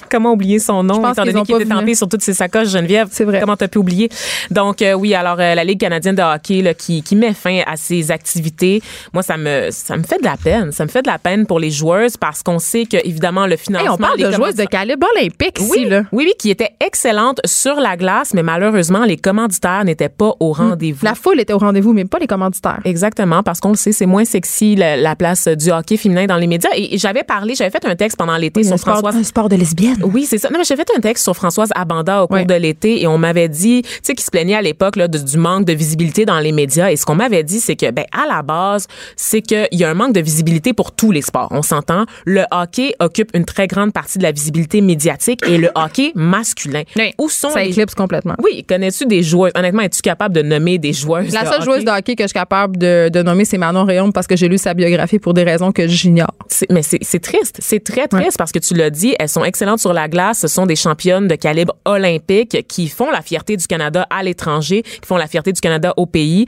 comment 0.09 0.33
oublier 0.33 0.59
son 0.59 0.83
nom 0.83 0.99
étant 1.11 1.23
donné 1.25 1.41
qu'il 1.43 1.55
était 1.55 1.65
tampé 1.65 1.95
sur 1.95 2.07
toutes 2.07 2.21
ses 2.21 2.33
sacoches 2.33 2.69
Geneviève 2.69 3.07
C'est 3.11 3.23
vrai. 3.25 3.39
comment 3.39 3.55
t'as 3.57 3.67
pu 3.67 3.77
oublier? 3.79 4.09
Donc 4.51 4.81
euh, 4.81 4.93
oui 4.93 5.13
alors 5.13 5.37
euh, 5.39 5.55
la 5.55 5.63
Ligue 5.63 5.79
canadienne 5.79 6.15
de 6.15 6.21
hockey 6.21 6.61
là, 6.61 6.73
qui, 6.73 7.01
qui 7.03 7.15
met 7.15 7.33
fin 7.33 7.61
à 7.67 7.75
ses 7.77 8.11
activités 8.11 8.81
moi 9.13 9.23
ça 9.23 9.37
me 9.37 9.69
ça 9.71 9.97
me 9.97 10.03
fait 10.03 10.19
de 10.19 10.23
la 10.25 10.37
peine 10.37 10.71
ça 10.71 10.83
me 10.85 10.89
fait 10.89 11.01
de 11.01 11.07
la 11.09 11.17
peine 11.19 11.45
pour 11.45 11.59
les 11.59 11.71
joueuses 11.71 12.17
parce 12.17 12.43
qu'on 12.43 12.59
sait 12.59 12.85
que 12.85 12.97
évidemment 13.05 13.45
le 13.47 13.53
Hey, 13.55 13.59
financement 13.59 13.93
on 13.93 13.97
parle 13.97 14.19
de 14.19 14.31
joueuses 14.31 14.55
de 14.55 14.65
calibre 14.65 15.07
olympique 15.17 15.57
oui, 15.59 15.79
ici, 15.81 15.85
là. 15.85 16.03
oui, 16.11 16.25
oui, 16.27 16.33
qui 16.37 16.49
était 16.51 16.71
excellente 16.85 17.39
sur 17.45 17.75
la 17.75 17.95
glace, 17.97 18.33
mais 18.33 18.43
malheureusement, 18.43 19.05
les 19.05 19.17
commanditaires 19.17 19.83
n'étaient 19.85 20.09
pas 20.09 20.33
au 20.39 20.51
rendez-vous. 20.51 21.05
La 21.05 21.15
foule 21.15 21.39
était 21.39 21.53
au 21.53 21.57
rendez-vous, 21.57 21.93
mais 21.93 22.05
pas 22.05 22.19
les 22.19 22.27
commanditaires. 22.27 22.79
Exactement, 22.85 23.41
parce 23.43 23.59
qu'on 23.59 23.69
le 23.69 23.75
sait, 23.75 23.91
c'est 23.91 24.05
moins 24.05 24.25
sexy 24.25 24.75
la, 24.75 24.97
la 24.97 25.15
place 25.15 25.47
du 25.47 25.71
hockey 25.71 25.97
féminin 25.97 26.25
dans 26.25 26.35
les 26.37 26.47
médias. 26.47 26.69
Et, 26.75 26.95
et 26.95 26.97
j'avais 26.97 27.23
parlé, 27.23 27.55
j'avais 27.55 27.71
fait 27.71 27.85
un 27.85 27.95
texte 27.95 28.17
pendant 28.17 28.37
l'été 28.37 28.63
sur 28.63 28.77
Françoise. 28.77 29.15
un 29.15 29.23
sport 29.23 29.49
de 29.49 29.55
Oui, 30.03 30.25
c'est 30.25 30.37
ça. 30.37 30.49
Non, 30.49 30.57
mais 30.59 30.65
j'ai 30.65 30.75
fait 30.75 30.89
un 30.95 30.99
texte 30.99 31.23
sur 31.23 31.35
Françoise 31.35 31.69
Abanda 31.75 32.23
au 32.23 32.27
cours 32.27 32.37
Oui. 32.37 32.45
de 32.45 32.53
l'été 32.53 33.01
et 33.01 33.07
on 33.07 33.17
m'avait 33.17 33.49
dit, 33.49 33.81
tu 33.83 33.89
sais, 34.03 34.13
qu'il 34.13 34.23
se 34.25 34.31
plaignait 34.31 34.55
à 34.55 34.61
l'époque 34.61 34.95
là, 34.95 35.07
du 35.07 35.37
manque 35.37 35.65
de 35.65 35.73
visibilité 35.73 36.25
dans 36.25 36.39
les 36.39 36.51
médias. 36.51 36.91
Et 36.91 36.95
ce 36.95 37.05
qu'on 37.05 37.15
m'avait 37.15 37.43
dit, 37.43 37.59
c'est 37.59 37.75
que, 37.75 37.89
ben, 37.91 38.05
à 38.11 38.27
la 38.27 38.41
base, 38.41 38.87
c'est 39.15 39.41
qu'il 39.41 39.67
y 39.71 39.83
a 39.83 39.89
un 39.89 39.93
manque 39.93 40.13
de 40.13 40.19
visibilité 40.21 40.73
pour 40.73 40.91
tous 40.91 41.11
les 41.11 41.21
sports. 41.21 41.47
On 41.51 41.61
s'entend. 41.61 42.05
Le 42.25 42.43
hockey 42.51 42.93
occupe 42.99 43.29
une 43.33 43.45
très 43.45 43.67
grande 43.67 43.93
partie 43.93 44.17
de 44.17 44.23
la 44.23 44.31
visibilité 44.31 44.81
médiatique 44.81 45.41
et 45.47 45.57
le 45.57 45.69
hockey 45.75 46.11
masculin. 46.15 46.83
Oui. 46.95 47.13
Où 47.17 47.29
sont 47.29 47.49
Ça 47.49 47.63
les 47.63 47.69
éclipse 47.69 47.95
complètement. 47.95 48.35
Oui, 48.43 48.63
connais-tu 48.67 49.05
des 49.05 49.23
joueuses? 49.23 49.51
Honnêtement, 49.55 49.81
es-tu 49.83 50.01
capable 50.01 50.35
de 50.35 50.41
nommer 50.41 50.77
des 50.77 50.93
joueuses? 50.93 51.33
La 51.33 51.41
de 51.41 51.45
seule 51.47 51.55
hockey? 51.55 51.65
joueuse 51.65 51.85
de 51.85 51.91
hockey 51.91 52.15
que 52.15 52.23
je 52.23 52.27
suis 52.27 52.33
capable 52.33 52.77
de, 52.77 53.09
de 53.09 53.21
nommer, 53.21 53.45
c'est 53.45 53.57
Manon 53.57 53.85
Réaume 53.85 54.11
parce 54.13 54.27
que 54.27 54.35
j'ai 54.35 54.47
lu 54.47 54.57
sa 54.57 54.73
biographie 54.73 55.19
pour 55.19 55.33
des 55.33 55.43
raisons 55.43 55.71
que 55.71 55.87
j'ignore. 55.87 56.31
Mais 56.69 56.81
c'est 56.83 56.99
c'est 57.01 57.19
triste. 57.19 57.57
C'est 57.59 57.83
très 57.83 58.07
triste 58.07 58.37
parce 58.37 58.51
que 58.51 58.59
tu 58.59 58.73
l'as 58.73 58.89
dit, 58.89 59.15
elles 59.19 59.29
sont 59.29 59.43
excellentes 59.43 59.79
sur 59.85 59.93
la 59.93 60.07
glace. 60.07 60.39
Ce 60.39 60.47
sont 60.47 60.65
des 60.65 60.75
championnes 60.75 61.27
de 61.27 61.35
calibre 61.35 61.75
olympique 61.85 62.65
qui 62.67 62.87
font 62.87 63.11
la 63.11 63.21
fierté 63.21 63.55
du 63.55 63.67
Canada 63.67 64.07
à 64.09 64.23
l'étranger, 64.23 64.81
qui 64.81 65.05
font 65.05 65.17
la 65.17 65.27
fierté 65.27 65.53
du 65.53 65.61
Canada 65.61 65.93
au 65.95 66.07
pays. 66.07 66.47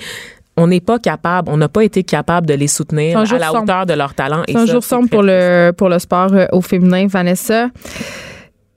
On 0.59 0.65
n'est 0.65 0.81
pas 0.81 0.97
capable, 0.97 1.51
on 1.51 1.57
n'a 1.57 1.69
pas 1.69 1.83
été 1.83 2.03
capable 2.03 2.47
de 2.47 2.55
les 2.55 2.67
soutenir 2.67 3.15
à 3.19 3.21
la 3.21 3.47
sombre. 3.49 3.61
hauteur 3.61 3.85
de 3.85 3.93
leur 3.93 4.15
talent. 4.15 4.41
C'est 4.47 4.55
un 4.55 4.65
jour 4.65 4.83
sombre 4.83 5.07
pour 5.07 5.21
le, 5.21 5.71
pour 5.71 5.87
le 5.87 5.99
sport 5.99 6.33
euh, 6.33 6.47
au 6.51 6.61
féminin, 6.61 7.05
Vanessa. 7.05 7.67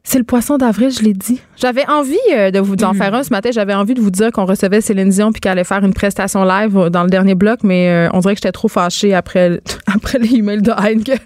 C'est 0.03 0.19
le 0.19 0.25
poisson 0.25 0.59
d'avril, 0.59 0.91
je 0.91 1.03
l'ai 1.03 1.15
dit. 1.15 1.41
J'avais 1.61 1.87
envie 1.89 2.17
euh, 2.33 2.51
de 2.51 2.59
vous 2.59 2.75
en 2.85 2.95
faire 2.95 3.15
un 3.15 3.23
ce 3.23 3.31
matin. 3.31 3.51
J'avais 3.53 3.75
envie 3.75 3.95
de 3.95 4.01
vous 4.01 4.11
dire 4.11 4.33
qu'on 4.33 4.47
recevait 4.47 4.81
Céline 4.81 5.09
Dion 5.11 5.31
puis 5.33 5.41
qu'elle 5.41 5.53
allait 5.53 5.65
faire 5.65 5.85
une 5.85 5.93
prestation 5.95 6.45
live 6.45 6.89
dans 6.91 7.03
le 7.05 7.11
dernier 7.11 7.35
bloc, 7.35 7.61
mais 7.63 7.89
euh, 7.91 8.09
on 8.13 8.21
dirait 8.21 8.35
que 8.35 8.39
j'étais 8.39 8.53
trop 8.53 8.69
fâchée 8.69 9.15
après, 9.15 9.61
après 9.95 10.19
les 10.19 10.35
emails 10.37 10.63
de 10.63 10.71
haine 10.85 11.05
que, 11.05 11.13
que, 11.13 11.19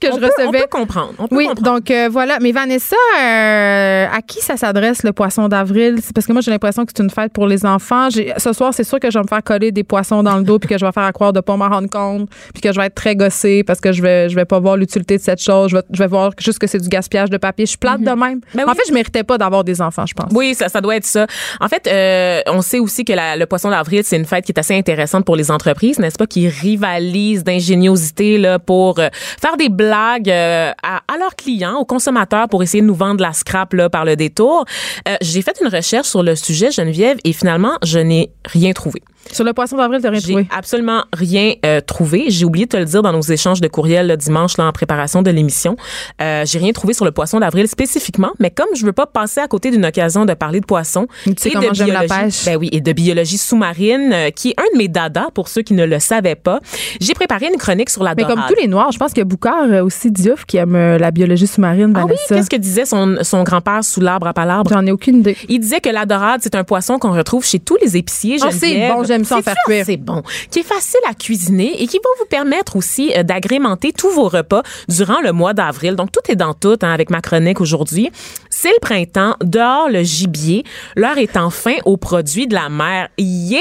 que 0.00 0.12
on 0.12 0.16
je 0.16 0.20
peut, 0.20 0.30
on 0.38 0.42
recevais. 0.46 0.60
peut 0.62 0.68
comprendre. 0.70 1.14
On 1.18 1.28
peut 1.28 1.36
Oui, 1.36 1.46
comprendre. 1.46 1.70
donc 1.76 1.90
euh, 1.90 2.08
voilà. 2.10 2.38
Mais 2.40 2.52
Vanessa, 2.52 2.96
euh, 3.20 4.06
à 4.12 4.20
qui 4.22 4.40
ça 4.40 4.56
s'adresse 4.56 5.02
le 5.02 5.12
poisson 5.12 5.48
d'avril? 5.48 5.96
Parce 6.14 6.26
que 6.26 6.32
moi, 6.32 6.42
j'ai 6.42 6.50
l'impression 6.50 6.84
que 6.84 6.92
c'est 6.94 7.02
une 7.02 7.10
fête 7.10 7.32
pour 7.32 7.46
les 7.46 7.64
enfants. 7.64 8.08
Ce 8.10 8.52
soir, 8.52 8.74
c'est 8.74 8.84
sûr 8.84 9.00
que 9.00 9.10
je 9.10 9.18
vais 9.18 9.22
me 9.22 9.28
faire 9.28 9.42
coller 9.42 9.72
des 9.72 9.84
poissons 9.84 10.22
dans 10.22 10.36
le 10.36 10.42
dos 10.44 10.58
puis 10.58 10.68
que 10.68 10.76
je 10.78 10.84
vais 10.84 10.92
faire 10.92 11.04
à 11.04 11.12
croire 11.12 11.32
de 11.32 11.40
pas 11.40 11.56
m'en 11.56 11.68
rendre 11.68 11.88
compte 11.88 12.28
puis 12.52 12.60
que 12.62 12.72
je 12.72 12.78
vais 12.78 12.86
être 12.86 12.94
très 12.94 13.16
gossée 13.16 13.64
parce 13.64 13.80
que 13.80 13.92
je 13.92 14.02
vais, 14.02 14.28
je 14.28 14.34
vais 14.34 14.44
pas 14.44 14.58
voir 14.60 14.76
l'utilité 14.76 15.16
de 15.16 15.22
cette 15.22 15.40
chose. 15.42 15.70
Je 15.70 15.76
vais, 15.76 15.82
je 15.90 15.98
vais 15.98 16.06
voir 16.08 16.32
juste 16.38 16.58
que 16.58 16.66
c'est 16.66 16.80
du 16.80 16.88
gaspillage 16.88 17.30
de 17.30 17.36
papier. 17.38 17.64
Je 17.66 17.70
suis 17.70 17.78
plate 17.78 18.00
de 18.02 18.10
même. 18.10 18.40
Ben 18.54 18.64
en 18.66 18.70
oui. 18.72 18.76
fait, 18.76 18.82
je 18.88 18.92
méritais 18.94 19.24
pas 19.24 19.37
d'avoir 19.38 19.64
des 19.64 19.80
enfants, 19.80 20.04
je 20.06 20.14
pense. 20.14 20.30
Oui, 20.34 20.54
ça, 20.54 20.68
ça 20.68 20.80
doit 20.80 20.96
être 20.96 21.06
ça. 21.06 21.26
En 21.60 21.68
fait, 21.68 21.86
euh, 21.86 22.40
on 22.48 22.60
sait 22.62 22.78
aussi 22.78 23.04
que 23.04 23.12
la- 23.12 23.36
le 23.36 23.46
poisson 23.46 23.70
d'avril, 23.70 24.02
c'est 24.04 24.16
une 24.16 24.24
fête 24.26 24.44
qui 24.44 24.52
est 24.52 24.58
assez 24.58 24.76
intéressante 24.76 25.24
pour 25.24 25.36
les 25.36 25.50
entreprises, 25.50 25.98
n'est-ce 25.98 26.18
pas, 26.18 26.26
qui 26.26 26.48
rivalisent 26.48 27.44
d'ingéniosité 27.44 28.38
là 28.38 28.58
pour 28.58 28.98
euh, 28.98 29.08
faire 29.40 29.56
des 29.56 29.68
blagues 29.68 30.30
euh, 30.30 30.70
à, 30.82 30.96
à 31.12 31.16
leurs 31.18 31.36
clients, 31.36 31.76
aux 31.76 31.84
consommateurs, 31.84 32.48
pour 32.48 32.62
essayer 32.62 32.82
de 32.82 32.86
nous 32.86 32.94
vendre 32.94 33.22
la 33.22 33.32
scrap 33.32 33.72
là 33.72 33.88
par 33.88 34.04
le 34.04 34.16
détour. 34.16 34.64
Euh, 35.08 35.16
J'ai 35.22 35.42
fait 35.42 35.56
une 35.62 35.68
recherche 35.68 36.08
sur 36.08 36.22
le 36.22 36.34
sujet, 36.36 36.70
Geneviève, 36.70 37.18
et 37.24 37.32
finalement, 37.32 37.76
je 37.84 37.98
n'ai 37.98 38.30
rien 38.44 38.72
trouvé. 38.72 39.02
Sur 39.32 39.44
le 39.44 39.52
poisson 39.52 39.76
d'avril, 39.76 40.00
t'as 40.02 40.10
rien 40.10 40.20
J'ai 40.20 40.32
trouvé? 40.32 40.48
absolument 40.56 41.02
rien 41.12 41.52
euh, 41.66 41.80
trouvé. 41.80 42.26
J'ai 42.28 42.44
oublié 42.46 42.64
de 42.66 42.70
te 42.70 42.76
le 42.76 42.84
dire 42.86 43.02
dans 43.02 43.12
nos 43.12 43.20
échanges 43.20 43.60
de 43.60 43.68
courriel 43.68 44.06
le 44.08 44.16
dimanche 44.16 44.56
là, 44.56 44.64
en 44.66 44.72
préparation 44.72 45.20
de 45.22 45.30
l'émission. 45.30 45.76
Euh, 46.22 46.44
j'ai 46.46 46.58
rien 46.58 46.72
trouvé 46.72 46.94
sur 46.94 47.04
le 47.04 47.10
poisson 47.10 47.38
d'avril 47.40 47.68
spécifiquement, 47.68 48.30
mais 48.40 48.50
comme 48.50 48.68
je 48.74 48.86
veux 48.86 48.92
pas 48.92 49.06
passer 49.06 49.40
à 49.40 49.46
côté 49.48 49.70
d'une 49.70 49.84
occasion 49.84 50.24
de 50.24 50.32
parler 50.34 50.60
de 50.60 50.66
poisson 50.66 51.06
Tu 51.24 51.34
sais 51.38 51.50
et 51.50 51.54
de 51.54 51.60
j'aime 51.74 51.88
la 51.88 52.00
biologie, 52.06 52.08
pêche. 52.08 52.44
ben 52.46 52.56
oui, 52.56 52.68
et 52.72 52.80
de 52.80 52.92
biologie 52.92 53.36
sous-marine, 53.38 54.12
euh, 54.12 54.30
qui 54.30 54.50
est 54.50 54.54
un 54.60 54.72
de 54.72 54.78
mes 54.78 54.88
dadas 54.88 55.28
pour 55.34 55.48
ceux 55.48 55.62
qui 55.62 55.74
ne 55.74 55.84
le 55.84 55.98
savaient 55.98 56.34
pas. 56.34 56.60
J'ai 57.00 57.12
préparé 57.14 57.48
une 57.52 57.58
chronique 57.58 57.90
sur 57.90 58.02
la 58.02 58.14
Mais 58.14 58.24
comme 58.24 58.42
tous 58.48 58.54
les 58.60 58.66
Noirs, 58.68 58.92
je 58.92 58.98
pense 58.98 59.10
qu'il 59.10 59.18
y 59.18 59.22
a 59.22 59.24
Boucard 59.26 59.64
euh, 59.70 59.84
aussi 59.84 60.10
Diouf 60.10 60.44
qui 60.46 60.56
aime 60.56 60.74
la 60.96 61.10
biologie 61.10 61.46
sous-marine, 61.46 61.92
Ah 61.96 62.06
oui, 62.08 62.14
qu'est-ce 62.28 62.48
que 62.48 62.56
disait 62.56 62.86
son, 62.86 63.16
son 63.22 63.42
grand-père 63.42 63.84
sous 63.84 64.00
l'arbre 64.00 64.26
à 64.26 64.32
palabre? 64.32 64.70
J'en 64.72 64.86
ai 64.86 64.90
aucune 64.92 65.18
idée. 65.18 65.36
Il 65.48 65.60
disait 65.60 65.80
que 65.80 65.90
la 65.90 66.06
dorade, 66.06 66.40
c'est 66.42 66.54
un 66.54 66.64
poisson 66.64 66.98
qu'on 66.98 67.12
retrouve 67.12 67.44
chez 67.44 67.58
tous 67.58 67.76
les 67.82 67.96
épiciers. 67.96 68.38
Ah, 68.42 68.48
c'est 68.52 68.88
bon, 68.88 69.04
j'aime 69.08 69.24
ça 69.24 69.34
en 69.34 69.38
C'est 69.38 69.44
faire 69.44 69.56
cuire. 69.66 69.84
C'est 69.86 69.96
bon. 69.96 70.22
Qui 70.50 70.60
est 70.60 70.62
facile 70.62 71.00
à 71.10 71.14
cuisiner 71.14 71.82
et 71.82 71.86
qui 71.88 71.96
va 71.96 72.10
vous 72.20 72.26
permettre 72.26 72.76
aussi 72.76 73.12
euh, 73.16 73.22
d'agrémenter 73.24 73.92
tous 73.92 74.10
vos 74.10 74.28
repas 74.28 74.62
durant 74.88 75.20
le 75.20 75.32
mois 75.32 75.54
d'avril. 75.54 75.96
Donc, 75.96 76.12
tout 76.12 76.20
est 76.30 76.36
dans 76.36 76.54
tout 76.54 76.76
hein, 76.82 76.90
avec 76.92 77.10
ma 77.10 77.20
chronique 77.20 77.60
aujourd'hui. 77.60 78.10
C'est 78.50 78.68
le 78.70 78.78
printemps, 78.80 79.34
dehors 79.42 79.88
le 79.88 80.02
gibier. 80.04 80.62
L'heure 80.94 81.18
est 81.18 81.36
enfin 81.36 81.74
aux 81.84 81.96
produits 81.96 82.46
de 82.46 82.54
la 82.54 82.68
mer. 82.68 83.08
Yeah! 83.18 83.60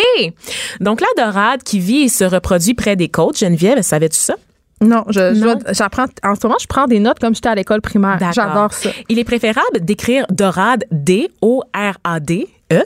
Donc, 0.80 1.02
la 1.02 1.08
dorade 1.26 1.64
qui 1.64 1.80
vit 1.80 2.04
et 2.04 2.10
se 2.10 2.24
reproduit 2.24 2.74
près 2.76 2.96
des 2.96 3.10
côtes. 3.10 3.38
Geneviève, 3.40 3.82
savais-tu 3.82 4.18
ça? 4.20 4.36
Non, 4.80 5.06
je, 5.10 5.34
Non. 5.34 5.58
j'apprends. 5.72 6.06
En 6.24 6.36
ce 6.36 6.46
moment, 6.46 6.58
je 6.62 6.68
prends 6.68 6.86
des 6.86 7.00
notes 7.00 7.18
comme 7.20 7.34
j'étais 7.34 7.50
à 7.50 7.56
l'école 7.56 7.82
primaire. 7.82 8.18
D'accord. 8.20 8.34
J'adore 8.34 8.74
ça. 8.74 8.90
Il 9.10 9.18
est 9.18 9.24
préférable 9.24 9.80
d'écrire 9.82 10.26
dorade 10.30 10.84
D-O-R-A-D. 10.92 12.48
E, 12.72 12.84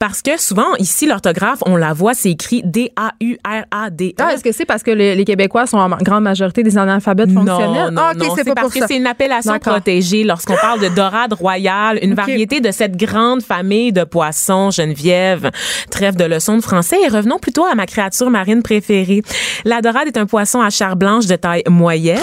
parce 0.00 0.22
que 0.22 0.40
souvent, 0.40 0.74
ici, 0.80 1.06
l'orthographe, 1.06 1.60
on 1.64 1.76
la 1.76 1.92
voit, 1.92 2.14
c'est 2.14 2.30
écrit 2.30 2.62
D-A-U-R-A-D-E. 2.64 4.14
Ah, 4.18 4.34
est-ce 4.34 4.42
que 4.42 4.50
c'est 4.50 4.64
parce 4.64 4.82
que 4.82 4.90
les, 4.90 5.14
les 5.14 5.24
Québécois 5.24 5.66
sont 5.66 5.78
en 5.78 5.88
grande 5.98 6.24
majorité 6.24 6.64
des 6.64 6.76
analphabètes 6.76 7.30
fonctionnels? 7.30 7.68
Non, 7.68 7.90
non, 7.92 8.02
ah, 8.02 8.12
ok, 8.12 8.26
non, 8.26 8.34
c'est 8.34 8.54
parce 8.54 8.74
que 8.74 8.86
c'est 8.88 8.96
une 8.96 9.06
appellation 9.06 9.56
protégée 9.60 10.24
lorsqu'on 10.24 10.56
parle 10.60 10.80
de 10.80 10.88
dorade 10.88 11.32
royale, 11.32 12.00
une 12.02 12.14
variété 12.14 12.60
de 12.60 12.72
cette 12.72 12.96
grande 12.96 13.42
famille 13.42 13.92
de 13.92 14.02
poissons, 14.02 14.72
Geneviève. 14.72 15.50
Trêve 15.90 16.16
de 16.16 16.24
leçons 16.24 16.56
de 16.56 16.62
français 16.62 16.96
et 17.04 17.08
revenons 17.08 17.38
plutôt 17.38 17.64
à 17.64 17.76
ma 17.76 17.86
créature 17.86 18.30
marine 18.30 18.62
préférée. 18.62 19.22
La 19.64 19.80
dorade 19.80 20.08
est 20.08 20.18
un 20.18 20.26
poisson 20.26 20.60
à 20.60 20.70
chair 20.70 20.96
blanche 20.96 21.26
de 21.26 21.36
taille 21.36 21.62
moyenne. 21.68 22.18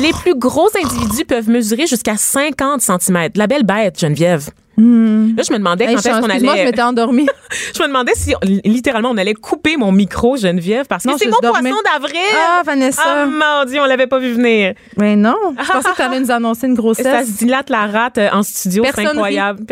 Les 0.00 0.12
plus 0.12 0.34
gros 0.34 0.68
individus 0.82 1.26
peuvent 1.26 1.50
mesurer 1.50 1.86
jusqu'à 1.86 2.16
50 2.16 2.80
cm. 2.80 3.28
La 3.34 3.46
belle 3.46 3.64
bête, 3.64 4.00
Geneviève. 4.00 4.48
Là, 4.80 5.42
je 5.46 5.52
me 5.52 5.58
demandais 5.58 5.84
Hmm. 5.86 5.88
Hey, 5.90 5.94
quand 5.96 6.00
est-ce 6.00 6.08
qu'on 6.20 6.26
excuse-moi, 6.26 6.54
je 6.54 6.58
allait. 6.60 6.70
m'étais 6.70 6.82
endormie. 6.82 7.26
Je 7.76 7.82
me 7.82 7.88
demandais 7.88 8.12
si 8.14 8.32
littéralement 8.64 9.10
on 9.10 9.16
allait 9.16 9.34
couper 9.34 9.76
mon 9.76 9.90
micro, 9.92 10.36
Geneviève, 10.36 10.86
parce 10.86 11.04
que 11.04 11.10
c'est 11.18 11.24
je 11.26 11.30
mon 11.30 11.38
dormais. 11.42 11.70
poisson 11.70 11.82
d'avril. 11.92 12.20
Ah, 12.34 12.62
Vanessa. 12.64 13.02
Ah, 13.04 13.26
mon 13.26 13.64
Dieu, 13.68 13.80
on 13.80 13.86
l'avait 13.86 14.06
pas 14.06 14.18
vu 14.20 14.32
venir. 14.32 14.74
Mais 14.96 15.16
non, 15.16 15.34
je 15.60 15.66
pensais 15.72 15.90
que 15.90 15.96
tu 15.96 16.02
allais 16.02 16.20
nous 16.20 16.30
annoncer 16.30 16.66
une 16.68 16.76
Ça 16.76 16.80
grossesse. 16.82 17.26
se 17.26 17.32
dilate 17.38 17.68
la 17.70 17.86
rate 17.86 18.18
euh, 18.18 18.28
en 18.32 18.42
studio, 18.42 18.84
c'est 18.86 18.92
Personne 18.92 19.16
incroyable. 19.16 19.64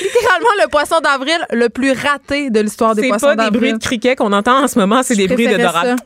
Littéralement 0.00 0.48
le 0.62 0.68
poisson 0.68 0.96
d'avril 1.02 1.38
le 1.52 1.68
plus 1.68 1.92
raté 1.92 2.50
de 2.50 2.60
l'histoire 2.60 2.94
des 2.94 3.02
C'est 3.02 3.08
poissons 3.08 3.26
pas 3.28 3.32
des 3.36 3.42
d'avril. 3.44 3.60
bruits 3.60 3.72
de 3.72 3.78
criquet 3.78 4.14
qu'on 4.16 4.32
entend 4.32 4.62
en 4.64 4.68
ce 4.68 4.78
moment, 4.78 5.02
c'est 5.02 5.14
des 5.16 5.26
bruits 5.28 5.46
de 5.48 5.56
dorade. 5.56 5.96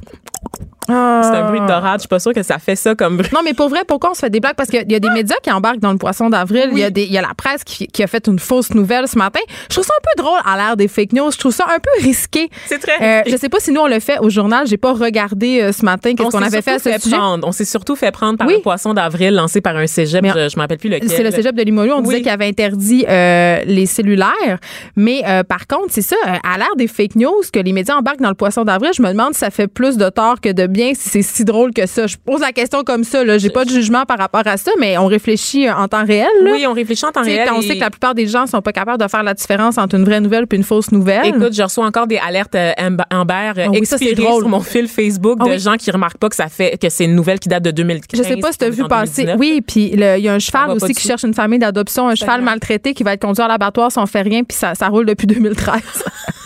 Ah. 0.91 1.21
C'est 1.25 1.37
un 1.39 1.47
bruit 1.49 1.61
de 1.61 1.67
dorade, 1.67 1.97
je 1.97 2.01
suis 2.03 2.09
pas 2.09 2.19
sûre 2.19 2.33
que 2.33 2.43
ça 2.43 2.59
fait 2.59 2.77
ça 2.77 2.95
comme 2.95 3.17
bruit. 3.17 3.31
Non, 3.33 3.41
mais 3.45 3.55
pour 3.55 3.69
vrai, 3.69 3.81
pourquoi 3.87 4.11
on 4.11 4.15
se 4.15 4.21
fait 4.21 4.31
des 4.31 4.41
blagues? 4.41 4.55
Parce 4.57 4.69
qu'il 4.71 4.91
y 4.91 4.95
a 4.95 5.01
des 5.01 5.11
médias 5.11 5.37
qui 5.43 5.51
embarquent 5.51 5.79
dans 5.81 5.93
le 5.93 5.99
poisson 5.99 6.29
d'avril. 6.31 6.69
Il, 6.73 6.79
y 6.79 6.85
a 6.85 6.89
y 6.91 7.13
la 7.13 7.35
presse 7.37 7.65
qui, 7.65 7.87
qui 7.87 8.03
a 8.03 8.07
fait 8.07 8.27
une 8.27 8.39
fausse 8.39 8.75
nouvelle 8.75 9.07
ce 9.09 9.17
matin. 9.19 9.41
Je 9.69 9.75
trouve 9.75 9.85
ça 9.85 9.93
un 9.97 10.03
peu 10.15 10.23
drôle 10.23 10.39
à 10.45 10.57
l'ère 10.57 10.77
des 10.77 10.89
fake 10.89 11.13
news. 11.13 11.31
Je 11.31 11.39
trouve 11.39 11.53
ça 11.55 11.65
un 11.69 11.79
peu 11.79 12.05
risqué. 12.05 12.49
C'est 12.67 12.79
très 12.79 12.93
Euh, 13.01 13.17
risqué. 13.19 13.31
je 13.33 13.37
sais 13.37 13.49
pas 13.49 13.61
si 13.61 13.73
nous, 13.73 13.81
on 13.81 13.87
le 13.87 14.01
fait 14.01 14.19
au 14.19 14.31
journal. 14.31 14.67
J'ai 14.67 14.77
pas 14.77 14.93
regardé 14.93 15.61
euh, 15.61 15.73
ce 15.73 15.85
matin 15.85 16.15
qu'est-ce 16.15 16.27
On 16.29 16.31
qu'on 16.31 16.43
avait 16.43 16.63
fait 16.63 16.73
à 16.73 16.79
ce 16.79 16.99
sujet. 16.99 17.17
prendre. 17.17 17.47
On 17.47 17.53
s'est 17.53 17.65
surtout 17.65 17.97
fait 17.97 18.11
prendre 18.11 18.39
par 18.39 18.47
Oui. 18.49 18.55
un 18.59 18.61
poisson 18.61 18.95
d'avril 18.95 19.35
lancé 19.35 19.61
par 19.61 19.77
un 19.77 19.87
cégep, 19.87 20.23
Mais- 20.23 20.31
je, 20.31 20.49
je 20.49 20.57
me 20.57 20.63
rappelle 20.63 20.79
plus 20.79 20.89
lequel. 20.91 21.09
C'est 21.09 21.23
le 21.23 21.31
cégep 21.31 21.55
de 21.55 21.63
Limoilou. 21.63 21.93
On 21.95 21.99
Oui. 22.01 22.05
disait 22.05 22.21
qu'il 22.23 22.29
avait 22.31 22.47
interdit 22.49 23.05
euh, 23.09 23.61
les 23.67 23.87
cellulaires. 23.87 24.59
Mais 24.97 25.23
euh, 25.27 25.43
par 25.45 25.67
contre, 25.67 25.87
c'est 25.91 26.03
ça, 26.03 26.17
euh, 26.27 26.31
à 26.45 26.59
l'ère 26.59 26.75
des 26.77 26.87
fake 26.87 27.17
news, 27.17 27.43
que 27.53 27.59
les 27.61 27.73
médias 27.73 27.97
embarquent 27.97 28.21
dans 28.21 28.29
le 28.29 28.35
poisson 28.35 28.65
d'avril, 28.65 28.91
je 28.97 29.03
me 29.03 29.09
demande 29.09 29.35
si 29.35 29.41
ça 29.41 29.51
fait 29.51 29.69
plus 29.69 29.97
de 29.97 30.09
tort 30.09 30.41
que 30.41 30.51
de 30.53 30.67
bien, 30.67 30.80
si 30.95 31.09
c'est 31.09 31.23
si 31.23 31.45
drôle 31.45 31.73
que 31.73 31.87
ça. 31.87 32.07
Je 32.07 32.17
pose 32.17 32.41
la 32.41 32.53
question 32.53 32.83
comme 32.85 33.05
ça. 33.05 33.25
Là. 33.25 33.39
J'ai 33.39 33.51
pas 33.51 33.65
de 33.65 33.71
jugement 33.71 34.05
par 34.05 34.19
rapport 34.19 34.43
à 34.47 34.57
ça, 34.57 34.71
mais 34.79 34.99
on 34.99 35.07
réfléchit 35.07 35.69
euh, 35.69 35.75
en 35.75 35.89
temps 35.89 36.05
réel. 36.05 36.27
Là. 36.43 36.51
Oui, 36.53 36.67
on 36.67 36.73
réfléchit 36.73 37.05
en 37.07 37.13
temps 37.13 37.23
réel. 37.23 37.47
quand 37.49 37.57
on 37.59 37.63
sait 37.63 37.75
que 37.77 37.81
la 37.81 37.91
plupart 37.91 38.15
des 38.15 38.27
gens 38.27 38.47
sont 38.47 38.61
pas 38.63 38.73
capables 38.73 39.03
de 39.03 39.09
faire 39.09 39.23
la 39.23 39.35
différence 39.35 39.79
entre 39.79 39.97
une 39.97 40.05
vraie 40.05 40.21
nouvelle 40.21 40.47
puis 40.47 40.57
une 40.59 40.65
fausse 40.65 40.91
nouvelle. 40.93 41.27
Écoute, 41.27 41.53
je 41.55 41.63
reçois 41.63 41.87
encore 41.87 42.07
des 42.07 42.19
alertes 42.19 42.55
euh, 42.55 42.73
Amb- 42.79 43.05
Amber 43.13 43.53
euh, 43.59 43.65
Ah 43.67 43.71
oui, 43.71 43.87
ça, 43.87 43.99
c'est 43.99 44.15
drôle. 44.15 44.41
sur 44.41 44.49
mon 44.49 44.61
fil 44.61 44.89
Facebook 44.89 45.39
Ah 45.41 45.45
de 45.45 45.51
oui. 45.51 45.59
gens 45.59 45.77
qui 45.77 45.91
remarquent 45.91 46.19
pas 46.19 46.29
que 46.29 46.37
ça 46.37 46.49
fait 46.49 46.79
que 46.81 46.89
c'est 46.89 47.05
une 47.05 47.15
nouvelle 47.15 47.39
qui 47.39 47.49
date 47.49 47.63
de 47.65 47.71
2015. 47.71 48.21
je 48.23 48.27
sais 48.27 48.37
pas 48.37 48.53
si 48.53 48.59
tu 48.59 48.65
as 48.65 48.71
vu 48.71 48.85
passer. 48.89 49.25
2019. 49.25 49.37
Oui, 49.39 49.61
puis 49.67 49.91
il 49.93 50.01
y 50.01 50.29
a 50.29 50.33
un 50.35 50.39
cheval 50.39 50.71
aussi 50.71 50.95
qui 50.95 51.07
cherche 51.07 51.23
une 51.25 51.35
famille 51.35 51.59
d'adoption, 51.59 52.09
un 52.09 52.15
cheval 52.15 52.43
maltraité 52.43 52.95
qui 52.95 53.03
va 53.03 53.13
être 53.15 53.21
conduit 53.23 53.43
à 53.43 53.49
l'abattoir 53.49 53.91
si 53.93 53.99
on 53.99 54.07
fait 54.07 54.23
rien, 54.23 54.43
puis 54.45 54.57
ça, 54.57 54.75
ça 54.75 54.89
roule 54.89 55.07
depuis 55.07 55.27
2013. 55.27 55.81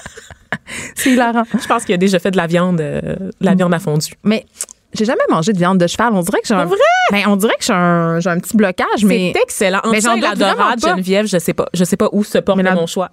c'est 0.94 1.10
hilarant. 1.10 1.44
Je 1.60 1.66
pense 1.66 1.84
qu'il 1.84 1.94
a 1.94 1.98
déjà 1.98 2.18
fait 2.18 2.30
de 2.30 2.36
la 2.36 2.46
viande, 2.46 2.80
euh, 2.80 3.00
de 3.00 3.32
la 3.40 3.54
viande 3.54 3.74
à 3.74 3.78
fondu. 3.78 4.12
Mais 4.22 4.46
j'ai 4.94 5.04
jamais 5.04 5.24
mangé 5.28 5.52
de 5.52 5.58
viande 5.58 5.78
de 5.78 5.86
cheval. 5.86 6.12
On 6.12 6.20
dirait 6.20 6.40
que 6.40 6.46
j'ai 6.46 6.54
un, 6.54 6.64
vrai? 6.64 6.78
Ben, 7.10 7.24
on 7.26 7.36
dirait 7.36 7.56
que 7.58 7.64
j'ai 7.64 7.72
un, 7.72 8.20
j'ai 8.20 8.30
un 8.30 8.38
petit 8.38 8.56
blocage, 8.56 9.04
mais 9.04 9.32
C'est 9.34 9.42
excellent. 9.42 9.80
En 9.84 9.90
Mais 9.90 10.00
j'en 10.00 10.16
la 10.16 10.34
dorade. 10.34 10.80
Geneviève, 10.80 11.26
je 11.26 11.38
sais 11.38 11.54
pas. 11.54 11.68
Je 11.74 11.84
sais 11.84 11.96
pas 11.96 12.08
où 12.12 12.22
se 12.22 12.38
porte 12.38 12.62
mon 12.62 12.86
choix. 12.86 13.10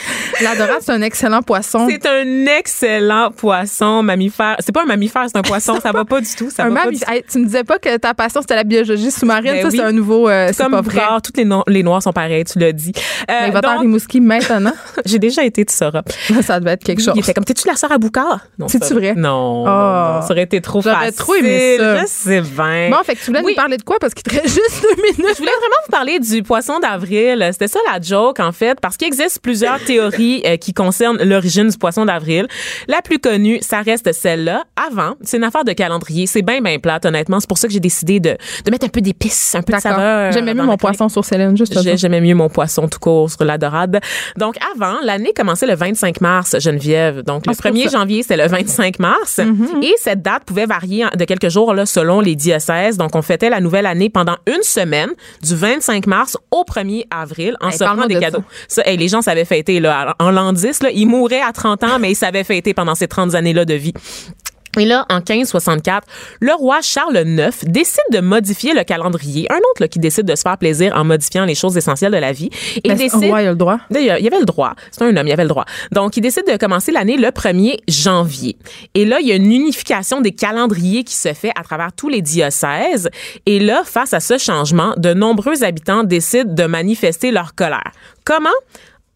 la 0.42 0.54
dorade, 0.56 0.78
c'est 0.80 0.92
un 0.92 1.02
excellent 1.02 1.42
poisson. 1.42 1.88
C'est 1.88 2.06
un 2.06 2.46
excellent 2.46 3.30
poisson 3.30 4.02
mammifère. 4.02 4.56
C'est 4.60 4.72
pas 4.72 4.82
un 4.82 4.86
mammifère, 4.86 5.24
c'est 5.26 5.36
un 5.38 5.42
poisson. 5.42 5.78
ça 5.80 5.92
va 5.92 6.04
pas 6.04 6.20
du 6.20 6.34
tout. 6.36 6.50
Ça 6.50 6.64
un 6.64 6.70
va 6.70 6.84
pas 6.84 6.90
du 6.90 6.98
tout. 7.00 7.10
Hey, 7.10 7.22
tu 7.30 7.38
me 7.38 7.44
disais 7.46 7.64
pas 7.64 7.78
que 7.78 7.96
ta 7.96 8.14
passion 8.14 8.40
c'était 8.40 8.56
la 8.56 8.64
biologie 8.64 9.10
sous-marine, 9.10 9.52
Ben 9.52 9.62
ça 9.62 9.68
oui. 9.68 9.76
c'est 9.78 9.82
un 9.84 9.92
nouveau, 9.92 10.28
euh, 10.28 10.50
c'est 10.52 10.68
pas 10.68 10.80
vrai. 10.80 11.02
Toutes 11.22 11.36
les, 11.36 11.44
no- 11.44 11.64
les 11.66 11.82
noirs 11.82 12.02
sont 12.02 12.12
pareils, 12.12 12.44
tu 12.44 12.58
l'as 12.58 12.72
dit. 12.72 12.92
Euh, 12.96 13.34
Mais 13.42 13.46
il 13.48 13.52
va 13.52 13.60
donc, 13.60 13.80
Rimouski 13.80 14.20
maintenant. 14.20 14.72
j'ai 15.04 15.18
déjà 15.18 15.44
été, 15.44 15.64
tu 15.64 15.74
sauras. 15.74 16.02
ça 16.42 16.60
devait 16.60 16.72
être 16.72 16.84
quelque 16.84 17.02
chose. 17.02 17.14
Il 17.16 17.20
était 17.20 17.34
comme, 17.34 17.44
t'es-tu 17.44 17.66
la 17.66 17.76
sœur 17.76 17.92
à 17.92 17.98
Boucard? 17.98 18.40
Non, 18.58 18.68
C'est-tu 18.68 18.94
vrai? 18.94 19.14
Non, 19.16 19.64
Ah. 19.66 20.18
non, 20.20 20.26
ça 20.26 20.32
aurait 20.32 20.42
été 20.42 20.60
trop 20.60 20.82
facile. 20.82 21.14
trop 21.14 21.34
aimé 21.34 21.76
ça. 21.78 22.06
Sais 22.06 22.40
bien. 22.40 22.90
Bon, 22.90 22.96
fait 23.04 23.14
que 23.14 23.20
tu 23.20 23.26
voulais 23.26 23.40
Oui. 23.44 23.52
nous 23.52 23.56
parler 23.56 23.76
de 23.76 23.82
quoi? 23.82 23.96
Parce 24.00 24.14
qu'il 24.14 24.22
te 24.22 24.30
reste 24.34 24.48
juste 24.48 24.82
deux 24.82 25.02
minutes. 25.02 25.16
Je 25.34 25.38
voulais 25.38 25.50
vraiment 25.50 25.76
vous 25.86 25.90
parler 25.90 26.18
du 26.20 26.42
poisson 26.42 26.78
d'avril. 26.80 27.48
C'était 27.52 27.68
ça 27.68 27.78
la 27.92 28.00
joke, 28.00 28.40
en 28.40 28.52
fait, 28.52 28.78
parce 28.80 28.96
qu'il 28.96 29.06
existe 29.08 29.40
plusieurs 29.40 29.78
théories 29.88 30.42
euh, 30.44 30.56
qui 30.56 30.74
concernent 30.74 31.22
l'origine 31.22 31.68
du 31.68 31.78
poisson 31.78 32.04
d'avril. 32.04 32.46
La 32.88 33.00
plus 33.02 33.18
connue, 33.18 33.58
ça 33.62 33.80
reste 33.80 34.12
celle-là. 34.12 34.64
Avant, 34.76 35.14
c'est 35.22 35.38
une 35.38 35.44
affaire 35.44 35.64
de 35.64 35.72
calendrier. 35.72 36.26
C'est 36.26 36.42
bien, 36.42 36.60
bien 36.60 36.78
plate, 36.78 37.06
honnêtement. 37.06 37.40
C'est 37.40 37.48
pour 37.48 37.58
ça 37.58 37.66
que 37.68 37.72
j'ai 37.72 37.80
décidé 37.80 38.20
de, 38.20 38.36
de 38.64 38.70
mettre 38.70 38.84
un 38.84 38.90
peu 38.90 39.00
d'épices, 39.00 39.54
un 39.54 39.62
peu 39.62 39.72
de 39.72 39.80
saveur. 39.80 40.32
J'aimais 40.32 40.54
mieux 40.54 40.62
mon 40.62 40.76
poisson 40.76 41.08
sur 41.08 41.24
Céline, 41.24 41.56
juste 41.56 41.74
J'aimais 41.96 42.20
mieux 42.20 42.34
mon 42.34 42.48
poisson 42.48 42.86
tout 42.86 42.98
court 42.98 43.30
sur 43.30 43.44
la 43.44 43.56
dorade. 43.56 44.00
Donc, 44.36 44.56
avant, 44.74 44.96
l'année 45.02 45.32
commençait 45.34 45.66
le 45.66 45.74
25 45.74 46.20
mars, 46.20 46.56
Geneviève. 46.58 47.22
Donc, 47.22 47.46
le 47.46 47.52
Ah, 47.52 47.54
c'est 47.54 47.62
pour 47.62 47.78
1er 47.78 47.84
ça. 47.84 47.88
Mm-hmm. 47.88 47.92
janvier, 47.92 48.22
c'était 48.22 48.36
le 48.36 48.46
25 48.46 48.98
mars. 48.98 49.40
Et 49.82 49.94
cette 49.98 50.22
date 50.22 50.44
pouvait 50.44 50.66
varier 50.66 51.06
de 51.16 51.24
quelques 51.24 51.48
jours 51.48 51.72
là, 51.74 51.86
selon 51.86 52.20
les 52.20 52.36
diocèses. 52.36 52.98
Donc, 52.98 53.16
on 53.16 53.22
fêtait 53.22 53.50
la 53.50 53.60
nouvelle 53.60 53.86
année 53.86 54.10
pendant 54.10 54.36
une 54.46 54.62
semaine, 54.62 55.10
du 55.42 55.54
25 55.54 56.06
mars 56.06 56.36
au 56.50 56.64
1er 56.64 57.04
avril, 57.10 57.56
en 57.60 57.70
Hey, 57.70 57.78
parle-moi 57.78 58.06
des 58.06 58.14
de 58.14 58.20
cadeaux. 58.20 58.44
Ça, 58.66 58.82
hey, 58.86 58.96
les 58.96 59.08
gens 59.08 59.22
savaient 59.22 59.44
fêter. 59.44 59.77
Là, 59.80 60.14
en 60.18 60.30
l'an 60.30 60.52
10, 60.52 60.82
là, 60.82 60.90
ils 60.92 61.06
mouraient 61.06 61.40
à 61.40 61.52
30 61.52 61.84
ans, 61.84 61.98
mais 61.98 62.12
ils 62.12 62.16
savaient 62.16 62.44
fêter 62.44 62.74
pendant 62.74 62.94
ces 62.94 63.08
30 63.08 63.34
années-là 63.34 63.64
de 63.64 63.74
vie. 63.74 63.94
Et 64.78 64.84
là, 64.84 65.06
en 65.10 65.16
1564, 65.16 66.06
le 66.40 66.52
roi 66.52 66.80
Charles 66.82 67.16
IX 67.26 67.50
décide 67.64 68.00
de 68.12 68.20
modifier 68.20 68.74
le 68.74 68.84
calendrier. 68.84 69.50
Un 69.50 69.56
autre 69.56 69.80
là, 69.80 69.88
qui 69.88 69.98
décide 69.98 70.24
de 70.24 70.36
se 70.36 70.42
faire 70.42 70.58
plaisir 70.58 70.92
en 70.94 71.04
modifiant 71.04 71.44
les 71.44 71.54
choses 71.54 71.76
essentielles 71.76 72.12
de 72.12 72.18
la 72.18 72.32
vie. 72.32 72.50
Et 72.84 72.88
Ben, 72.88 72.96
décide... 72.96 73.20
ouais, 73.30 73.44
il 73.44 73.48
a 73.48 73.50
le 73.50 73.56
droit. 73.56 73.78
D'ailleurs, 73.90 74.18
il 74.18 74.24
y 74.24 74.28
avait 74.28 74.38
le 74.38 74.44
droit. 74.44 74.74
C'est 74.92 75.02
un 75.02 75.16
homme, 75.16 75.26
il 75.26 75.30
y 75.30 75.32
avait 75.32 75.42
le 75.42 75.48
droit. 75.48 75.64
Donc, 75.90 76.16
il 76.16 76.20
décide 76.20 76.46
de 76.46 76.56
commencer 76.56 76.92
l'année 76.92 77.16
le 77.16 77.28
1er 77.28 77.78
janvier. 77.88 78.56
Et 78.94 79.04
là, 79.04 79.18
il 79.20 79.26
y 79.26 79.32
a 79.32 79.36
une 79.36 79.50
unification 79.50 80.20
des 80.20 80.32
calendriers 80.32 81.02
qui 81.02 81.14
se 81.14 81.32
fait 81.32 81.52
à 81.58 81.64
travers 81.64 81.92
tous 81.92 82.08
les 82.08 82.22
diocèses. 82.22 83.08
Et 83.46 83.58
là, 83.58 83.82
face 83.84 84.12
à 84.12 84.20
ce 84.20 84.38
changement, 84.38 84.94
de 84.96 85.12
nombreux 85.12 85.64
habitants 85.64 86.04
décident 86.04 86.52
de 86.52 86.64
manifester 86.64 87.30
leur 87.30 87.54
colère. 87.54 87.90
Comment? 88.24 88.50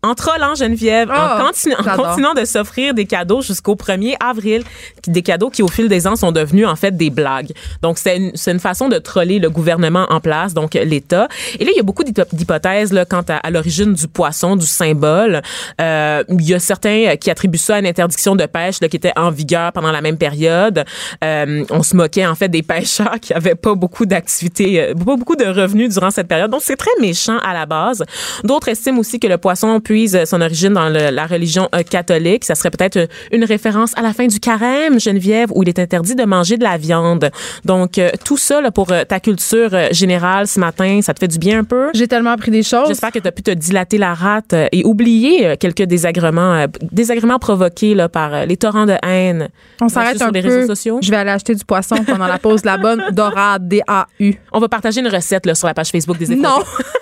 En 0.04 0.14
trollant 0.14 0.56
Geneviève, 0.56 1.12
en, 1.12 1.46
continu- 1.46 1.76
en 1.78 1.82
j'adore. 1.84 2.06
continuant 2.08 2.34
de 2.34 2.44
s'offrir 2.44 2.92
des 2.92 3.04
cadeaux 3.06 3.40
jusqu'au 3.40 3.76
1er 3.76 4.16
avril, 4.18 4.64
des 5.06 5.22
cadeaux 5.22 5.48
qui 5.48 5.62
au 5.62 5.68
fil 5.68 5.88
des 5.88 6.08
ans 6.08 6.16
sont 6.16 6.32
devenus 6.32 6.66
en 6.66 6.74
fait 6.74 6.96
des 6.96 7.08
blagues. 7.10 7.52
Donc 7.82 7.98
c'est 7.98 8.16
une, 8.16 8.32
une 8.48 8.58
façon 8.58 8.88
de 8.88 8.98
troller 8.98 9.38
le 9.38 9.48
gouvernement 9.48 10.06
en 10.10 10.18
place, 10.18 10.54
donc 10.54 10.74
l'État. 10.74 11.28
Et 11.60 11.64
là 11.64 11.70
il 11.72 11.76
y 11.76 11.80
a 11.80 11.84
beaucoup 11.84 12.02
d'hypo- 12.02 12.26
d'hypothèses 12.32 12.92
là 12.92 13.04
quant 13.04 13.22
à, 13.28 13.36
à 13.36 13.50
l'origine 13.50 13.94
du 13.94 14.08
poisson, 14.08 14.56
du 14.56 14.66
symbole. 14.66 15.40
Euh, 15.80 16.24
il 16.30 16.48
y 16.48 16.54
a 16.54 16.58
certains 16.58 17.04
euh, 17.06 17.14
qui 17.14 17.30
attribuent 17.30 17.56
ça 17.58 17.76
à 17.76 17.78
une 17.78 17.86
interdiction 17.86 18.34
de 18.34 18.44
pêche 18.46 18.80
là, 18.80 18.88
qui 18.88 18.96
était 18.96 19.12
en 19.14 19.30
vigueur 19.30 19.70
pendant 19.70 19.92
la 19.92 20.00
même 20.00 20.18
période. 20.18 20.84
Euh, 21.22 21.64
on 21.70 21.84
se 21.84 21.94
moquait 21.94 22.26
en 22.26 22.34
fait 22.34 22.48
des 22.48 22.62
pêcheurs 22.64 23.20
qui 23.20 23.32
avaient 23.34 23.54
pas 23.54 23.76
beaucoup 23.76 24.04
d'activités, 24.04 24.82
euh, 24.82 24.94
pas 24.94 25.14
beaucoup 25.16 25.36
de 25.36 25.44
revenus 25.46 25.90
durant 25.94 26.10
cette 26.10 26.26
période. 26.26 26.50
Donc 26.50 26.62
c'est 26.64 26.74
très 26.76 26.90
méchant 27.00 27.38
à 27.38 27.54
la 27.54 27.66
base. 27.66 28.02
D'autres 28.42 28.66
estiment 28.66 28.98
aussi 28.98 29.20
que 29.20 29.28
le 29.28 29.38
poisson 29.38 29.78
peut 29.80 29.91
puise 29.92 30.24
son 30.24 30.40
origine 30.40 30.72
dans 30.72 30.88
le- 30.88 31.10
la 31.10 31.26
religion 31.26 31.68
euh, 31.74 31.82
catholique. 31.82 32.44
Ça 32.46 32.54
serait 32.54 32.70
peut-être 32.70 32.96
euh, 32.96 33.06
une 33.30 33.44
référence 33.44 33.92
à 33.98 34.00
la 34.00 34.14
fin 34.14 34.26
du 34.26 34.40
carême, 34.40 34.98
Geneviève, 34.98 35.50
où 35.54 35.62
il 35.62 35.68
est 35.68 35.78
interdit 35.78 36.14
de 36.14 36.24
manger 36.24 36.56
de 36.56 36.62
la 36.64 36.78
viande. 36.78 37.30
Donc, 37.66 37.98
euh, 37.98 38.10
tout 38.24 38.38
ça 38.38 38.62
là, 38.62 38.70
pour 38.70 38.90
euh, 38.90 39.04
ta 39.04 39.20
culture 39.20 39.68
euh, 39.74 39.88
générale 39.90 40.46
ce 40.46 40.58
matin, 40.58 41.00
ça 41.02 41.12
te 41.12 41.18
fait 41.18 41.28
du 41.28 41.38
bien 41.38 41.58
un 41.58 41.64
peu? 41.64 41.90
J'ai 41.92 42.08
tellement 42.08 42.30
appris 42.30 42.50
des 42.50 42.62
choses. 42.62 42.88
J'espère 42.88 43.12
que 43.12 43.18
tu 43.18 43.28
as 43.28 43.32
pu 43.32 43.42
te 43.42 43.50
dilater 43.50 43.98
la 43.98 44.14
rate 44.14 44.54
euh, 44.54 44.66
et 44.72 44.82
oublier 44.86 45.46
euh, 45.46 45.56
quelques 45.60 45.82
désagréments, 45.82 46.54
euh, 46.54 46.66
désagréments 46.90 47.38
provoqués 47.38 47.94
là, 47.94 48.08
par 48.08 48.32
euh, 48.32 48.44
les 48.46 48.56
torrents 48.56 48.86
de 48.86 48.96
haine. 49.02 49.50
On 49.82 49.90
s'arrête 49.90 50.16
sur 50.16 50.30
les 50.30 50.40
peu. 50.40 50.48
réseaux 50.48 50.66
sociaux. 50.74 51.00
Je 51.02 51.10
vais 51.10 51.16
aller 51.18 51.30
acheter 51.32 51.54
du 51.54 51.64
poisson 51.66 51.96
pendant 52.06 52.26
la 52.28 52.38
pause 52.38 52.62
de 52.62 52.66
la 52.66 52.78
bonne 52.78 53.02
dorade, 53.12 53.68
D-A-U. 53.68 54.34
On 54.52 54.58
va 54.58 54.68
partager 54.70 55.00
une 55.00 55.08
recette 55.08 55.44
là, 55.44 55.54
sur 55.54 55.66
la 55.68 55.74
page 55.74 55.90
Facebook 55.90 56.16
des 56.16 56.32
effrontés. 56.32 56.48
Non. 56.48 56.62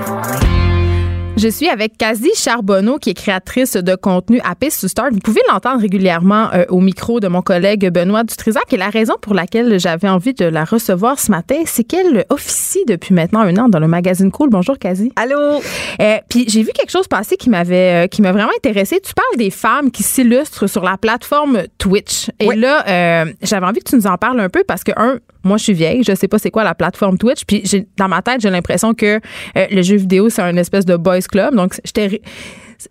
Je 1.41 1.47
suis 1.47 1.67
avec 1.69 1.97
Kazi 1.97 2.29
Charbonneau, 2.35 2.99
qui 2.99 3.09
est 3.09 3.13
créatrice 3.15 3.73
de 3.73 3.95
contenu 3.95 4.39
à 4.43 4.53
Piste 4.53 4.81
to 4.81 4.87
Start. 4.87 5.11
Vous 5.11 5.17
pouvez 5.21 5.41
l'entendre 5.51 5.81
régulièrement 5.81 6.49
euh, 6.53 6.65
au 6.69 6.81
micro 6.81 7.19
de 7.19 7.27
mon 7.27 7.41
collègue 7.41 7.89
Benoît 7.89 8.23
Dutrisac. 8.23 8.71
Et 8.71 8.77
la 8.77 8.91
raison 8.91 9.15
pour 9.19 9.33
laquelle 9.33 9.79
j'avais 9.79 10.07
envie 10.07 10.35
de 10.35 10.45
la 10.45 10.65
recevoir 10.65 11.17
ce 11.17 11.31
matin, 11.31 11.55
c'est 11.65 11.83
qu'elle 11.83 12.25
officie 12.29 12.83
depuis 12.87 13.15
maintenant 13.15 13.39
un 13.39 13.57
an 13.57 13.69
dans 13.69 13.79
le 13.79 13.87
magazine 13.87 14.29
Cool. 14.29 14.51
Bonjour, 14.51 14.77
Kazi. 14.77 15.11
Allô? 15.15 15.61
Euh, 15.99 16.17
Puis 16.29 16.45
j'ai 16.47 16.61
vu 16.61 16.69
quelque 16.75 16.91
chose 16.91 17.07
passer 17.07 17.37
qui 17.37 17.49
m'avait 17.49 18.05
euh, 18.05 18.07
qui 18.07 18.21
m'a 18.21 18.33
vraiment 18.33 18.51
intéressée. 18.55 18.99
Tu 19.03 19.15
parles 19.15 19.37
des 19.39 19.49
femmes 19.49 19.89
qui 19.89 20.03
s'illustrent 20.03 20.67
sur 20.69 20.83
la 20.83 20.97
plateforme 20.97 21.63
Twitch. 21.79 22.29
Et 22.39 22.45
Oui. 22.49 22.55
là, 22.59 22.85
euh, 22.87 23.33
j'avais 23.41 23.65
envie 23.65 23.79
que 23.79 23.89
tu 23.89 23.95
nous 23.95 24.05
en 24.05 24.17
parles 24.17 24.39
un 24.39 24.49
peu 24.49 24.63
parce 24.67 24.83
que 24.83 24.91
un, 24.95 25.17
moi 25.43 25.57
je 25.57 25.63
suis 25.63 25.73
vieille, 25.73 26.03
je 26.03 26.13
sais 26.15 26.27
pas 26.27 26.39
c'est 26.39 26.51
quoi 26.51 26.63
la 26.63 26.75
plateforme 26.75 27.17
Twitch. 27.17 27.45
Puis 27.45 27.63
dans 27.97 28.07
ma 28.07 28.21
tête, 28.21 28.41
j'ai 28.41 28.49
l'impression 28.49 28.93
que 28.93 29.19
euh, 29.57 29.67
le 29.69 29.81
jeu 29.81 29.97
vidéo 29.97 30.29
c'est 30.29 30.41
un 30.41 30.55
espèce 30.57 30.85
de 30.85 30.95
boys 30.95 31.21
club. 31.21 31.55
Donc 31.55 31.79
j'étais 31.83 32.21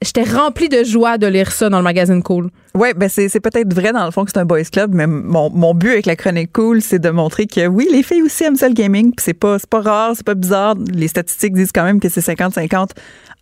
J'étais 0.03 0.23
remplie 0.23 0.69
de 0.69 0.85
joie 0.85 1.19
de 1.19 1.27
lire 1.27 1.51
ça 1.51 1.69
dans 1.69 1.79
le 1.79 1.85
magazine 1.85 2.23
Cool. 2.23 2.51
Ouais, 2.75 2.95
ben 2.95 3.09
c'est 3.09 3.29
c'est 3.29 3.41
peut-être 3.41 3.75
vrai 3.75 3.93
dans 3.93 4.05
le 4.05 4.11
fond 4.11 4.25
que 4.25 4.31
c'est 4.33 4.39
un 4.39 4.45
boys 4.45 4.63
club, 4.63 4.95
mais 4.95 5.07
mon, 5.07 5.51
mon 5.51 5.75
but 5.75 5.91
avec 5.91 6.07
la 6.07 6.15
chronique 6.15 6.53
cool, 6.53 6.81
c'est 6.81 7.01
de 7.01 7.11
montrer 7.11 7.47
que 7.47 7.67
oui, 7.67 7.89
les 7.91 8.03
filles 8.03 8.23
aussi 8.23 8.45
aiment 8.45 8.57
ça 8.57 8.69
le 8.69 8.75
gaming, 8.75 9.13
puis 9.13 9.25
c'est 9.25 9.35
pas 9.35 9.59
c'est 9.59 9.69
pas 9.69 9.81
rare, 9.81 10.13
c'est 10.15 10.25
pas 10.25 10.35
bizarre. 10.35 10.77
Les 10.93 11.09
statistiques 11.09 11.55
disent 11.55 11.73
quand 11.73 11.83
même 11.83 11.99
que 11.99 12.09
c'est 12.09 12.21
50-50 12.21 12.91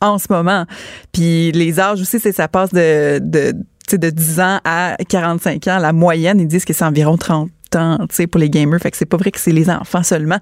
en 0.00 0.18
ce 0.18 0.26
moment. 0.30 0.64
Puis 1.12 1.52
les 1.52 1.80
âges 1.80 2.00
aussi, 2.00 2.18
c'est 2.18 2.32
ça 2.32 2.48
passe 2.48 2.72
de 2.72 3.18
de 3.18 3.52
de 3.92 4.10
10 4.10 4.40
ans 4.40 4.60
à 4.64 4.96
45 5.08 5.66
ans. 5.68 5.78
La 5.78 5.92
moyenne, 5.92 6.40
ils 6.40 6.48
disent 6.48 6.64
que 6.64 6.72
c'est 6.72 6.84
environ 6.84 7.16
30 7.16 7.50
tu 7.70 7.78
sais, 8.10 8.26
pour 8.26 8.40
les 8.40 8.50
gamers. 8.50 8.80
Fait 8.80 8.90
que 8.90 8.96
c'est 8.96 9.06
pas 9.06 9.16
vrai 9.16 9.30
que 9.30 9.40
c'est 9.40 9.52
les 9.52 9.70
enfants 9.70 10.02
seulement. 10.02 10.38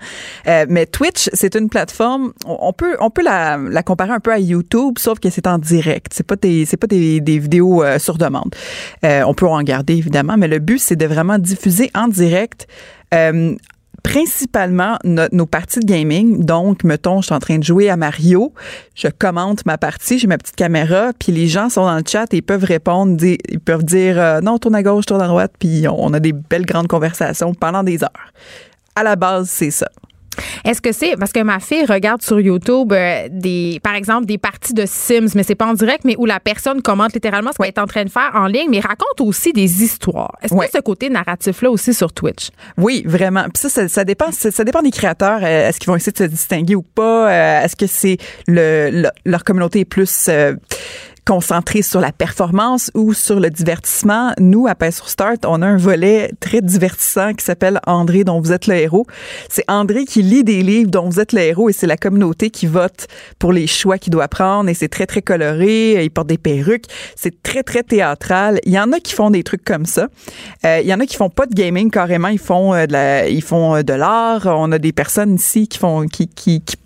Euh, 0.47 0.67
mais 0.69 0.87
Twitch, 0.87 1.29
c'est 1.33 1.55
une 1.55 1.69
plateforme, 1.69 2.33
on 2.47 2.73
peut, 2.73 2.97
on 3.01 3.11
peut 3.11 3.23
la, 3.23 3.57
la 3.57 3.83
comparer 3.83 4.13
un 4.13 4.21
peu 4.21 4.33
à 4.33 4.39
YouTube, 4.39 4.99
sauf 4.99 5.19
que 5.19 5.31
c'est 5.31 5.47
en 5.47 5.59
direct. 5.59 6.13
C'est 6.15 6.27
pas 6.27 6.37
des, 6.37 6.65
c'est 6.65 6.77
pas 6.77 6.87
des, 6.87 7.21
des 7.21 7.39
vidéos 7.39 7.83
euh, 7.83 7.99
sur 7.99 8.19
demande. 8.19 8.55
Euh, 9.05 9.23
on 9.27 9.35
peut 9.35 9.47
en 9.47 9.63
garder 9.63 9.95
évidemment, 9.95 10.37
mais 10.37 10.49
le 10.49 10.59
but 10.59 10.79
c'est 10.79 10.97
de 10.97 11.07
vraiment 11.07 11.39
diffuser 11.39 11.91
en 11.95 12.09
direct. 12.09 12.67
Principalement 14.07 14.99
no- 15.03 15.27
nos 15.33 15.47
parties 15.47 15.81
de 15.81 15.85
gaming. 15.85 16.45
Donc, 16.45 16.85
mettons, 16.85 17.21
je 17.23 17.27
suis 17.27 17.35
en 17.35 17.41
train 17.41 17.59
de 17.59 17.65
jouer 17.65 17.91
à 17.91 17.97
Mario, 17.97 18.53
je 18.95 19.09
commente 19.09 19.67
ma 19.67 19.79
partie, 19.79 20.21
j'ai 20.21 20.29
ma 20.29 20.39
petite 20.39 20.55
caméra, 20.55 21.11
puis 21.19 21.33
les 21.33 21.49
gens 21.49 21.69
sont 21.69 21.85
dans 21.85 21.97
le 21.97 22.05
chat 22.07 22.33
et 22.33 22.37
ils 22.37 22.43
peuvent 22.43 22.63
répondre, 22.63 23.21
ils 23.25 23.59
peuvent 23.59 23.85
dire 23.85 24.21
euh, 24.21 24.41
non, 24.41 24.59
tourne 24.59 24.77
à 24.77 24.85
gauche, 24.85 25.07
tourne 25.07 25.23
à 25.23 25.27
droite, 25.27 25.55
puis 25.59 25.89
on, 25.89 26.05
on 26.05 26.13
a 26.15 26.21
des 26.21 26.33
belles 26.33 26.67
grandes 26.67 26.87
conversations 26.87 27.53
pendant 27.53 27.83
des 27.83 28.05
heures. 28.05 28.33
À 28.95 29.03
la 29.03 29.17
base, 29.17 29.51
c'est 29.51 29.73
ça. 29.73 29.89
Est-ce 30.65 30.81
que 30.81 30.93
c'est 30.93 31.17
parce 31.17 31.33
que 31.33 31.41
ma 31.43 31.61
fille 31.61 31.85
regarde 31.87 32.23
sur 32.23 32.41
YouTube 32.41 32.93
euh, 32.93 33.29
des 33.31 33.81
par 33.83 33.95
exemple 33.95 34.27
des 34.27 34.39
parties 34.39 34.75
de 34.75 34.85
Sims 34.87 35.29
mais 35.35 35.43
c'est 35.43 35.55
pas 35.55 35.67
en 35.67 35.75
direct 35.75 36.05
mais 36.05 36.15
où 36.19 36.27
la 36.27 36.41
personne 36.41 36.83
commente 36.83 37.13
littéralement 37.15 37.51
ce 37.53 37.59
qu'elle 37.59 37.67
est 37.69 37.79
en 37.79 37.87
train 37.87 38.05
de 38.05 38.11
faire 38.11 38.31
en 38.35 38.47
ligne 38.47 38.69
mais 38.71 38.81
raconte 38.81 39.21
aussi 39.21 39.53
des 39.53 39.83
histoires. 39.83 40.33
Est-ce 40.43 40.55
Ouais. 40.55 40.67
que 40.67 40.73
ce 40.77 40.83
côté 40.83 41.09
narratif 41.11 41.63
là 41.63 41.71
aussi 41.71 41.93
sur 41.95 42.13
Twitch? 42.13 42.49
Oui, 42.79 43.03
vraiment. 43.07 43.45
Puis 43.45 43.63
ça, 43.63 43.69
ça, 43.69 43.89
ça 43.89 44.05
dépend, 44.05 44.31
ça, 44.33 44.51
ça 44.51 44.65
dépend 44.65 44.83
des 44.83 44.91
créateurs. 44.91 45.41
Euh, 45.43 45.69
Est-ce 45.69 45.79
qu'ils 45.79 45.89
vont 45.89 45.97
essayer 45.97 46.13
de 46.13 46.19
se 46.19 46.25
distinguer 46.25 46.75
ou 46.75 46.83
pas? 46.83 47.31
Euh, 47.31 47.65
Est-ce 47.65 47.77
que 47.77 47.87
c'est 47.87 48.17
le, 48.47 48.91
le- 48.91 49.11
leur 49.25 49.45
communauté 49.45 49.81
est 49.81 49.85
plus 49.85 50.29
euh, 51.29 51.37
concentrée 51.37 51.83
sur 51.83 52.01
la 52.01 52.13
performance 52.13 52.91
ou 52.95 53.13
sur 53.13 53.41
le 53.41 53.51
divertissement? 53.51 54.33
Nous, 54.41 54.67
à 54.67 54.75
Paix 54.75 54.91
sur 54.91 55.09
Start, 55.09 55.45
on 55.45 55.63
a 55.63 55.67
un 55.67 55.77
volet 55.77 56.31
très 56.41 56.61
divertissant 56.61 57.35
qui 57.35 57.45
s'appelle 57.45 57.81
André 57.87 58.25
dont 58.25 58.41
vous 58.41 58.53
êtes 58.53 58.67
le 58.67 58.75
héros. 58.75 59.07
C'est 59.49 59.65
André 59.69 60.05
qui 60.05 60.23
lit 60.23 60.45
des 60.45 60.63
livres 60.63 60.91
dont 60.91 61.09
vous 61.09 61.21
êtes 61.21 61.33
le 61.33 61.41
héros 61.41 61.69
et 61.69 61.73
c'est 61.73 61.87
la 61.87 61.97
communauté 61.97 62.51
qui 62.51 62.67
vote 62.67 63.07
pour 63.39 63.53
les 63.53 63.67
choix 63.67 63.99
qu'il 63.99 64.13
doit 64.13 64.29
prendre 64.29 64.69
et 64.71 64.75
c'est 64.75 64.89
très, 64.89 65.07
très 65.07 65.23
coloré. 65.23 66.03
Il 66.03 66.11
porte 66.11 66.29
des 66.29 66.39
perruques. 66.39 66.87
C'est 67.17 67.43
très, 67.43 67.63
très 67.63 67.83
théâtral. 67.83 68.61
Il 68.65 68.73
y 68.73 68.79
en 68.79 68.93
a 68.93 69.01
qui 69.01 69.13
font 69.13 69.31
des 69.31 69.43
trucs 69.43 69.65
comme 69.65 69.87
ça. 69.87 70.09
Euh, 70.65 70.81
il 70.83 70.89
y 70.89 70.95
en 70.95 71.01
a 71.01 71.07
qui 71.07 71.17
font 71.17 71.31
pas 71.31 71.47
de 71.47 71.55
gaming 71.55 71.91
carrément, 71.91 72.29
ils 72.29 72.39
font 72.39 72.75
euh, 72.75 72.87
de 72.87 72.93
la, 72.93 73.29
ils 73.29 73.43
font 73.43 73.77
euh, 73.77 73.83
de 73.83 73.93
l'art. 73.93 74.47
On 74.47 74.73
a 74.73 74.79
des 74.79 74.93
personnes 74.93 75.35
ici 75.35 75.69
qui 75.69 75.79
font 75.79 76.07
qui 76.07 76.29
qui, 76.29 76.61
qui 76.61 76.77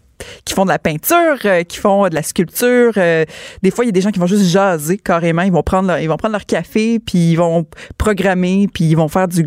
qui 0.44 0.54
font 0.54 0.64
de 0.64 0.70
la 0.70 0.78
peinture, 0.78 1.36
euh, 1.44 1.62
qui 1.62 1.78
font 1.78 2.08
de 2.08 2.14
la 2.14 2.22
sculpture. 2.22 2.92
euh, 2.96 3.24
des 3.62 3.70
fois, 3.70 3.84
il 3.84 3.88
y 3.88 3.90
a 3.90 3.92
des 3.92 4.00
gens 4.00 4.10
qui 4.10 4.18
vont 4.18 4.26
juste 4.26 4.44
jaser 4.44 4.98
carrément. 4.98 5.42
Ils 5.42 5.52
vont 5.52 5.62
prendre 5.62 5.88
leur, 5.88 5.98
ils 5.98 6.08
vont 6.08 6.16
prendre 6.16 6.32
leur 6.32 6.46
café, 6.46 6.98
puis 6.98 7.32
ils 7.32 7.36
vont 7.36 7.66
programmer, 7.98 8.68
puis 8.72 8.84
ils 8.84 8.94
vont 8.96 9.08
faire 9.08 9.28
du 9.28 9.42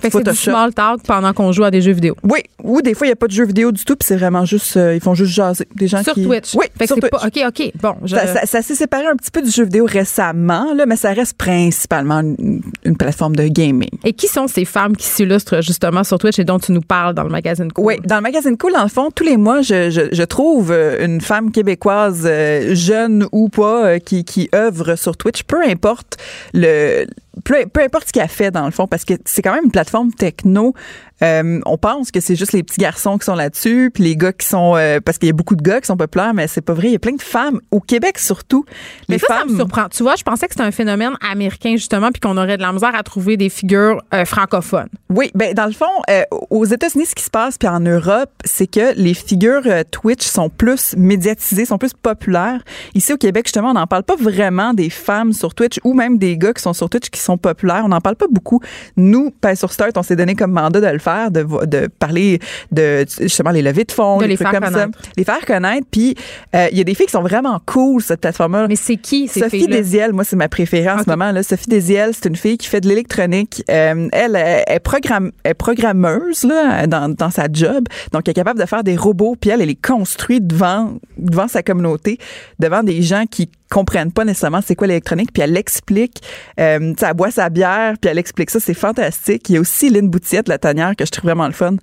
Fait 0.00 0.08
que 0.08 0.12
c'est 0.12 0.18
du 0.18 0.24
Photoshop. 0.30 0.50
small 0.50 0.74
talk 0.74 1.02
pendant 1.06 1.32
qu'on 1.32 1.52
joue 1.52 1.64
à 1.64 1.70
des 1.70 1.80
jeux 1.82 1.92
vidéo. 1.92 2.16
Oui, 2.22 2.40
ou 2.62 2.82
des 2.82 2.94
fois, 2.94 3.06
il 3.06 3.10
n'y 3.10 3.14
a 3.14 3.16
pas 3.16 3.26
de 3.26 3.32
jeu 3.32 3.44
vidéo 3.44 3.72
du 3.72 3.84
tout, 3.84 3.94
puis 3.96 4.06
c'est 4.06 4.16
vraiment 4.16 4.44
juste, 4.44 4.76
euh, 4.76 4.94
ils 4.94 5.00
font 5.00 5.14
juste 5.14 5.32
jaser. 5.32 5.66
Des 5.74 5.88
gens 5.88 6.02
Sur 6.02 6.14
qui... 6.14 6.24
Twitch. 6.24 6.54
Oui, 6.54 6.66
Fait 6.78 6.86
sur 6.86 6.96
Twitch. 6.96 7.10
pas 7.10 7.26
OK 7.26 7.40
OK. 7.48 7.72
Bon, 7.80 7.94
je- 8.04 8.16
Ça, 8.16 8.26
ça- 8.26 8.46
ça 8.46 8.62
s'est 8.62 8.74
séparé 8.74 9.06
un 9.06 9.16
petit 9.16 9.30
peu 9.30 9.42
du 9.42 9.50
jeu 9.50 9.64
vidéo 9.64 9.86
récemment, 9.88 10.72
là, 10.74 10.86
mais 10.86 10.96
ça 10.96 11.12
reste 11.12 11.36
principalement 11.36 12.20
une, 12.20 12.60
une 12.84 12.96
plateforme 12.96 13.36
de 13.36 13.46
gaming. 13.48 13.88
Et 14.04 14.12
qui 14.12 14.26
sont 14.28 14.46
ces 14.48 14.64
femmes 14.64 14.96
qui 14.96 15.06
s'illustrent 15.06 15.60
justement 15.62 16.04
sur 16.04 16.18
Twitch 16.18 16.38
et 16.38 16.44
dont 16.44 16.58
tu 16.58 16.72
nous 16.72 16.80
parles 16.80 17.14
dans 17.14 17.22
le 17.24 17.30
magazine 17.30 17.70
Cool? 17.72 17.84
Oui, 17.84 17.94
dans 18.04 18.16
le 18.16 18.22
magazine 18.22 18.56
Cool, 18.56 18.72
dans 18.72 18.82
le 18.82 18.88
fond, 18.88 19.10
tous 19.14 19.24
les 19.24 19.36
mois, 19.36 19.62
je, 19.62 19.90
je, 19.90 20.01
je 20.10 20.22
trouve 20.22 20.72
euh, 20.72 21.04
une 21.04 21.20
femme 21.20 21.52
québécoise, 21.52 22.22
euh, 22.24 22.74
jeune 22.74 23.26
ou 23.32 23.48
pas, 23.48 23.86
euh, 23.86 23.98
qui, 23.98 24.24
qui 24.24 24.48
œuvre 24.54 24.96
sur 24.96 25.16
Twitch, 25.16 25.42
peu 25.44 25.62
importe 25.62 26.16
le 26.54 27.06
peu, 27.44 27.66
peu 27.72 27.80
importe 27.80 28.08
ce 28.08 28.12
qu'elle 28.12 28.28
fait 28.28 28.50
dans 28.50 28.64
le 28.66 28.70
fond, 28.70 28.86
parce 28.86 29.04
que 29.04 29.14
c'est 29.24 29.42
quand 29.42 29.54
même 29.54 29.64
une 29.64 29.70
plateforme 29.70 30.12
techno. 30.12 30.74
Euh, 31.22 31.60
on 31.66 31.78
pense 31.78 32.10
que 32.10 32.18
c'est 32.20 32.34
juste 32.34 32.52
les 32.52 32.64
petits 32.64 32.80
garçons 32.80 33.16
qui 33.16 33.24
sont 33.24 33.36
là-dessus, 33.36 33.90
puis 33.94 34.02
les 34.02 34.16
gars 34.16 34.32
qui 34.32 34.46
sont 34.46 34.74
euh, 34.76 34.98
parce 35.00 35.18
qu'il 35.18 35.28
y 35.28 35.30
a 35.30 35.32
beaucoup 35.34 35.54
de 35.54 35.62
gars 35.62 35.80
qui 35.80 35.86
sont 35.86 35.96
populaires, 35.96 36.34
mais 36.34 36.48
c'est 36.48 36.60
pas 36.62 36.72
vrai. 36.72 36.88
Il 36.88 36.92
y 36.92 36.96
a 36.96 36.98
plein 36.98 37.14
de 37.14 37.22
femmes 37.22 37.60
au 37.70 37.80
Québec 37.80 38.18
surtout. 38.18 38.64
Mais 39.08 39.14
Les 39.14 39.18
ça, 39.20 39.28
ça 39.28 39.38
femmes. 39.38 39.50
me 39.52 39.56
surprend. 39.56 39.88
Tu 39.88 40.02
vois, 40.02 40.16
je 40.16 40.24
pensais 40.24 40.46
que 40.46 40.52
c'était 40.52 40.64
un 40.64 40.72
phénomène 40.72 41.12
américain, 41.30 41.72
justement, 41.76 42.10
puis 42.10 42.20
qu'on 42.20 42.36
aurait 42.36 42.56
de 42.56 42.62
la 42.62 42.72
misère 42.72 42.94
à 42.94 43.02
trouver 43.04 43.36
des 43.36 43.50
figures 43.50 43.98
euh, 44.12 44.24
francophones. 44.24 44.88
Oui, 45.10 45.30
ben 45.34 45.54
dans 45.54 45.66
le 45.66 45.72
fond, 45.72 45.86
euh, 46.10 46.22
aux 46.50 46.64
États-Unis, 46.64 47.06
ce 47.06 47.14
qui 47.14 47.22
se 47.24 47.30
passe, 47.30 47.56
puis 47.56 47.68
en 47.68 47.80
Europe, 47.80 48.30
c'est 48.44 48.66
que 48.66 48.92
les 48.96 49.14
figures 49.14 49.62
euh, 49.66 49.84
Twitch 49.88 50.26
sont 50.26 50.48
plus 50.50 50.94
médiatisées, 50.96 51.66
sont 51.66 51.78
plus 51.78 51.92
populaires. 51.92 52.62
Ici 52.94 53.12
au 53.12 53.16
Québec, 53.16 53.46
justement, 53.46 53.70
on 53.70 53.74
n'en 53.74 53.86
parle 53.86 54.02
pas 54.02 54.16
vraiment 54.16 54.74
des 54.74 54.90
femmes 54.90 55.32
sur 55.32 55.54
Twitch 55.54 55.78
ou 55.84 55.94
même 55.94 56.18
des 56.18 56.36
gars 56.36 56.52
qui 56.52 56.62
sont 56.62 56.72
sur 56.72 56.90
Twitch 56.90 57.10
qui 57.10 57.20
sont 57.22 57.38
populaires. 57.38 57.82
On 57.84 57.88
n'en 57.88 58.00
parle 58.00 58.16
pas 58.16 58.26
beaucoup. 58.30 58.60
Nous, 58.96 59.30
pas 59.30 59.56
sur 59.56 59.72
Start, 59.72 59.96
on 59.96 60.02
s'est 60.02 60.16
donné 60.16 60.34
comme 60.34 60.52
mandat 60.52 60.80
de 60.80 60.86
le 60.86 60.98
faire, 60.98 61.30
de, 61.30 61.86
parler 61.98 62.38
de 62.70 63.04
justement 63.20 63.50
les 63.50 63.62
levées 63.62 63.84
de 63.84 63.92
fonds, 63.92 64.18
De 64.18 64.26
les 64.26 64.36
trucs 64.36 64.48
faire 64.48 64.60
comme 64.60 64.72
connaître. 64.72 64.98
ça, 64.98 65.10
les 65.16 65.24
faire 65.24 65.44
connaître. 65.46 65.86
Puis 65.90 66.14
euh, 66.54 66.68
il 66.70 66.78
y 66.78 66.80
a 66.80 66.84
des 66.84 66.94
filles 66.94 67.06
qui 67.06 67.12
sont 67.12 67.22
vraiment 67.22 67.60
cool 67.66 68.02
cette 68.02 68.20
plateforme-là. 68.20 68.66
Mais 68.68 68.76
c'est 68.76 68.96
qui, 68.96 69.28
ces 69.28 69.40
Sophie? 69.40 69.66
Desiel, 69.66 70.12
moi, 70.12 70.24
c'est 70.24 70.36
ma 70.36 70.48
préférée 70.48 70.90
en 70.90 71.02
ce 71.02 71.08
moment. 71.08 71.32
Là. 71.32 71.42
Sophie 71.42 71.68
Desiel, 71.68 72.12
c'est 72.14 72.28
une 72.28 72.36
fille 72.36 72.58
qui 72.58 72.68
fait 72.68 72.80
de 72.80 72.88
l'électronique. 72.88 73.62
Euh, 73.70 74.08
elle, 74.12 74.36
elle 74.36 74.64
est, 74.66 74.80
programme, 74.80 75.32
elle 75.44 75.52
est 75.52 75.54
programmeuse 75.54 76.44
là, 76.44 76.86
dans, 76.86 77.08
dans 77.08 77.30
sa 77.30 77.46
job. 77.50 77.84
Donc, 78.12 78.22
elle 78.26 78.32
est 78.32 78.34
capable 78.34 78.60
de 78.60 78.66
faire 78.66 78.84
des 78.84 78.96
robots. 78.96 79.36
Puis 79.40 79.50
elle, 79.50 79.62
elle 79.62 79.70
est 79.70 79.86
construite 79.86 80.46
devant, 80.46 80.94
devant 81.16 81.48
sa 81.48 81.62
communauté, 81.62 82.18
devant 82.58 82.82
des 82.82 83.02
gens 83.02 83.24
qui 83.30 83.48
comprennent 83.72 84.12
pas 84.12 84.24
nécessairement 84.24 84.60
c'est 84.64 84.76
quoi 84.76 84.86
l'électronique. 84.86 85.30
Puis 85.32 85.42
elle 85.42 85.52
l'explique. 85.52 86.22
Euh, 86.60 86.94
elle 87.00 87.14
boit 87.14 87.30
sa 87.30 87.48
bière, 87.48 87.94
puis 88.00 88.10
elle 88.10 88.18
explique 88.18 88.50
ça. 88.50 88.60
C'est 88.60 88.74
fantastique. 88.74 89.48
Il 89.48 89.54
y 89.54 89.56
a 89.56 89.60
aussi 89.60 89.88
Lynn 89.90 90.08
Boutiette, 90.08 90.48
la 90.48 90.58
tanière, 90.58 90.94
que 90.96 91.06
je 91.06 91.10
trouve 91.10 91.24
vraiment 91.24 91.46
le 91.46 91.52
fun. 91.52 91.76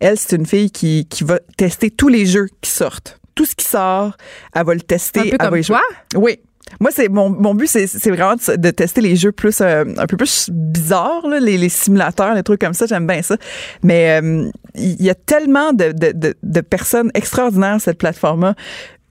Elle, 0.00 0.18
c'est 0.18 0.36
une 0.36 0.46
fille 0.46 0.70
qui, 0.70 1.06
qui 1.08 1.24
va 1.24 1.38
tester 1.56 1.90
tous 1.90 2.08
les 2.08 2.26
jeux 2.26 2.48
qui 2.60 2.70
sortent. 2.70 3.20
Tout 3.34 3.44
ce 3.44 3.54
qui 3.54 3.64
sort, 3.64 4.16
elle 4.54 4.64
va 4.64 4.74
le 4.74 4.80
tester. 4.80 5.20
Un 5.20 5.30
peu 5.30 5.38
comme 5.38 5.60
toi? 5.62 5.82
Oui. 6.16 6.38
Moi, 6.80 6.90
c'est 6.92 7.08
mon, 7.10 7.28
mon 7.28 7.54
but, 7.54 7.66
c'est, 7.66 7.86
c'est 7.86 8.10
vraiment 8.10 8.36
de, 8.36 8.56
de 8.56 8.70
tester 8.70 9.02
les 9.02 9.16
jeux 9.16 9.32
plus 9.32 9.60
euh, 9.60 9.84
un 9.98 10.06
peu 10.06 10.16
plus 10.16 10.48
bizarres, 10.50 11.26
là, 11.28 11.38
les, 11.38 11.58
les 11.58 11.68
simulateurs, 11.68 12.34
les 12.34 12.42
trucs 12.42 12.60
comme 12.60 12.72
ça. 12.72 12.86
J'aime 12.86 13.06
bien 13.06 13.20
ça. 13.20 13.36
Mais 13.82 14.18
euh, 14.18 14.48
il 14.74 15.02
y 15.02 15.10
a 15.10 15.14
tellement 15.14 15.72
de, 15.72 15.92
de, 15.92 16.12
de, 16.12 16.34
de 16.42 16.60
personnes 16.62 17.10
extraordinaires 17.14 17.80
cette 17.80 17.98
plateforme-là. 17.98 18.54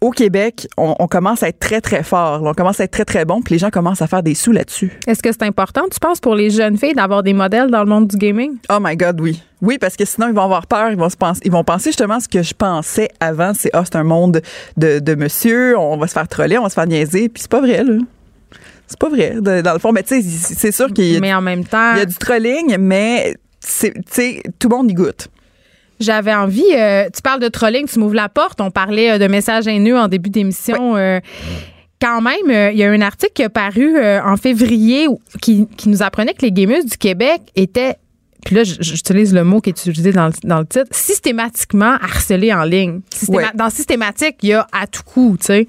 Au 0.03 0.11
Québec, 0.11 0.67
on, 0.77 0.95
on 0.99 1.07
commence 1.07 1.43
à 1.43 1.47
être 1.47 1.59
très, 1.59 1.79
très 1.79 2.03
fort. 2.03 2.43
On 2.43 2.53
commence 2.53 2.81
à 2.81 2.83
être 2.83 2.91
très, 2.91 3.05
très 3.05 3.23
bon, 3.23 3.41
puis 3.41 3.55
les 3.55 3.59
gens 3.59 3.69
commencent 3.69 4.01
à 4.01 4.07
faire 4.07 4.21
des 4.21 4.35
sous 4.35 4.51
là-dessus. 4.51 4.91
Est-ce 5.07 5.23
que 5.23 5.31
c'est 5.31 5.43
important, 5.43 5.83
tu 5.89 5.97
penses, 5.97 6.19
pour 6.19 6.35
les 6.35 6.49
jeunes 6.49 6.77
filles 6.77 6.93
d'avoir 6.93 7.23
des 7.23 7.31
modèles 7.31 7.71
dans 7.71 7.79
le 7.79 7.89
monde 7.89 8.07
du 8.07 8.17
gaming? 8.17 8.57
Oh 8.69 8.79
my 8.81 8.97
God, 8.97 9.21
oui. 9.21 9.41
Oui, 9.61 9.77
parce 9.77 9.95
que 9.95 10.03
sinon, 10.03 10.27
ils 10.27 10.33
vont 10.33 10.41
avoir 10.41 10.67
peur. 10.67 10.91
Ils 10.91 10.97
vont, 10.97 11.09
se 11.09 11.15
penser, 11.15 11.39
ils 11.45 11.51
vont 11.51 11.63
penser 11.63 11.91
justement 11.91 12.19
ce 12.19 12.27
que 12.27 12.43
je 12.43 12.53
pensais 12.53 13.07
avant. 13.21 13.53
C'est, 13.53 13.69
ah, 13.71 13.83
c'est 13.85 13.95
un 13.95 14.03
monde 14.03 14.41
de, 14.75 14.99
de 14.99 15.15
monsieur. 15.15 15.79
On 15.79 15.95
va 15.95 16.07
se 16.07 16.13
faire 16.13 16.27
troller, 16.27 16.57
on 16.57 16.63
va 16.63 16.69
se 16.69 16.73
faire 16.73 16.87
niaiser. 16.87 17.29
Puis 17.29 17.43
c'est 17.43 17.51
pas 17.51 17.61
vrai, 17.61 17.81
là. 17.81 17.93
C'est 18.87 18.99
pas 18.99 19.07
vrai, 19.09 19.37
dans 19.39 19.73
le 19.73 19.79
fond. 19.79 19.93
Mais 19.93 20.03
tu 20.03 20.21
sais, 20.21 20.55
c'est 20.55 20.73
sûr 20.73 20.91
qu'il 20.91 21.05
y 21.05 21.15
a, 21.15 21.21
Mais 21.21 21.33
en 21.33 21.41
même 21.41 21.63
temps, 21.63 21.93
il 21.93 21.99
y 21.99 22.01
a 22.01 22.05
du 22.05 22.15
trolling, 22.15 22.75
mais 22.77 23.35
c'est, 23.61 23.93
tu 23.93 24.01
sais, 24.11 24.43
tout 24.59 24.67
le 24.67 24.75
monde 24.75 24.91
y 24.91 24.93
goûte. 24.93 25.29
J'avais 26.03 26.33
envie. 26.33 26.63
euh, 26.75 27.05
tu 27.15 27.21
parles 27.21 27.39
de 27.39 27.47
trolling, 27.47 27.87
tu 27.87 27.97
m'ouvres 27.99 28.13
la 28.15 28.29
porte. 28.29 28.61
On 28.61 28.69
parlait 28.71 29.11
euh, 29.13 29.17
de 29.17 29.27
messages 29.27 29.67
haineux 29.67 29.97
en 29.97 30.07
début 30.07 30.29
d'émission. 30.29 30.95
euh, 30.97 31.19
quand 32.01 32.21
même, 32.21 32.49
euh, 32.49 32.71
il 32.71 32.77
y 32.77 32.83
a 32.83 32.91
un 32.91 33.01
article 33.01 33.31
qui 33.33 33.43
a 33.43 33.49
paru 33.49 33.97
en 33.97 34.35
février 34.37 35.07
où- 35.07 35.19
qui, 35.41 35.67
qui 35.77 35.87
nous 35.89 36.03
apprenait 36.03 36.33
que 36.33 36.41
les 36.41 36.51
gameuses 36.51 36.85
du 36.85 36.97
Québec 36.97 37.41
étaient, 37.55 37.95
puis 38.45 38.55
là, 38.55 38.63
j'utilise 38.65 39.33
le 39.33 39.45
mot 39.45 39.61
qui 39.61 39.69
est 39.69 39.85
utilisé 39.85 40.11
dans 40.11 40.27
le, 40.27 40.33
dans 40.43 40.59
le 40.59 40.65
titre, 40.65 40.89
systématiquement 40.91 41.93
harcelées 42.01 42.53
en 42.53 42.63
ligne. 42.65 42.99
Systéma-. 43.09 43.51
Dans 43.55 43.69
systématique, 43.69 44.35
il 44.43 44.49
y 44.49 44.53
a 44.53 44.67
à 44.73 44.85
tout 44.85 45.03
coup, 45.03 45.37
tu 45.39 45.45
sais. 45.45 45.67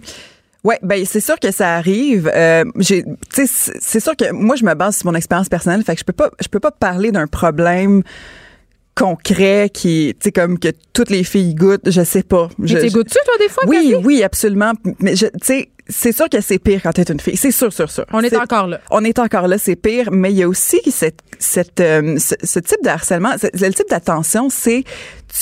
Ouais, 0.65 0.79
ben 0.83 1.05
c'est 1.05 1.21
sûr 1.21 1.39
que 1.39 1.53
ça 1.53 1.75
arrive. 1.77 2.29
Euh, 2.35 2.65
j'ai, 2.79 3.05
c'est 3.31 4.01
sûr 4.01 4.17
que 4.17 4.33
moi 4.33 4.57
je 4.57 4.65
me 4.65 4.75
base 4.75 4.97
sur 4.97 5.07
mon 5.07 5.15
expérience 5.15 5.49
personnelle, 5.51 5.85
fait 5.85 5.93
que 5.95 6.01
je 6.01 6.05
peux 6.05 6.13
pas, 6.15 6.31
je 6.41 6.49
peux 6.49 6.59
pas 6.59 6.71
parler 6.73 7.13
d'un 7.13 7.27
problème 7.29 8.03
concret 8.95 9.71
qui, 9.73 10.15
tu 10.21 10.25
sais, 10.25 10.33
comme 10.33 10.59
que 10.59 10.69
toutes 10.93 11.11
les 11.11 11.25
filles 11.25 11.55
goûtent. 11.55 11.91
Je 11.91 12.03
sais 12.05 12.23
pas. 12.23 12.49
Je- 12.63 12.77
t'es 12.79 12.89
je- 12.89 12.95
goûtes-tu, 12.95 13.19
toi, 13.25 13.35
des 13.39 13.49
fois? 13.49 13.65
Oui, 13.67 13.95
oui, 14.05 14.23
absolument. 14.23 14.73
Mais 15.01 15.17
je- 15.17 15.27
tu 15.27 15.33
sais, 15.43 15.69
c'est 15.89 16.13
sûr 16.13 16.29
que 16.29 16.41
c'est 16.41 16.59
pire 16.59 16.81
quand 16.83 16.93
t'es 16.93 17.03
une 17.03 17.21
fille. 17.21 17.37
C'est 17.37 17.51
sûr, 17.51 17.73
sûr, 17.73 17.91
sûr. 17.91 18.05
On 18.13 18.21
est 18.23 18.35
encore 18.37 18.67
là. 18.69 18.81
On 18.91 19.05
est 19.05 19.19
encore 19.19 19.49
là, 19.49 19.59
c'est 19.59 19.77
pire. 19.77 20.11
Mais 20.13 20.31
il 20.31 20.37
y 20.39 20.43
a 20.43 20.49
aussi 20.49 20.81
cette, 20.91 21.19
cette, 21.39 21.81
euh, 21.81 22.17
ce, 22.19 22.35
ce 22.43 22.59
type 22.61 22.83
de 22.83 22.89
harcèlement, 22.89 23.33
ce- 23.39 23.49
le 23.67 23.73
type 23.75 23.89
d'attention, 23.91 24.49
c'est 24.51 24.85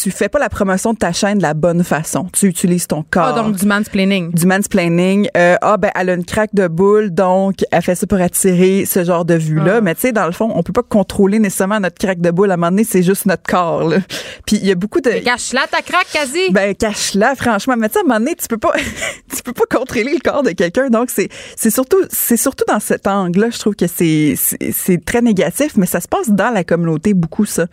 tu 0.00 0.10
fais 0.10 0.28
pas 0.28 0.38
la 0.38 0.48
promotion 0.48 0.92
de 0.94 0.98
ta 0.98 1.12
chaîne 1.12 1.38
de 1.38 1.42
la 1.42 1.54
bonne 1.54 1.84
façon. 1.84 2.26
Tu 2.32 2.46
utilises 2.46 2.86
ton 2.86 3.04
corps 3.08 3.34
Ah, 3.36 3.42
donc 3.42 3.56
du 3.56 3.66
mansplaining. 3.66 4.32
du 4.32 4.46
mansplaining. 4.46 5.28
Euh, 5.36 5.56
ah 5.60 5.76
ben 5.76 5.90
elle 5.94 6.08
a 6.10 6.14
une 6.14 6.24
craque 6.24 6.54
de 6.54 6.66
boule, 6.66 7.10
donc 7.10 7.56
elle 7.70 7.82
fait 7.82 7.94
ça 7.94 8.06
pour 8.06 8.20
attirer 8.20 8.84
ce 8.86 9.04
genre 9.04 9.24
de 9.24 9.34
vue-là. 9.34 9.76
Ah. 9.76 9.80
Mais 9.82 9.94
tu 9.94 10.00
sais, 10.02 10.12
dans 10.12 10.24
le 10.26 10.32
fond, 10.32 10.50
on 10.54 10.62
peut 10.62 10.72
pas 10.72 10.82
contrôler 10.82 11.38
nécessairement 11.38 11.78
notre 11.78 11.98
craque 11.98 12.20
de 12.20 12.30
boule. 12.30 12.50
À 12.50 12.54
un 12.54 12.56
moment 12.56 12.70
donné, 12.70 12.84
c'est 12.84 13.02
juste 13.02 13.26
notre 13.26 13.42
corps. 13.42 13.84
Là. 13.88 13.98
Puis 14.46 14.56
il 14.56 14.66
y 14.66 14.70
a 14.70 14.74
beaucoup 14.74 15.00
de 15.00 15.10
Cache-la 15.10 15.66
ta 15.70 15.82
craque, 15.82 16.08
quasi. 16.12 16.50
ben 16.50 16.74
cache-la, 16.74 17.34
franchement. 17.34 17.74
Mais 17.76 17.88
tu 17.88 17.94
sais, 17.94 17.98
à 17.98 18.02
un 18.02 18.04
moment 18.06 18.18
donné, 18.18 18.34
tu 18.34 18.48
peux 18.48 18.58
pas, 18.58 18.72
tu 19.36 19.42
peux 19.42 19.52
pas 19.52 19.66
contrôler 19.78 20.14
le 20.14 20.20
corps 20.30 20.42
de 20.42 20.50
quelqu'un. 20.52 20.88
Donc 20.88 21.10
c'est, 21.10 21.28
c'est 21.56 21.70
surtout, 21.70 22.00
c'est 22.10 22.36
surtout 22.38 22.64
dans 22.66 22.80
cet 22.80 23.06
angle-là, 23.06 23.50
je 23.50 23.58
trouve 23.58 23.74
que 23.74 23.86
c'est, 23.86 24.34
c'est, 24.36 24.72
c'est 24.72 25.04
très 25.04 25.20
négatif. 25.20 25.72
Mais 25.76 25.86
ça 25.86 26.00
se 26.00 26.08
passe 26.08 26.30
dans 26.30 26.50
la 26.50 26.64
communauté 26.64 27.12
beaucoup 27.12 27.44
ça. 27.44 27.66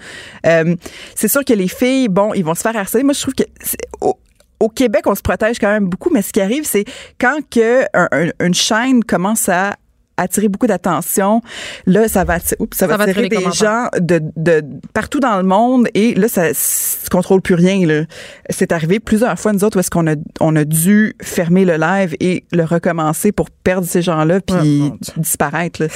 Euh, 0.45 0.75
c'est 1.15 1.29
sûr 1.29 1.45
que 1.45 1.53
les 1.53 1.67
filles, 1.69 2.08
bon, 2.09 2.33
ils 2.33 2.43
vont 2.43 2.55
se 2.55 2.61
faire 2.61 2.75
harceler. 2.75 3.03
Moi, 3.03 3.13
je 3.13 3.21
trouve 3.21 3.33
que 3.35 3.43
au, 4.59 4.67
Québec, 4.69 5.03
on 5.05 5.15
se 5.15 5.21
protège 5.21 5.57
quand 5.59 5.71
même 5.71 5.85
beaucoup, 5.85 6.09
mais 6.11 6.21
ce 6.21 6.33
qui 6.33 6.41
arrive, 6.41 6.65
c'est 6.65 6.83
quand 7.19 7.39
que 7.49 7.83
un- 7.93 8.09
un- 8.11 8.45
une 8.45 8.53
chaîne 8.53 9.03
commence 9.03 9.47
à 9.47 9.75
attirer 10.21 10.47
beaucoup 10.47 10.67
d'attention, 10.67 11.41
là, 11.85 12.07
ça 12.07 12.23
va, 12.23 12.37
oups, 12.59 12.77
ça 12.77 12.87
va 12.87 12.93
Ça 12.93 12.97
va 12.97 13.03
attirer 13.05 13.29
des 13.29 13.45
gens 13.53 13.87
de, 13.99 14.21
de 14.35 14.63
partout 14.93 15.19
dans 15.19 15.37
le 15.37 15.43
monde 15.43 15.87
et 15.93 16.13
là, 16.15 16.27
ça, 16.27 16.51
tu 16.53 17.09
contrôles 17.09 17.41
plus 17.41 17.55
rien. 17.55 17.85
Là. 17.85 18.03
C'est 18.49 18.71
arrivé 18.71 18.99
plusieurs 18.99 19.37
fois, 19.39 19.53
nous 19.53 19.63
autres, 19.63 19.77
où 19.77 19.79
est-ce 19.79 19.89
qu'on 19.91 20.07
a, 20.07 20.15
on 20.39 20.55
a 20.55 20.63
dû 20.65 21.15
fermer 21.21 21.65
le 21.65 21.77
live 21.77 22.15
et 22.19 22.43
le 22.51 22.63
recommencer 22.63 23.31
pour 23.31 23.49
perdre 23.49 23.87
ces 23.87 24.01
gens-là 24.01 24.39
puis 24.41 24.55
Ah, 24.59 24.63
mon 24.63 24.89
Dieu. 24.89 25.13
disparaître. 25.17 25.81
Là. 25.83 25.87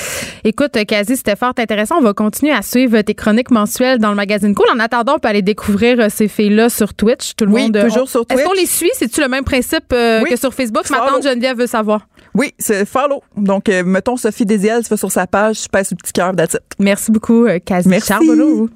Écoute, 0.44 0.72
Quasi, 0.88 1.16
c'était 1.18 1.36
fort 1.36 1.54
intéressant. 1.58 1.96
On 1.98 2.02
va 2.02 2.14
continuer 2.14 2.52
à 2.54 2.62
suivre 2.62 3.00
tes 3.02 3.14
chroniques 3.16 3.52
mensuelles 3.52 4.00
dans 4.00 4.10
le 4.10 4.16
magazine 4.16 4.54
Cool. 4.56 4.66
En 4.76 4.80
attendant, 4.80 5.16
on 5.16 5.20
peut 5.20 5.28
aller 5.30 5.42
découvrir 5.42 6.00
euh, 6.00 6.08
ces 6.10 6.28
filles-là 6.28 6.70
sur 6.70 6.94
Twitch. 6.94 7.36
Tout 7.36 7.46
le 7.46 7.52
Oui, 7.52 7.64
monde. 7.64 7.78
euh, 7.78 7.84
toujours 7.84 8.04
on- 8.04 8.06
sur 8.06 8.22
Est-ce 8.30 8.44
qu'on 8.44 8.50
Twitch. 8.52 8.62
les 8.62 8.66
suit? 8.68 8.92
C'est-tu 8.94 9.22
le 9.22 9.28
même 9.28 9.44
principe 9.44 9.86
euh, 9.94 10.22
Oui. 10.24 10.30
que 10.30 10.36
sur 10.36 10.54
Facebook? 10.54 10.90
Ma 10.90 10.98
tante 10.98 11.24
Geneviève 11.24 11.58
veut 11.58 11.68
savoir. 11.68 12.08
Oui, 12.36 12.54
c'est 12.58 12.86
follow. 12.86 13.22
Donc, 13.38 13.70
euh, 13.70 13.84
mettons 13.84 14.18
Sophie 14.18 14.46
Désiel, 14.46 14.84
tu 14.84 14.90
vas 14.90 14.98
sur 14.98 15.12
sa 15.12 15.28
page, 15.28 15.62
tu 15.62 15.70
passes 15.70 15.92
le 15.92 15.98
petit 15.98 16.14
cœur, 16.14 16.36
that's 16.36 16.56
it. 16.56 16.62
Merci 16.80 17.12
beaucoup, 17.12 17.46
euh, 17.46 17.60
Quasi 17.60 17.88
Merci. 17.88 18.08
Charbonneau. 18.08 18.70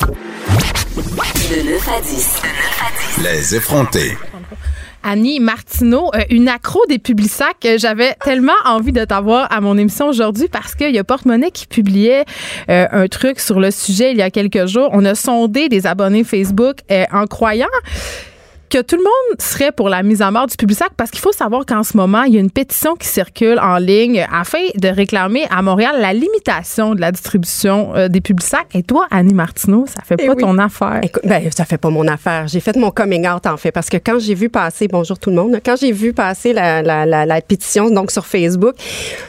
De 0.00 1.72
9 1.72 1.88
à 1.88 2.00
10. 2.00 2.42
Les 3.22 3.54
effrontés. 3.56 4.16
Annie 5.02 5.40
Martineau, 5.40 6.10
euh, 6.14 6.20
une 6.30 6.48
accro 6.48 6.80
des 6.88 6.98
Publisacs. 6.98 7.64
Euh, 7.64 7.78
J'avais 7.78 8.14
tellement 8.22 8.52
envie 8.66 8.92
de 8.92 9.04
t'avoir 9.04 9.50
à 9.50 9.60
mon 9.62 9.78
émission 9.78 10.08
aujourd'hui 10.08 10.48
parce 10.48 10.74
qu'il 10.74 10.94
y 10.94 10.98
a 10.98 11.04
Porte-Monnaie 11.04 11.50
qui 11.50 11.66
publiait 11.66 12.24
euh, 12.68 12.86
un 12.92 13.08
truc 13.08 13.40
sur 13.40 13.60
le 13.60 13.70
sujet 13.70 14.10
il 14.12 14.18
y 14.18 14.22
a 14.22 14.30
quelques 14.30 14.66
jours. 14.66 14.90
On 14.92 15.04
a 15.06 15.14
sondé 15.14 15.68
des 15.70 15.86
abonnés 15.86 16.22
Facebook 16.22 16.78
euh, 16.90 17.04
en 17.12 17.26
croyant 17.26 17.66
que 18.70 18.80
tout 18.82 18.96
le 18.96 19.02
monde 19.02 19.40
serait 19.40 19.72
pour 19.72 19.88
la 19.88 20.02
mise 20.02 20.22
à 20.22 20.30
mort 20.30 20.46
du 20.46 20.56
Publisac 20.56 20.88
parce 20.96 21.10
qu'il 21.10 21.20
faut 21.20 21.32
savoir 21.32 21.66
qu'en 21.66 21.82
ce 21.82 21.96
moment, 21.96 22.22
il 22.22 22.34
y 22.34 22.36
a 22.36 22.40
une 22.40 22.50
pétition 22.50 22.94
qui 22.94 23.08
circule 23.08 23.58
en 23.58 23.78
ligne 23.78 24.24
afin 24.32 24.58
de 24.76 24.88
réclamer 24.88 25.46
à 25.50 25.60
Montréal 25.60 25.96
la 26.00 26.12
limitation 26.12 26.94
de 26.94 27.00
la 27.00 27.10
distribution 27.12 27.94
euh, 27.96 28.08
des 28.08 28.20
Publisacs. 28.20 28.68
Et 28.74 28.82
toi, 28.84 29.06
Annie 29.10 29.34
Martineau, 29.34 29.86
ça 29.86 30.02
fait 30.04 30.14
Eh 30.20 30.26
pas 30.26 30.34
oui. 30.34 30.42
ton 30.42 30.56
affaire. 30.58 31.00
Écoute, 31.02 31.22
ben, 31.24 31.42
ça 31.50 31.64
fait 31.64 31.78
pas 31.78 31.90
mon 31.90 32.06
affaire. 32.06 32.46
J'ai 32.46 32.60
fait 32.60 32.76
mon 32.76 32.90
coming 32.90 33.28
out, 33.28 33.46
en 33.46 33.56
fait, 33.56 33.72
parce 33.72 33.88
que 33.88 33.96
quand 33.96 34.18
j'ai 34.20 34.34
vu 34.34 34.48
passer, 34.48 34.86
bonjour 34.88 35.18
tout 35.18 35.30
le 35.30 35.36
monde, 35.36 35.60
quand 35.64 35.74
j'ai 35.76 35.90
vu 35.92 36.12
passer 36.12 36.52
la, 36.52 36.80
la, 36.82 37.04
la, 37.06 37.26
la 37.26 37.40
pétition, 37.40 37.90
donc 37.90 38.10
sur 38.12 38.24
Facebook, 38.24 38.76
tu 38.76 38.84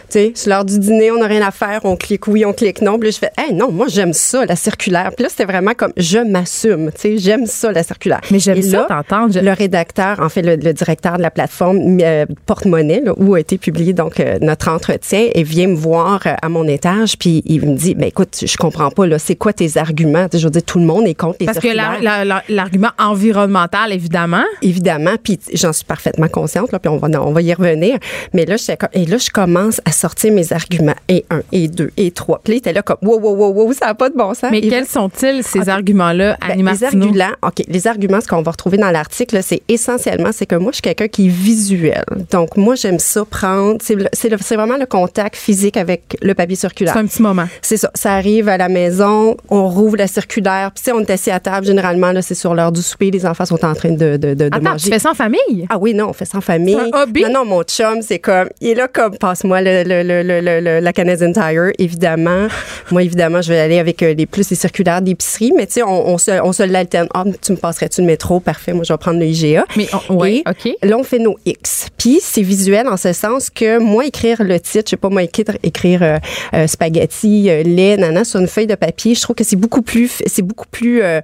sais, 0.10 0.32
c'est 0.36 0.50
l'heure 0.50 0.66
du 0.66 0.78
dîner, 0.78 1.10
on 1.12 1.18
n'a 1.18 1.26
rien 1.28 1.42
à 1.46 1.52
faire, 1.52 1.82
on 1.84 1.96
clique 1.96 2.28
oui, 2.28 2.46
on 2.46 2.54
clique 2.54 2.82
non. 2.82 3.00
Puis 3.00 3.10
là, 3.10 3.12
je 3.12 3.18
fais, 3.18 3.32
hey, 3.38 3.54
non, 3.56 3.72
moi, 3.72 3.88
j'aime 3.90 4.14
ça, 4.14 4.46
la 4.46 4.56
circulaire. 4.56 5.12
Puis 5.16 5.24
là, 5.24 5.30
c'était 5.30 5.46
vraiment 5.46 5.74
comme, 5.74 5.94
je 5.98 6.20
m'assume, 6.20 6.92
tu 6.94 7.02
sais, 7.02 7.18
j'aime 7.18 7.48
ça, 7.48 7.72
la 7.72 7.82
circulaire. 7.84 8.22
Mais 8.30 8.38
j'aime 8.40 8.58
ça. 8.62 8.88
Je- 9.30 9.31
Le 9.40 9.52
rédacteur, 9.54 10.20
en 10.20 10.30
fait, 10.30 10.42
le, 10.42 10.56
le 10.56 10.74
directeur 10.74 11.18
de 11.18 11.22
la 11.22 11.32
plateforme 11.32 12.00
euh, 12.02 12.26
Porte-Monnaie, 12.46 13.04
où 13.18 13.36
a 13.36 13.40
été 13.40 13.58
publié 13.58 13.94
donc 13.94 14.20
euh, 14.20 14.38
notre 14.42 14.70
entretien, 14.70 15.28
et 15.34 15.44
vient 15.44 15.68
me 15.68 15.76
voir 15.76 16.22
euh, 16.26 16.34
à 16.42 16.50
mon 16.50 16.68
étage, 16.68 17.18
puis 17.18 17.42
il 17.46 17.66
me 17.66 17.76
dit, 17.76 17.96
ben 17.96 18.06
écoute, 18.08 18.44
je 18.46 18.58
comprends 18.58 18.90
pas, 18.92 19.06
là, 19.08 19.20
c'est 19.20 19.36
quoi 19.36 19.54
tes 19.54 19.78
arguments? 19.78 20.28
Je 20.34 20.44
veux 20.44 20.50
dire, 20.50 20.64
tout 20.64 20.80
le 20.80 20.86
monde 20.86 21.06
est 21.08 21.14
contre 21.14 21.38
les 21.40 21.46
Parce 21.46 21.60
que 21.60 21.68
la- 21.68 21.84
circulaires. 21.92 22.26
la- 22.26 22.26
la- 22.26 22.44
l'argument 22.50 22.92
environnemental, 23.00 23.94
évidemment. 23.94 24.44
Évidemment, 24.62 25.16
puis 25.24 25.40
j'en 25.54 25.74
suis 25.74 25.86
parfaitement 25.86 26.28
consciente, 26.28 26.72
là, 26.72 26.80
puis 26.80 26.90
on 26.90 26.98
va, 26.98 27.08
on 27.22 27.32
va 27.32 27.42
y 27.42 27.54
revenir. 27.54 27.98
Mais 28.34 28.46
là, 28.46 28.56
comme- 28.80 28.90
et 28.94 29.06
là, 29.06 29.18
je 29.18 29.30
commence 29.30 29.80
à 29.86 29.92
sortir 29.92 30.34
mes 30.34 30.52
arguments, 30.54 30.96
et 31.08 31.26
un, 31.30 31.42
et 31.52 31.68
deux, 31.68 31.92
et 31.98 32.12
trois. 32.12 32.42
Puis 32.44 32.54
là, 32.54 32.56
il 32.56 32.58
était 32.60 32.74
là 32.74 32.82
comme, 32.82 32.98
wow, 33.02 33.20
wow, 33.20 33.36
wow, 33.36 33.54
wow, 33.54 33.74
ça 33.74 33.88
n'a 33.88 33.94
pas 33.96 34.10
de 34.10 34.16
bon 34.18 34.34
sens. 34.34 34.50
Mais 34.52 34.60
Et 34.60 34.70
quels 34.70 34.88
sont-ils, 34.88 35.44
ces 35.44 35.70
arguments-là, 35.70 36.38
ben, 36.48 36.56
les 36.58 36.84
arguments, 36.84 37.14
OK, 37.44 37.64
les 37.68 37.88
arguments, 37.88 38.22
ce 38.22 38.28
qu'on 38.28 38.42
va 38.42 38.52
retrouver 38.52 38.78
dans 38.78 38.92
l'article, 38.92 39.21
c'est 39.42 39.62
essentiellement, 39.68 40.30
c'est 40.32 40.46
que 40.46 40.56
moi, 40.56 40.72
je 40.72 40.76
suis 40.78 40.82
quelqu'un 40.82 41.08
qui 41.08 41.28
est 41.28 41.30
visuel. 41.30 42.04
Donc, 42.32 42.58
moi, 42.58 42.76
j'aime 42.76 43.00
ça 43.00 43.24
prendre, 43.26 43.78
c'est 43.82 44.56
vraiment 44.56 44.78
le 44.78 44.86
contact 44.86 45.36
physique 45.36 45.78
avec 45.78 46.18
le 46.22 46.34
papier 46.34 46.56
circulaire. 46.56 46.94
C'est 46.94 47.00
un 47.00 47.06
petit 47.06 47.22
moment. 47.22 47.46
C'est 47.62 47.78
ça. 47.78 47.92
Ça 47.96 48.14
arrive 48.14 48.50
à 48.50 48.58
la 48.58 48.70
maison, 48.70 49.38
on 49.50 49.68
rouvre 49.70 49.98
la 49.98 50.08
circulaire. 50.08 50.72
Puis, 50.74 50.84
tu 50.84 50.92
sais, 50.92 50.96
on 50.96 51.00
est 51.02 51.10
assis 51.12 51.32
à 51.32 51.40
table. 51.40 51.66
Généralement, 51.66 52.12
là, 52.12 52.22
c'est 52.22 52.36
sur 52.36 52.54
l'heure 52.56 52.72
du 52.72 52.82
souper. 52.82 53.12
Les 53.12 53.26
enfants 53.26 53.46
sont 53.46 53.64
en 53.66 53.74
train 53.74 53.92
de, 53.92 54.18
de, 54.18 54.18
de, 54.18 54.34
de 54.34 54.46
Attends, 54.46 54.62
manger. 54.72 54.86
tu 54.86 54.94
fais 54.94 55.00
ça 55.00 55.12
en 55.12 55.16
famille? 55.16 55.66
Ah 55.70 55.78
oui, 55.80 55.94
non, 55.94 56.10
on 56.10 56.14
fait 56.14 56.26
ça 56.26 56.38
en 56.38 56.42
famille. 56.42 56.76
Un 56.76 56.90
hobby? 57.04 57.24
Non, 57.24 57.30
non, 57.34 57.46
mon 57.46 57.64
chum, 57.64 58.02
c'est 58.02 58.20
comme, 58.20 58.50
il 58.60 58.70
est 58.70 58.76
là 58.76 58.88
comme, 58.88 59.18
passe-moi 59.18 59.62
le, 59.62 59.84
le, 59.84 60.04
le, 60.04 60.24
le, 60.24 60.42
le- 60.42 60.60
le- 60.62 60.80
la 60.80 60.94
Canadian 60.94 61.32
Tire, 61.32 61.72
évidemment. 61.80 62.48
Moi, 62.92 63.04
évidemment, 63.04 63.42
je 63.42 63.50
vais 63.54 63.60
aller 63.60 63.80
avec 63.80 64.04
euh, 64.04 64.14
les 64.14 64.26
plus 64.26 64.50
les 64.50 64.56
circulaires 64.56 65.02
d'épicerie, 65.02 65.52
mais 65.56 65.66
tu 65.66 65.74
sais, 65.74 65.84
on, 65.84 66.10
on 66.10 66.18
se, 66.18 66.32
on 66.42 66.52
se 66.52 66.64
l'alterne. 66.64 67.08
Ah, 67.14 67.24
tu 67.42 67.54
me 67.54 67.58
passerais-tu 67.58 68.02
le 68.02 68.08
métro? 68.08 68.40
Parfait, 68.40 68.74
moi, 68.74 68.84
je 68.84 68.92
vais 68.92 68.98
prendre 68.98 69.11
le 69.20 69.26
IGA. 69.26 69.66
Mais, 69.78 69.88
on- 70.10 70.16
ouais, 70.16 70.44
Et. 70.66 70.76
Là, 70.88 70.98
on 70.98 71.04
fait 71.04 71.20
nos 71.20 71.38
X. 71.46 71.88
Puis, 71.98 72.20
c'est 72.22 72.42
visuel 72.42 72.88
en 72.88 72.98
ce 72.98 73.14
sens 73.14 73.50
que 73.50 73.80
moi, 73.80 74.06
écrire 74.06 74.44
le 74.44 74.60
titre, 74.60 74.86
je 74.88 74.92
sais 74.92 74.98
pas, 74.98 75.10
moi, 75.10 75.24
écrire, 75.24 75.46
écrire 75.64 76.02
euh, 76.04 76.18
euh, 76.54 76.68
spaghetti, 76.68 77.50
euh, 77.50 77.64
lait, 77.64 77.98
nana, 77.98 78.24
sur 78.24 78.40
une 78.40 78.48
feuille 78.48 78.68
de 78.68 78.76
papier, 78.76 79.16
je 79.16 79.22
trouve 79.22 79.36
que 79.36 79.44
c'est 79.44 79.56
beaucoup 79.56 79.82
plus, 79.82 80.22
c'est 80.26 80.42
beaucoup 80.42 80.68
plus 80.70 81.02
euh, 81.02 81.22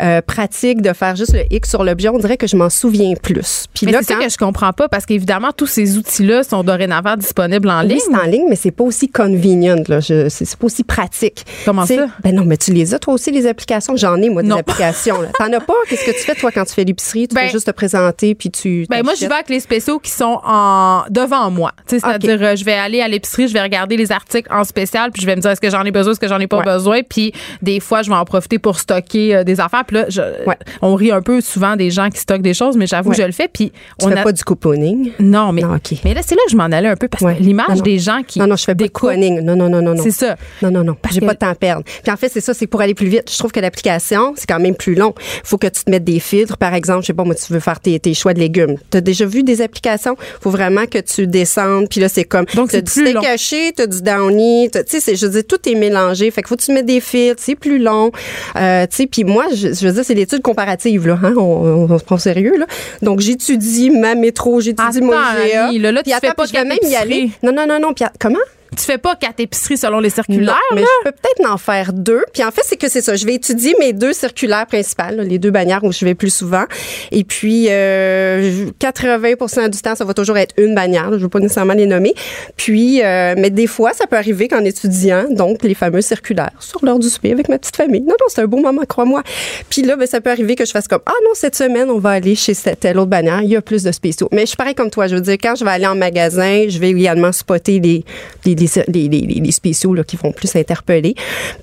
euh, 0.00 0.20
pratique 0.22 0.82
de 0.82 0.92
faire 0.92 1.16
juste 1.16 1.32
le 1.34 1.42
X 1.50 1.68
sur 1.70 1.84
l'objet. 1.84 2.08
On 2.08 2.18
dirait 2.18 2.36
que 2.36 2.46
je 2.46 2.56
m'en 2.56 2.70
souviens 2.70 3.14
plus. 3.20 3.66
Puis 3.74 3.86
Mais 3.86 3.92
là, 3.92 3.98
c'est 4.02 4.14
ça 4.14 4.20
que 4.20 4.28
je 4.28 4.36
comprends 4.36 4.72
pas 4.72 4.88
parce 4.88 5.06
qu'évidemment, 5.06 5.50
tous 5.56 5.66
ces 5.66 5.96
outils-là 5.96 6.42
sont 6.44 6.62
dorénavant 6.62 7.16
disponibles 7.16 7.68
en 7.70 7.80
ligne. 7.82 7.92
Oui, 7.98 8.02
c'est 8.04 8.14
en 8.16 8.26
ligne, 8.30 8.46
mais 8.48 8.56
c'est 8.56 8.70
pas 8.70 8.84
aussi 8.84 9.08
convenient. 9.08 9.82
Là. 9.88 10.00
C'est 10.00 10.56
pas 10.56 10.66
aussi 10.66 10.84
pratique. 10.84 11.44
Comment 11.64 11.82
Tu 11.82 11.88
sais, 11.94 11.96
ça? 11.96 12.06
Ben 12.22 12.34
non, 12.34 12.44
mais 12.44 12.56
tu 12.56 12.72
les 12.72 12.94
as 12.94 12.98
toi 12.98 13.14
aussi 13.14 13.30
les 13.30 13.46
applications? 13.46 13.96
J'en 13.96 14.16
ai 14.20 14.28
moi 14.30 14.42
des 14.42 14.48
Non. 14.48 14.56
applications. 14.56 15.16
T'en 15.38 15.52
as 15.52 15.60
pas? 15.60 15.74
Qu'est-ce 15.88 16.04
que 16.04 16.10
tu 16.12 16.18
fais 16.24 16.34
toi 16.34 16.50
quand 16.52 16.64
tu 16.64 16.74
fais 16.74 16.84
l'épicerie? 16.84 17.28
Tu 17.30 17.34
Ben- 17.36 17.46
peux 17.46 17.52
juste 17.52 17.66
te 17.66 17.70
présenter 17.70 18.34
puis 18.34 18.50
tu. 18.50 18.86
Ben 18.90 19.02
moi, 19.04 19.14
je 19.14 19.24
vais 19.26 19.32
avec 19.32 19.48
les 19.48 19.60
spéciaux 19.60 19.98
qui 19.98 20.10
sont 20.10 20.40
en 20.44 21.04
devant 21.10 21.50
moi. 21.50 21.72
C'est-à-dire, 21.86 22.38
euh, 22.42 22.56
je 22.56 22.64
vais 22.64 22.72
aller 22.74 23.00
à 23.00 23.08
l'épicerie, 23.08 23.48
je 23.48 23.52
vais 23.52 23.62
regarder 23.62 23.96
les 23.96 24.10
articles 24.12 24.52
en 24.52 24.64
spécial, 24.64 25.10
puis 25.12 25.22
je 25.22 25.26
vais 25.26 25.36
me 25.36 25.40
dire 25.40 25.50
est-ce 25.50 25.60
que 25.60 25.70
j'en 25.70 25.84
ai 25.84 25.90
besoin, 25.92 26.12
est-ce 26.12 26.20
que 26.20 26.28
j'en 26.28 26.40
ai 26.40 26.46
pas 26.46 26.58
Ouais. 26.58 26.64
besoin. 26.64 27.00
Puis 27.08 27.32
des 27.62 27.80
fois, 27.80 28.02
je 28.02 28.10
vais 28.10 28.16
en 28.16 28.24
profiter 28.24 28.58
pour 28.58 28.78
stocker 28.78 29.36
euh, 29.36 29.44
des 29.44 29.60
affaires. 29.60 29.84
Puis 29.86 29.96
là, 29.96 30.06
je- 30.08 30.20
Ouais. 30.46 30.56
on 30.82 30.94
rit 30.94 31.12
un 31.12 31.22
peu 31.22 31.40
souvent 31.40 31.76
des 31.76 31.90
gens 31.90 32.10
qui 32.10 32.18
stockent 32.20 32.42
des 32.42 32.54
choses, 32.54 32.76
mais 32.76 32.86
j'avoue 32.86 33.10
Ouais. 33.10 33.16
que 33.16 33.22
je 33.22 33.26
le 33.26 33.32
fais. 33.32 33.48
Puis 33.48 33.72
on 34.02 34.08
fais 34.08 34.18
a 34.18 34.22
pas 34.22 34.32
du 34.32 34.42
couponing? 34.44 35.12
non, 35.20 35.52
mais 35.52 35.62
Non, 35.62 35.76
ok. 35.76 35.98
mais 36.04 36.14
là, 36.14 36.22
c'est 36.24 36.34
là 36.34 36.40
que 36.46 36.50
je 36.52 36.56
m'en 36.56 36.64
allais 36.64 36.88
un 36.88 36.96
peu 36.96 37.08
parce 37.08 37.22
que 37.22 37.40
l'image 37.42 37.82
des 37.82 37.98
gens 37.98 38.22
qui 38.26 38.38
Non, 38.40 38.46
non, 38.48 38.56
je 38.56 38.64
fais 38.64 38.74
pas 38.74 38.84
de 38.84 38.90
couponing. 38.90 39.40
Non, 39.40 39.54
non, 39.56 39.68
non, 39.68 39.80
non, 39.82 39.94
c'est 40.02 40.10
ça. 40.10 40.36
Non, 40.62 40.70
non, 40.70 40.82
non. 40.84 40.96
J'ai 41.12 41.20
que- 41.20 41.26
pas 41.26 41.34
de 41.34 41.38
temps 41.38 41.48
à 41.50 41.54
perdre. 41.54 41.84
Puis 42.02 42.12
en 42.12 42.16
fait, 42.16 42.28
c'est 42.28 42.40
ça, 42.40 42.54
c'est 42.54 42.66
pour 42.66 42.80
aller 42.80 42.94
plus 42.94 43.06
vite. 43.08 43.30
Je 43.30 43.38
trouve 43.38 43.52
que 43.52 43.60
l'application, 43.60 44.32
c'est 44.36 44.46
quand 44.48 44.58
même 44.60 44.74
plus 44.74 44.94
long. 44.94 45.14
faut 45.44 45.58
que 45.58 45.66
tu 45.66 45.84
te 45.84 45.90
mettes 45.90 46.04
des 46.04 46.20
filtres. 46.20 46.56
Par 46.56 46.74
exemple, 46.74 47.04
je 47.04 47.12
moi, 47.24 47.34
tu 47.34 47.52
veux 47.52 47.60
faire 47.60 47.80
tes, 47.80 47.98
tes 47.98 48.14
choix 48.14 48.34
de 48.34 48.40
légumes. 48.40 48.76
Tu 48.90 48.98
as 48.98 49.00
déjà 49.00 49.26
vu 49.26 49.42
des 49.42 49.62
applications? 49.62 50.16
faut 50.40 50.50
vraiment 50.50 50.86
que 50.86 50.98
tu 50.98 51.26
descendes. 51.26 51.88
Puis 51.88 52.00
là, 52.00 52.08
c'est 52.08 52.24
comme. 52.24 52.46
Donc, 52.54 52.70
c'est 52.70 52.82
plus 52.82 53.12
long. 53.12 53.22
haché, 53.22 53.72
tu 53.74 53.82
as 53.82 53.86
du 53.86 54.02
downy. 54.02 54.70
Tu 54.70 55.00
sais, 55.00 55.16
je 55.16 55.26
veux 55.26 55.32
dire, 55.32 55.42
tout 55.46 55.68
est 55.68 55.74
mélangé. 55.74 56.30
Fait 56.30 56.42
que 56.42 56.48
faut 56.48 56.56
que 56.56 56.62
tu 56.62 56.72
mettes 56.72 56.86
des 56.86 57.00
filtres. 57.00 57.42
C'est 57.42 57.54
plus 57.54 57.78
long. 57.78 58.10
Euh, 58.56 58.86
tu 58.86 58.96
sais, 58.96 59.06
puis 59.06 59.24
moi, 59.24 59.46
je, 59.54 59.72
je 59.72 59.86
veux 59.86 59.92
dire, 59.92 60.04
c'est 60.04 60.14
l'étude 60.14 60.42
comparative, 60.42 61.06
là. 61.06 61.18
Hein? 61.22 61.34
On, 61.36 61.40
on, 61.40 61.90
on 61.90 61.98
se 61.98 62.04
prend 62.04 62.16
au 62.16 62.18
sérieux, 62.18 62.56
là. 62.58 62.66
Donc, 63.02 63.20
j'étudie 63.20 63.90
ma 63.90 64.14
métro, 64.14 64.60
j'étudie 64.60 65.00
mon. 65.00 65.12
Annie, 65.12 65.78
là, 65.78 65.92
là, 65.92 66.02
tu 66.02 66.10
fais 66.10 66.34
pas 66.34 66.46
je 66.46 66.52
vais 66.52 66.64
même 66.64 66.78
y 66.82 66.96
aller. 66.96 67.30
Non, 67.42 67.52
non, 67.52 67.66
non, 67.66 67.78
non. 67.80 67.92
Puis 67.92 68.04
comment? 68.18 68.38
Tu 68.76 68.84
fais 68.84 68.98
pas 68.98 69.16
quatre 69.16 69.40
épiceries 69.40 69.78
selon 69.78 70.00
les 70.00 70.10
circulaires. 70.10 70.54
Non, 70.70 70.76
mais 70.76 70.82
là? 70.82 70.86
je 71.04 71.10
peux 71.10 71.16
peut-être 71.16 71.50
en 71.50 71.58
faire 71.58 71.92
deux. 71.92 72.24
Puis 72.32 72.44
en 72.44 72.50
fait, 72.50 72.62
c'est 72.64 72.76
que 72.76 72.88
c'est 72.88 73.00
ça. 73.00 73.16
Je 73.16 73.26
vais 73.26 73.34
étudier 73.34 73.74
mes 73.78 73.92
deux 73.92 74.12
circulaires 74.12 74.66
principales, 74.66 75.20
les 75.20 75.38
deux 75.38 75.50
bannières 75.50 75.82
où 75.84 75.92
je 75.92 76.04
vais 76.04 76.14
plus 76.14 76.32
souvent. 76.32 76.64
Et 77.10 77.24
puis, 77.24 77.66
euh, 77.68 78.66
80 78.78 79.68
du 79.68 79.78
temps, 79.78 79.94
ça 79.94 80.04
va 80.04 80.14
toujours 80.14 80.38
être 80.38 80.54
une 80.56 80.74
bannière. 80.74 81.10
Je 81.12 81.18
veux 81.18 81.28
pas 81.28 81.40
nécessairement 81.40 81.74
les 81.74 81.86
nommer. 81.86 82.14
Puis, 82.56 83.02
euh, 83.02 83.34
mais 83.36 83.50
des 83.50 83.66
fois, 83.66 83.92
ça 83.92 84.06
peut 84.06 84.16
arriver 84.16 84.48
qu'en 84.48 84.64
étudiant, 84.64 85.24
donc 85.30 85.62
les 85.62 85.74
fameux 85.74 86.00
circulaires, 86.00 86.52
sur 86.60 86.84
l'heure 86.84 86.98
du 86.98 87.08
souper 87.08 87.32
avec 87.32 87.48
ma 87.48 87.58
petite 87.58 87.76
famille. 87.76 88.02
Non, 88.02 88.14
non, 88.20 88.26
c'est 88.28 88.42
un 88.42 88.46
beau 88.46 88.58
moment, 88.58 88.82
crois-moi. 88.86 89.22
Puis 89.68 89.82
là, 89.82 89.96
ben, 89.96 90.06
ça 90.06 90.20
peut 90.20 90.30
arriver 90.30 90.54
que 90.54 90.64
je 90.64 90.70
fasse 90.70 90.88
comme, 90.88 91.02
ah 91.06 91.14
non, 91.24 91.30
cette 91.34 91.56
semaine, 91.56 91.90
on 91.90 91.98
va 91.98 92.10
aller 92.10 92.34
chez 92.34 92.54
cette 92.54 92.80
telle 92.80 92.98
autre 92.98 93.10
bannière. 93.10 93.42
Il 93.42 93.50
y 93.50 93.56
a 93.56 93.62
plus 93.62 93.82
de 93.82 93.92
spéciaux. 93.92 94.28
Mais 94.32 94.42
je 94.42 94.46
suis 94.46 94.56
pareil 94.56 94.74
comme 94.74 94.90
toi. 94.90 95.06
Je 95.06 95.14
veux 95.16 95.20
dire, 95.20 95.36
quand 95.40 95.54
je 95.56 95.64
vais 95.64 95.70
aller 95.70 95.86
en 95.86 95.96
magasin, 95.96 96.66
je 96.68 96.78
vais 96.78 96.90
également 96.90 97.32
spotter 97.32 97.80
les, 97.80 98.04
les, 98.44 98.54
les, 98.60 99.08
les, 99.08 99.08
les- 99.26 99.40
les 99.40 99.52
spéciaux 99.52 99.94
là, 99.94 100.04
qui 100.04 100.16
vont 100.16 100.32
plus 100.32 100.54
interpeller. 100.56 101.14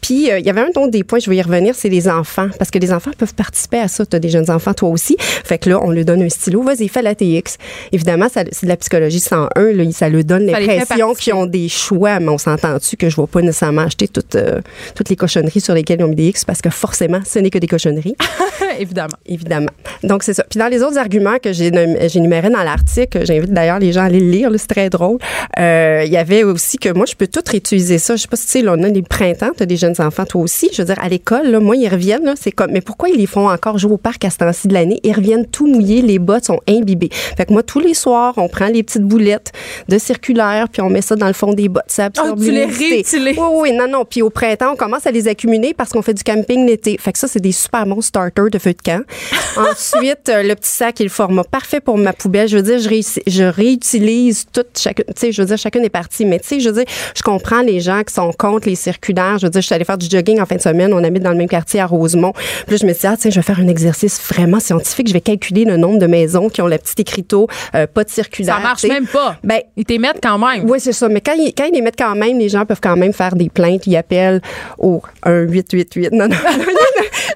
Puis, 0.01 0.31
euh, 0.31 0.39
il 0.39 0.45
y 0.45 0.49
avait 0.49 0.61
un 0.61 0.69
don 0.73 0.87
des 0.87 1.03
points, 1.03 1.19
je 1.19 1.29
vais 1.29 1.37
y 1.37 1.41
revenir, 1.41 1.75
c'est 1.75 1.89
les 1.89 2.07
enfants. 2.07 2.47
Parce 2.57 2.71
que 2.71 2.79
les 2.79 2.91
enfants 2.91 3.11
peuvent 3.17 3.33
participer 3.35 3.79
à 3.79 3.87
ça. 3.87 4.05
Tu 4.05 4.15
as 4.15 4.19
des 4.19 4.29
jeunes 4.29 4.49
enfants, 4.49 4.73
toi 4.73 4.89
aussi. 4.89 5.15
Fait 5.19 5.57
que 5.57 5.69
là, 5.69 5.79
on 5.83 5.91
lui 5.91 6.03
donne 6.05 6.21
un 6.21 6.29
stylo. 6.29 6.61
Vas-y, 6.63 6.87
fais 6.87 7.01
la 7.01 7.15
TX. 7.15 7.57
Évidemment, 7.91 8.27
ça- 8.29 8.43
c'est 8.51 8.65
de 8.65 8.69
la 8.69 8.77
psychologie 8.77 9.19
101. 9.19 9.71
Là, 9.73 9.83
ça 9.91 10.09
lui 10.09 10.23
donne 10.23 10.45
l'impression 10.45 11.13
qu'ils 11.13 11.33
ont 11.33 11.45
des 11.45 11.69
choix. 11.69 12.19
Mais 12.19 12.29
on 12.29 12.37
s'entend-tu 12.37 12.97
que 12.97 13.09
je 13.09 13.19
ne 13.19 13.25
vais 13.25 13.31
pas 13.31 13.41
nécessairement 13.41 13.81
acheter 13.83 14.07
toutes, 14.07 14.35
euh, 14.35 14.61
toutes 14.95 15.09
les 15.09 15.15
cochonneries 15.15 15.61
sur 15.61 15.73
lesquelles 15.73 15.99
ils 15.99 16.03
ont 16.03 16.07
mis 16.09 16.15
des 16.15 16.27
X 16.27 16.45
parce 16.45 16.61
que 16.61 16.69
forcément, 16.69 17.19
ce 17.25 17.39
n'est 17.39 17.49
que 17.49 17.59
des 17.59 17.67
cochonneries. 17.67 18.15
Évidemment. 18.79 19.15
Évidemment. 19.25 19.69
Donc, 20.03 20.23
c'est 20.23 20.33
ça. 20.33 20.43
Puis 20.49 20.59
dans 20.59 20.67
les 20.67 20.81
autres 20.81 20.97
arguments 20.97 21.37
que 21.41 21.51
j'énumérais 21.53 22.49
dans 22.49 22.63
l'article, 22.63 23.25
j'invite 23.25 23.51
d'ailleurs 23.51 23.79
les 23.79 23.91
gens 23.91 24.01
à 24.01 24.05
aller 24.05 24.19
le 24.19 24.29
lire, 24.29 24.49
c'est 24.57 24.67
très 24.67 24.89
drôle. 24.89 25.17
Euh, 25.59 26.03
Il 26.05 26.11
y 26.11 26.17
avait 26.17 26.43
aussi 26.43 26.77
que 26.77 26.86
moi, 26.93 27.05
je 27.05 27.15
peux 27.15 27.27
tout 27.27 27.41
réutiliser 27.45 27.97
ça. 27.97 28.15
Je 28.15 28.23
sais 28.23 28.27
pas 28.27 28.37
si 28.37 28.45
tu 28.45 28.51
sais, 28.53 28.61
là, 28.61 28.75
on 28.77 28.83
a 28.83 28.87
les 28.87 29.01
printemps, 29.01 29.51
tu 29.55 29.63
as 29.63 29.65
des 29.65 29.77
jeunes 29.77 29.95
enfants, 29.99 30.25
toi 30.25 30.41
aussi. 30.41 30.69
Je 30.73 30.81
veux 30.81 30.85
dire, 30.85 31.01
à 31.01 31.09
l'école, 31.09 31.47
là, 31.47 31.59
moi, 31.59 31.75
ils 31.75 31.87
reviennent, 31.87 32.25
là, 32.25 32.33
c'est 32.39 32.51
comme, 32.51 32.71
mais 32.71 32.81
pourquoi 32.81 33.09
ils 33.09 33.17
les 33.17 33.25
font 33.25 33.49
encore 33.49 33.77
jouer 33.77 33.93
au 33.93 33.97
parc 33.97 34.25
à 34.25 34.29
ce 34.29 34.37
temps-ci 34.37 34.67
de 34.67 34.73
l'année? 34.73 34.99
Ils 35.03 35.13
reviennent 35.13 35.45
tout 35.45 35.67
mouillés, 35.67 36.01
les 36.01 36.19
bottes 36.19 36.45
sont 36.45 36.59
imbibées. 36.67 37.09
Fait 37.11 37.45
que 37.45 37.53
moi, 37.53 37.63
tous 37.63 37.79
les 37.79 37.93
soirs, 37.93 38.33
on 38.37 38.47
prend 38.47 38.67
les 38.67 38.83
petites 38.83 39.03
boulettes 39.03 39.51
de 39.87 39.97
circulaire, 39.97 40.67
puis 40.69 40.81
on 40.81 40.89
met 40.89 41.01
ça 41.01 41.15
dans 41.15 41.27
le 41.27 41.33
fond 41.33 41.53
des 41.53 41.69
bottes. 41.69 41.85
Ça 41.87 42.05
absorbe 42.05 42.39
Ah, 42.39 42.45
tu 42.45 42.51
les 42.51 42.65
réutilises. 42.65 43.37
Oui, 43.37 43.47
oui, 43.53 43.71
non, 43.73 43.87
non. 43.87 44.05
Puis 44.05 44.21
au 44.21 44.29
printemps, 44.29 44.73
on 44.73 44.75
commence 44.75 45.05
à 45.05 45.11
les 45.11 45.27
accumuler 45.27 45.73
parce 45.73 45.91
qu'on 45.91 46.01
fait 46.01 46.13
du 46.13 46.23
camping 46.23 46.65
l'été. 46.65 46.97
Fait 46.99 47.11
que 47.11 47.19
ça, 47.19 47.27
c'est 47.27 47.39
des 47.39 47.51
super 47.51 47.85
bons 47.85 48.01
starters 48.01 48.49
de 48.49 48.59
feu 48.59 48.73
de 48.73 48.81
camp. 48.81 49.03
Ensuite, 49.57 50.29
euh, 50.29 50.43
le 50.43 50.55
petit 50.55 50.71
sac 50.71 51.01
est 51.01 51.03
le 51.03 51.09
format 51.09 51.43
parfait 51.43 51.79
pour 51.79 51.97
ma 51.97 52.13
poubelle. 52.13 52.47
Je 52.47 52.57
veux 52.57 52.63
dire, 52.63 52.79
je, 52.79 53.43
réutilise 53.43 54.45
toute 54.51 54.77
chacune. 54.77 55.05
Tu 55.07 55.13
sais, 55.17 55.31
je 55.31 55.41
veux 55.41 55.47
dire, 55.47 55.57
chacune 55.57 55.83
est 55.83 55.89
partie. 55.89 56.25
Mais 56.25 56.39
tu 56.39 56.47
sais, 56.47 56.59
je 56.59 56.69
veux 56.69 56.75
dire, 56.75 56.76
je 57.15 57.21
comprends 57.23 57.61
les 57.61 57.79
gens 57.79 58.03
qui 58.03 58.13
sont 58.13 58.31
contre 58.33 58.67
les 58.67 58.75
circulaires. 58.75 59.37
Je 59.39 59.45
veux 59.45 59.49
dire, 59.49 59.61
je 59.61 59.65
suis 59.65 59.75
allée 59.75 59.85
faire 59.85 59.97
du 59.97 60.07
jogging 60.09 60.39
en 60.41 60.45
fin 60.45 60.55
de 60.55 60.61
semaine. 60.61 60.93
On 60.93 61.03
habite 61.03 61.23
dans 61.23 61.31
le 61.31 61.37
même 61.37 61.49
quartier 61.49 61.79
à 61.79 61.85
Rosemont. 61.85 62.33
Puis 62.33 62.71
là, 62.71 62.77
je 62.81 62.85
me 62.85 62.93
suis 62.93 63.01
dit, 63.01 63.07
ah, 63.07 63.15
tiens, 63.17 63.31
je 63.31 63.35
vais 63.35 63.41
faire 63.41 63.59
un 63.59 63.67
exercice 63.67 64.19
vraiment 64.21 64.59
scientifique. 64.59 65.07
Je 65.07 65.13
vais 65.13 65.21
calculer 65.21 65.65
le 65.65 65.77
nombre 65.77 65.99
de 65.99 66.07
maisons 66.07 66.49
qui 66.49 66.61
ont 66.61 66.67
le 66.67 66.77
petit 66.77 67.01
écriteau, 67.01 67.47
euh, 67.75 67.87
pas 67.87 68.03
de 68.03 68.09
circulaire. 68.09 68.55
Ça 68.55 68.61
marche 68.61 68.83
même 68.85 69.07
pas. 69.07 69.37
Ben, 69.43 69.59
Ils 69.75 69.85
t'émettent 69.85 70.19
quand 70.21 70.37
même. 70.37 70.69
oui, 70.69 70.79
c'est 70.79 70.93
ça. 70.93 71.09
Mais 71.09 71.21
quand 71.21 71.33
ils, 71.37 71.53
quand 71.53 71.65
ils 71.65 71.73
les 71.73 71.81
mettent 71.81 71.97
quand 71.97 72.15
même, 72.15 72.37
les 72.39 72.49
gens 72.49 72.65
peuvent 72.65 72.81
quand 72.81 72.95
même 72.95 73.13
faire 73.13 73.35
des 73.35 73.49
plaintes. 73.49 73.85
Ils 73.87 73.95
appellent 73.95 74.41
au 74.77 75.01
1-888. 75.25 76.09
Non, 76.13 76.27
non, 76.27 76.35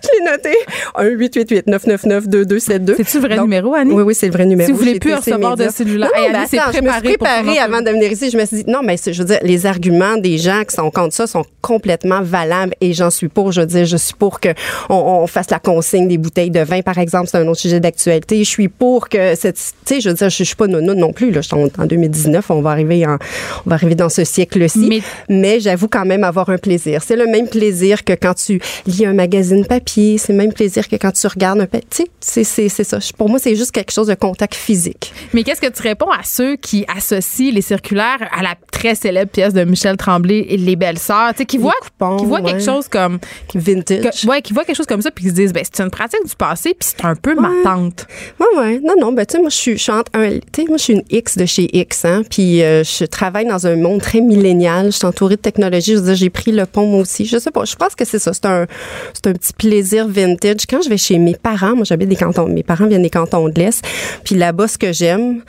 je 0.04 0.10
l'ai 0.18 0.32
noté. 0.32 0.56
1-888-999-2272. 0.96 2.96
C'est-tu 2.98 3.18
le 3.18 3.22
vrai 3.22 3.36
Donc, 3.36 3.46
numéro, 3.46 3.74
Annie? 3.74 3.94
Oui, 3.94 4.04
oui, 4.04 4.16
c'est 4.16 4.28
le 4.28 4.34
vrai 4.34 4.46
numéro. 4.46 4.68
Si 4.68 4.72
vous 4.72 4.78
voulez 4.80 5.00
plus 5.00 5.14
recevoir 5.14 5.56
de 5.58 5.68
cellulaire. 5.70 6.10
Hey, 6.16 6.32
ben 6.32 6.42
attends, 6.42 6.72
je 6.74 6.82
me 6.82 6.90
suis 6.92 7.02
préparée 7.18 7.60
avant 7.60 7.82
de 7.82 7.90
venir 7.90 8.12
ici. 8.12 8.30
Je 8.30 8.38
me 8.38 8.46
suis 8.46 8.64
dit, 8.64 8.70
non, 8.70 8.82
mais 8.84 8.98
c'est- 8.98 9.14
je 9.14 9.20
veux 9.22 9.28
dire, 9.28 9.31
les 9.42 9.66
arguments 9.66 10.18
des 10.18 10.38
gens 10.38 10.64
qui 10.68 10.76
sont 10.76 10.90
contre 10.92 11.14
ça 11.14 11.28
sont 11.28 11.44
complètement 11.62 12.22
valables 12.22 12.74
et 12.82 12.94
j'en 12.94 13.10
suis 13.10 13.28
pour. 13.28 13.52
Je 13.52 13.62
veux 13.62 13.68
dire, 13.68 13.86
je 13.86 13.98
suis 13.98 14.14
pour 14.14 14.40
que 14.40 14.50
on, 14.90 14.96
on 14.96 15.28
fasse 15.28 15.50
la 15.50 15.60
consigne 15.60 16.08
des 16.08 16.18
bouteilles 16.18 16.50
de 16.52 16.60
vin, 16.62 16.82
par 16.82 16.98
exemple. 16.98 17.28
C'est 17.30 17.38
un 17.38 17.48
autre 17.48 17.60
sujet 17.60 17.80
d'actualité. 17.80 18.40
Je 18.44 18.50
suis 18.50 18.68
pour 18.68 19.10
que 19.10 19.36
cette, 19.36 19.56
tu 19.86 19.96
sais, 19.96 20.02
je 20.02 20.10
veux 20.10 20.16
dire, 20.16 20.30
je, 20.30 20.38
je 20.38 20.44
suis 20.44 20.56
pas 20.56 20.68
nono 20.68 20.94
non 20.94 21.14
plus. 21.14 21.32
Là, 21.32 21.42
Je 21.42 21.48
suis 21.48 21.56
en, 21.56 21.68
en 21.82 21.86
2019, 21.86 22.50
on 22.50 22.62
va 22.62 22.72
arriver 22.72 23.06
en, 23.06 23.18
on 23.66 23.70
va 23.70 23.76
arriver 23.76 23.96
dans 23.96 24.10
ce 24.10 24.24
siècle-ci. 24.24 24.80
Mais- 24.90 25.02
Mais, 25.30 25.60
j'avoue 25.60 25.88
quand 25.88 26.06
même 26.06 26.24
avoir 26.24 26.50
un 26.50 26.58
plaisir. 26.58 27.02
C'est 27.04 27.16
le 27.16 27.28
même 27.28 27.48
plaisir 27.48 28.04
que 28.04 28.14
quand 28.14 28.34
tu 28.34 28.60
lis 28.88 29.06
un 29.06 29.14
magazine 29.14 29.66
papier. 29.66 30.18
C'est 30.18 30.34
le 30.34 30.38
même 30.40 30.54
plaisir 30.54 30.88
que 30.88 30.96
quand 30.96 31.12
tu 31.12 31.28
regardes 31.28 31.60
un, 31.62 31.66
tu 31.68 31.80
sais, 31.92 32.08
c'est, 32.20 32.44
c'est, 32.44 32.70
c'est 32.70 32.84
ça. 32.84 32.98
Pour 33.18 33.30
moi, 33.30 33.38
c'est 33.40 33.56
juste 33.56 33.72
quelque 33.72 33.92
chose 33.92 34.08
de 34.08 34.16
contact 34.16 34.56
physique. 34.56 35.14
Mais 35.34 35.44
qu'est-ce 35.44 35.62
que 35.62 35.68
tu 35.72 35.82
réponds 35.84 36.10
à 36.10 36.24
ceux 36.24 36.56
qui 36.56 36.86
associent 36.96 37.52
les 37.54 37.62
circulaires 37.62 38.18
à 38.36 38.42
la 38.42 38.56
très 38.72 38.96
célèbre 38.96 39.21
pièce 39.30 39.54
de 39.54 39.64
Michel 39.64 39.98
Tremblay 39.98 40.46
et 40.50 40.58
Les 40.58 40.76
Belles 40.76 41.00
Sœurs, 41.00 41.32
tu 41.32 41.40
sais, 41.40 41.46
qui 41.46 41.58
voient, 41.58 41.74
coupons, 41.82 42.18
qui 42.18 42.26
voient 42.26 42.42
ouais. 42.42 42.52
quelque 42.52 42.64
chose 42.64 42.88
comme, 42.88 43.20
Vintage. 43.56 44.22
que- 44.22 44.28
ouais, 44.28 44.42
qui 44.42 44.54
voient 44.54 44.64
quelque 44.64 44.76
chose 44.78 44.86
comme 44.86 45.02
ça 45.02 45.12
puis 45.12 45.24
qui 45.26 45.30
se 45.30 45.36
disent, 45.36 45.54
ben 45.54 45.64
c'est 45.64 45.84
une 45.84 45.90
pratique 45.92 46.26
du 46.26 46.36
passé 46.36 46.76
puis 46.78 46.90
c'est 46.96 47.06
un 47.06 47.16
peu 47.16 47.36
ma 47.36 47.50
tante. 47.64 48.06
Ouais, 48.40 48.60
ouais. 48.60 48.80
Non, 48.84 48.94
non. 49.00 49.12
Ben, 49.14 49.26
tu 49.26 49.34
sais, 49.34 49.40
moi, 49.40 49.50
je 49.50 49.56
suis, 49.56 49.78
je 49.78 49.84
suis 49.84 49.92
entre 49.92 50.12
un, 50.14 50.30
tu 50.32 50.62
sais, 50.62 50.66
moi, 50.68 50.78
je 50.78 50.84
suis 50.84 50.94
une 50.94 51.04
X 51.10 51.38
de 51.38 51.46
chez 51.46 51.70
X, 51.78 52.06
hein. 52.06 52.24
Puis, 52.30 52.62
euh, 52.64 52.84
je 52.84 53.06
travaille 53.06 53.46
dans 53.46 53.68
un 53.68 53.76
monde 53.76 54.02
très 54.02 54.22
millénial. 54.22 54.88
Je 54.88 54.98
suis 54.98 55.06
entourée 55.06 55.36
de 55.36 55.42
technologie. 55.42 55.92
Je 55.94 55.98
veux 55.98 56.06
dire, 56.06 56.16
j'ai 56.16 56.30
pris 56.30 56.52
le 56.52 56.66
pont, 56.66 56.86
moi 56.88 57.02
aussi. 57.02 57.26
Je 57.26 57.38
sais 57.38 57.52
pas. 57.52 57.66
Je 57.66 57.76
pense 57.76 57.96
que 57.96 58.06
c'est 58.06 58.20
ça. 58.20 58.34
C'est 58.34 58.46
un, 58.46 58.66
c'est 59.14 59.28
un 59.28 59.34
petit 59.34 59.54
plaisir 59.54 60.08
vintage. 60.08 60.66
Quand 60.70 60.82
je 60.82 60.90
vais 60.90 60.98
chez 60.98 61.18
mes 61.18 61.36
parents, 61.36 61.76
moi, 61.76 61.84
j'habite 61.86 62.10
des 62.10 62.16
cantons, 62.16 62.48
mes 62.48 62.64
parents 62.64 62.88
viennent 62.88 63.04
des 63.04 63.10
cantons 63.10 63.48
de 63.50 63.60
l'Est. 63.60 63.84
Puis 64.24 64.36
là-bas, 64.36 64.68
ce 64.68 64.78
que 64.78 64.92
j'aime, 64.94 65.42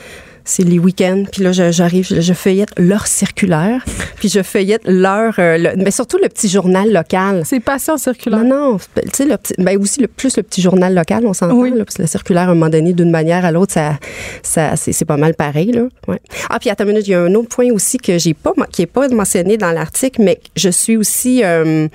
c'est 0.45 0.62
les 0.62 0.78
week-ends. 0.78 1.24
Puis 1.30 1.43
là, 1.43 1.53
j'arrive, 1.53 2.07
je, 2.07 2.20
je 2.20 2.32
feuillette 2.32 2.70
leur 2.78 3.07
circulaire. 3.07 3.84
puis 4.16 4.28
je 4.28 4.43
feuillette 4.43 4.82
leur, 4.84 5.34
euh, 5.38 5.74
mais 5.76 5.90
surtout 5.90 6.18
le 6.22 6.28
petit 6.28 6.49
journal 6.49 6.93
local. 6.93 7.43
C'est 7.45 7.61
passion 7.61 7.97
circulaire. 7.97 8.45
Non, 8.45 8.72
non. 8.72 8.78
Tu 8.78 9.03
sais, 9.12 9.24
le 9.24 9.36
petit, 9.36 9.55
ben 9.59 9.80
aussi, 9.80 10.01
le, 10.01 10.09
plus 10.09 10.36
le 10.36 10.43
petit 10.43 10.62
journal 10.62 10.95
local, 10.95 11.26
on 11.26 11.32
s'entend. 11.32 11.55
Oui. 11.55 11.70
Là, 11.70 11.84
parce 11.84 11.97
que 11.97 12.03
le 12.03 12.09
circulaire, 12.09 12.49
à 12.49 12.53
un 12.53 12.55
moment 12.55 12.70
donné, 12.70 12.93
d'une 12.93 13.11
manière 13.11 13.45
à 13.45 13.53
l'autre, 13.53 13.72
ça, 13.72 13.99
ça, 14.43 14.76
c'est, 14.76 14.93
c'est 14.93 15.05
pas 15.05 15.16
mal 15.16 15.34
pareil. 15.34 15.72
Là. 15.72 15.82
Ouais. 16.09 16.20
Ah, 16.51 16.59
puis 16.59 16.70
attends 16.70 16.84
une 16.84 16.90
minute, 16.90 17.07
il 17.09 17.12
y 17.12 17.14
a 17.14 17.22
un 17.22 17.34
autre 17.34 17.49
point 17.49 17.70
aussi 17.72 17.99
que 17.99 18.18
j'ai 18.18 18.34
pas, 18.34 18.53
qui 18.70 18.82
est 18.82 18.86
pas 18.86 19.09
mentionné 19.09 19.57
dans 19.57 19.72
l'article, 19.72 20.22
mais 20.22 20.40
je 20.57 20.68
suis 20.68 20.97
aussi, 20.97 21.43
euh, 21.45 21.88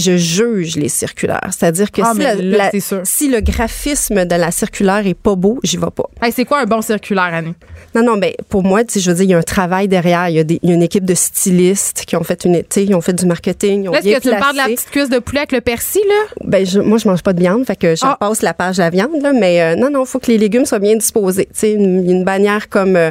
je 0.00 0.16
juge 0.16 0.76
les 0.76 0.88
circulaires. 0.88 1.50
C'est-à-dire 1.50 1.90
que 1.90 2.02
Ah, 2.02 2.12
si, 2.14 2.20
là, 2.20 2.34
la- 2.34 2.70
le 2.72 3.40
graphisme 3.40 4.24
de 4.24 4.34
la 4.34 4.50
circulaire 4.50 5.06
est 5.06 5.14
pas 5.14 5.34
beau, 5.34 5.58
j'y 5.62 5.76
vais 5.76 5.86
pas. 5.94 6.04
Hey, 6.22 6.32
c'est 6.32 6.44
quoi 6.44 6.60
un 6.60 6.64
bon 6.66 6.82
circulaire, 6.82 7.30
Annie? 7.32 7.54
Non, 7.94 8.02
non, 8.04 8.16
ben 8.16 8.32
pour 8.48 8.62
moi, 8.62 8.82
je 8.94 9.10
veux 9.10 9.16
dire, 9.16 9.24
il 9.24 9.30
y 9.30 9.34
a 9.34 9.38
un 9.38 9.42
travail 9.42 9.88
derrière. 9.88 10.28
Il 10.28 10.36
y 10.36 10.40
a, 10.40 10.42
y 10.42 10.72
une 10.72 10.82
équipe 10.82 11.04
de 11.04 11.14
stylistes 11.14 12.04
qui 12.06 12.16
ont 12.16 12.22
fait 12.22 12.44
une, 12.44 12.62
ils 12.76 12.94
ont 12.94 13.00
fait 13.00 13.12
du 13.12 13.26
marketing. 13.26 13.84
Ils 13.84 13.88
ont 13.88 13.92
Là, 13.92 13.98
est-ce 14.00 14.16
que 14.18 14.22
tu 14.22 14.28
me 14.34 14.38
parles 14.38 14.52
de 14.52 14.58
la 14.58 14.64
petite 14.66 14.90
cuisse 14.90 15.08
de 15.08 15.18
poulet 15.18 15.40
avec 15.40 15.52
le 15.52 15.60
persil, 15.60 16.02
là? 16.08 16.44
Ben, 16.44 16.64
je, 16.64 16.80
moi, 16.80 16.98
je 16.98 17.08
mange 17.08 17.22
pas 17.22 17.32
de 17.32 17.40
viande, 17.40 17.64
fait 17.66 17.76
que 17.76 17.96
j'en 17.96 18.08
Ah. 18.10 18.16
passe 18.20 18.42
la 18.42 18.54
page 18.54 18.76
de 18.76 18.82
la 18.82 18.90
viande, 18.90 19.20
là, 19.22 19.32
mais 19.32 19.60
euh, 19.60 19.76
non, 19.76 19.90
non, 19.90 20.04
il 20.04 20.06
faut 20.08 20.18
que 20.18 20.28
les 20.30 20.38
légumes 20.38 20.66
soient 20.66 20.78
bien 20.78 20.96
disposés. 20.96 21.46
Tu 21.46 21.60
sais, 21.60 21.72
une, 21.72 22.08
une 22.08 22.24
bannière 22.24 22.68
comme, 22.68 22.96
euh, 22.96 23.10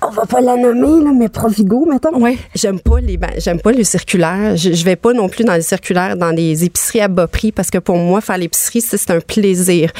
on 0.00 0.10
va 0.10 0.26
pas 0.26 0.40
la 0.40 0.56
nommer, 0.56 1.04
là, 1.04 1.10
mais 1.12 1.28
Provigo, 1.28 1.84
mettons. 1.86 2.20
Ouais. 2.20 2.38
J'aime 2.54 2.78
pas 2.80 3.00
les, 3.00 3.16
ban- 3.16 3.28
j'aime 3.38 3.60
pas 3.60 3.72
le 3.72 3.82
circulaire. 3.84 4.56
Je, 4.56 4.72
je 4.72 4.84
vais 4.84 4.96
pas 4.96 5.12
non 5.12 5.28
plus 5.28 5.44
dans 5.44 5.54
les 5.54 5.62
circulaires, 5.62 6.16
dans 6.16 6.30
les 6.30 6.64
épiceries 6.64 7.00
à 7.00 7.08
bas 7.08 7.26
prix, 7.26 7.50
parce 7.52 7.70
que 7.70 7.78
pour 7.78 7.96
moi, 7.96 8.20
faire 8.20 8.38
l'épicerie, 8.38 8.80
c'est 8.80 8.96
c'est 8.96 9.10
un 9.10 9.20
plaisir. 9.20 9.90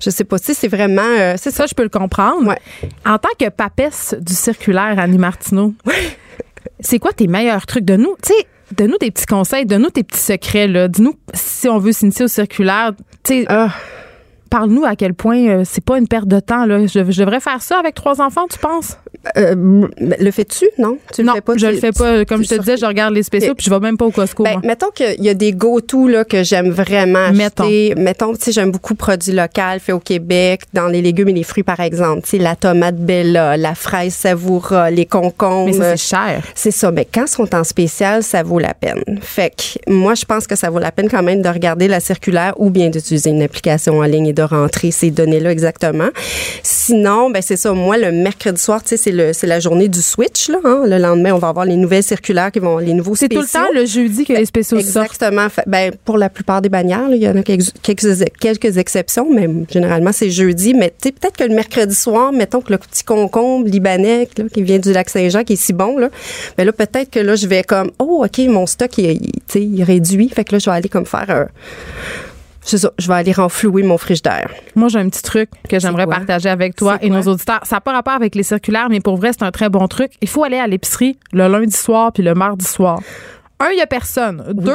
Je 0.00 0.10
sais 0.10 0.24
pas, 0.24 0.38
sais, 0.38 0.54
c'est 0.54 0.68
vraiment, 0.68 1.02
euh, 1.02 1.34
c'est 1.38 1.50
ça. 1.50 1.62
Ça, 1.62 1.66
je 1.66 1.74
peux 1.74 1.82
le 1.84 1.88
comprendre. 1.88 2.48
Ouais. 2.48 2.58
En 3.06 3.18
tant 3.18 3.28
que 3.38 3.48
papesse 3.50 4.16
du 4.20 4.34
circulaire, 4.34 4.94
Annie 4.98 5.18
Martineau, 5.18 5.74
c'est 6.80 6.98
quoi 6.98 7.12
tes 7.12 7.26
meilleurs 7.28 7.66
trucs? 7.66 7.84
De 7.84 7.96
nous? 7.96 8.16
Tu 8.22 8.32
sais, 8.32 8.46
donne-nous 8.76 8.98
des 8.98 9.10
petits 9.10 9.26
conseils, 9.26 9.66
donne-nous 9.66 9.90
tes 9.90 10.02
petits 10.02 10.18
secrets, 10.20 10.66
là. 10.66 10.88
Dis-nous 10.88 11.14
si 11.34 11.68
on 11.68 11.78
veut 11.78 11.92
s'initier 11.92 12.24
au 12.24 12.28
circulaire. 12.28 12.92
Tu 13.22 13.42
sais, 13.42 13.44
Ah. 13.48 13.68
Parle-nous 14.52 14.84
à 14.84 14.96
quel 14.96 15.14
point 15.14 15.48
euh, 15.48 15.62
c'est 15.64 15.82
pas 15.82 15.96
une 15.98 16.06
perte 16.06 16.28
de 16.28 16.38
temps. 16.38 16.66
Là. 16.66 16.86
Je, 16.86 17.10
je 17.10 17.20
devrais 17.20 17.40
faire 17.40 17.62
ça 17.62 17.78
avec 17.78 17.94
trois 17.94 18.20
enfants, 18.20 18.44
tu 18.50 18.58
penses? 18.58 18.98
Euh, 19.38 19.86
le 19.98 20.30
fais-tu? 20.30 20.66
Non? 20.78 20.98
Tu 21.14 21.22
non, 21.22 21.32
le 21.32 21.36
fais 21.36 21.40
pas? 21.40 21.52
je 21.56 21.66
Tu- 21.66 21.72
le 21.72 21.78
fais 21.78 21.92
pas. 21.92 22.24
Comme 22.26 22.42
je 22.44 22.48
te 22.50 22.54
disais, 22.58 22.76
je 22.76 22.84
regarde 22.84 23.14
les 23.14 23.22
spéciaux 23.22 23.54
puis 23.54 23.64
je 23.64 23.70
vais 23.70 23.78
même 23.80 23.96
pas 23.96 24.04
au 24.04 24.10
Costco. 24.10 24.42
Ben, 24.42 24.60
mettons 24.64 24.90
qu'il 24.90 25.22
y 25.24 25.28
a 25.28 25.34
des 25.34 25.52
go-to 25.52 26.08
que 26.28 26.42
j'aime 26.42 26.68
vraiment 26.70 27.30
Mettons. 27.32 27.62
acheter. 27.64 27.94
Mettons, 27.96 28.34
tu 28.34 28.42
sais, 28.42 28.52
j'aime 28.52 28.70
beaucoup 28.72 28.94
produits 28.94 29.32
locaux 29.32 29.78
faits 29.80 29.94
au 29.94 30.00
Québec, 30.00 30.62
dans 30.74 30.88
les 30.88 31.00
légumes 31.00 31.28
et 31.28 31.32
les 31.32 31.42
fruits, 31.44 31.62
par 31.62 31.80
exemple. 31.80 32.22
Tu 32.22 32.30
sais, 32.30 32.38
la 32.38 32.56
tomate 32.56 32.96
Bella, 32.96 33.56
la 33.56 33.74
fraise 33.74 34.12
Savoura, 34.14 34.90
les 34.90 35.06
concombres. 35.06 35.66
Mais 35.66 35.72
ça, 35.72 35.96
c'est 35.96 36.08
cher. 36.16 36.42
C'est 36.54 36.70
ça. 36.72 36.90
Mais 36.90 37.06
quand 37.06 37.22
ils 37.26 37.28
sont 37.28 37.54
en 37.54 37.64
spécial, 37.64 38.22
ça 38.22 38.42
vaut 38.42 38.58
la 38.58 38.74
peine. 38.74 39.02
Fait 39.22 39.50
que 39.50 39.90
moi, 39.92 40.14
je 40.14 40.24
pense 40.24 40.46
que 40.46 40.56
ça 40.56 40.68
vaut 40.68 40.78
la 40.80 40.90
peine 40.92 41.08
quand 41.08 41.22
même 41.22 41.40
de 41.42 41.48
regarder 41.48 41.86
la 41.88 42.00
circulaire 42.00 42.54
ou 42.58 42.70
bien 42.70 42.90
d'utiliser 42.90 43.30
une 43.30 43.42
application 43.42 43.98
en 44.00 44.02
ligne 44.04 44.26
et 44.26 44.32
de 44.32 44.41
rentrer 44.42 44.90
ces 44.90 45.10
données-là 45.10 45.50
exactement. 45.52 46.08
Sinon, 46.62 47.30
ben 47.30 47.42
c'est 47.42 47.56
ça. 47.56 47.72
Moi, 47.72 47.96
le 47.98 48.12
mercredi 48.12 48.60
soir, 48.60 48.82
tu 48.82 48.90
sais, 48.90 48.96
c'est 48.96 49.12
le 49.12 49.32
c'est 49.32 49.46
la 49.46 49.60
journée 49.60 49.88
du 49.88 50.02
switch 50.02 50.48
là. 50.48 50.58
hein. 50.64 50.82
Le 50.86 50.98
lendemain, 50.98 51.32
on 51.32 51.38
va 51.38 51.48
avoir 51.48 51.64
les 51.64 51.76
nouvelles 51.76 52.02
circulaires 52.02 52.50
qui 52.52 52.58
vont 52.58 52.78
les 52.78 52.92
nouveaux 52.94 53.14
C'est 53.14 53.28
tout 53.28 53.40
le 53.40 53.46
temps 53.46 53.66
le 53.74 53.84
jeudi 53.86 54.24
que 54.24 54.32
les 54.32 54.44
spéciaux 54.46 54.80
sortent. 54.80 55.06
Exactement. 55.12 55.48
Fait- 55.48 55.62
Ben, 55.66 55.92
pour 56.04 56.18
la 56.18 56.28
plupart 56.28 56.60
des 56.62 56.68
bannières, 56.68 57.08
là, 57.08 57.16
il 57.16 57.22
y 57.22 57.28
en 57.28 57.36
a 57.36 57.42
quelques, 57.42 57.70
quelques, 57.82 58.24
quelques 58.40 58.76
exceptions, 58.78 59.28
mais 59.32 59.48
généralement, 59.70 60.12
c'est 60.12 60.30
jeudi. 60.30 60.74
Mais 60.74 60.90
tu 60.90 61.08
sais, 61.08 61.12
peut-être 61.12 61.36
que 61.36 61.44
le 61.44 61.54
mercredi 61.54 61.94
soir, 61.94 62.32
mettons 62.32 62.60
que 62.60 62.72
le 62.72 62.78
petit 62.78 63.04
concombre 63.04 63.66
libanais 63.68 64.28
là, 64.36 64.44
qui 64.52 64.62
vient 64.62 64.78
du 64.78 64.92
lac 64.92 65.08
Saint-Jean, 65.10 65.44
qui 65.44 65.54
est 65.54 65.56
si 65.56 65.72
bon, 65.72 65.98
là, 65.98 66.08
ben 66.56 66.64
là, 66.64 66.72
peut-être 66.72 67.10
que 67.10 67.20
là, 67.20 67.34
je 67.36 67.46
vais 67.46 67.62
comme, 67.62 67.90
oh, 67.98 68.24
OK, 68.24 68.38
mon 68.48 68.66
stock, 68.66 68.96
il, 68.98 69.20
il 69.54 69.82
réduit. 69.84 70.28
Fait 70.28 70.44
que 70.44 70.52
là, 70.52 70.58
je 70.58 70.68
vais 70.70 70.76
aller 70.76 70.88
comme 70.88 71.06
faire 71.06 71.30
un... 71.30 71.46
C'est 72.64 72.78
ça, 72.78 72.92
je 72.98 73.08
vais 73.08 73.14
aller 73.14 73.32
renflouer 73.32 73.82
mon 73.82 73.98
frigidaire. 73.98 74.48
Moi, 74.76 74.88
j'ai 74.88 74.98
un 75.00 75.08
petit 75.08 75.22
truc 75.22 75.50
que 75.68 75.78
j'aimerais 75.80 76.06
partager 76.06 76.48
avec 76.48 76.76
toi 76.76 76.96
et 77.02 77.10
nos 77.10 77.22
auditeurs. 77.22 77.60
Ça 77.64 77.76
n'a 77.76 77.80
pas 77.80 77.92
rapport 77.92 78.14
avec 78.14 78.34
les 78.34 78.44
circulaires, 78.44 78.88
mais 78.88 79.00
pour 79.00 79.16
vrai, 79.16 79.32
c'est 79.32 79.42
un 79.42 79.50
très 79.50 79.68
bon 79.68 79.88
truc. 79.88 80.12
Il 80.20 80.28
faut 80.28 80.44
aller 80.44 80.58
à 80.58 80.66
l'épicerie 80.66 81.18
le 81.32 81.48
lundi 81.48 81.76
soir 81.76 82.12
puis 82.12 82.22
le 82.22 82.34
mardi 82.34 82.64
soir. 82.64 83.00
Un, 83.58 83.70
il 83.70 83.76
n'y 83.76 83.82
a 83.82 83.86
personne. 83.86 84.44
Deux, 84.54 84.72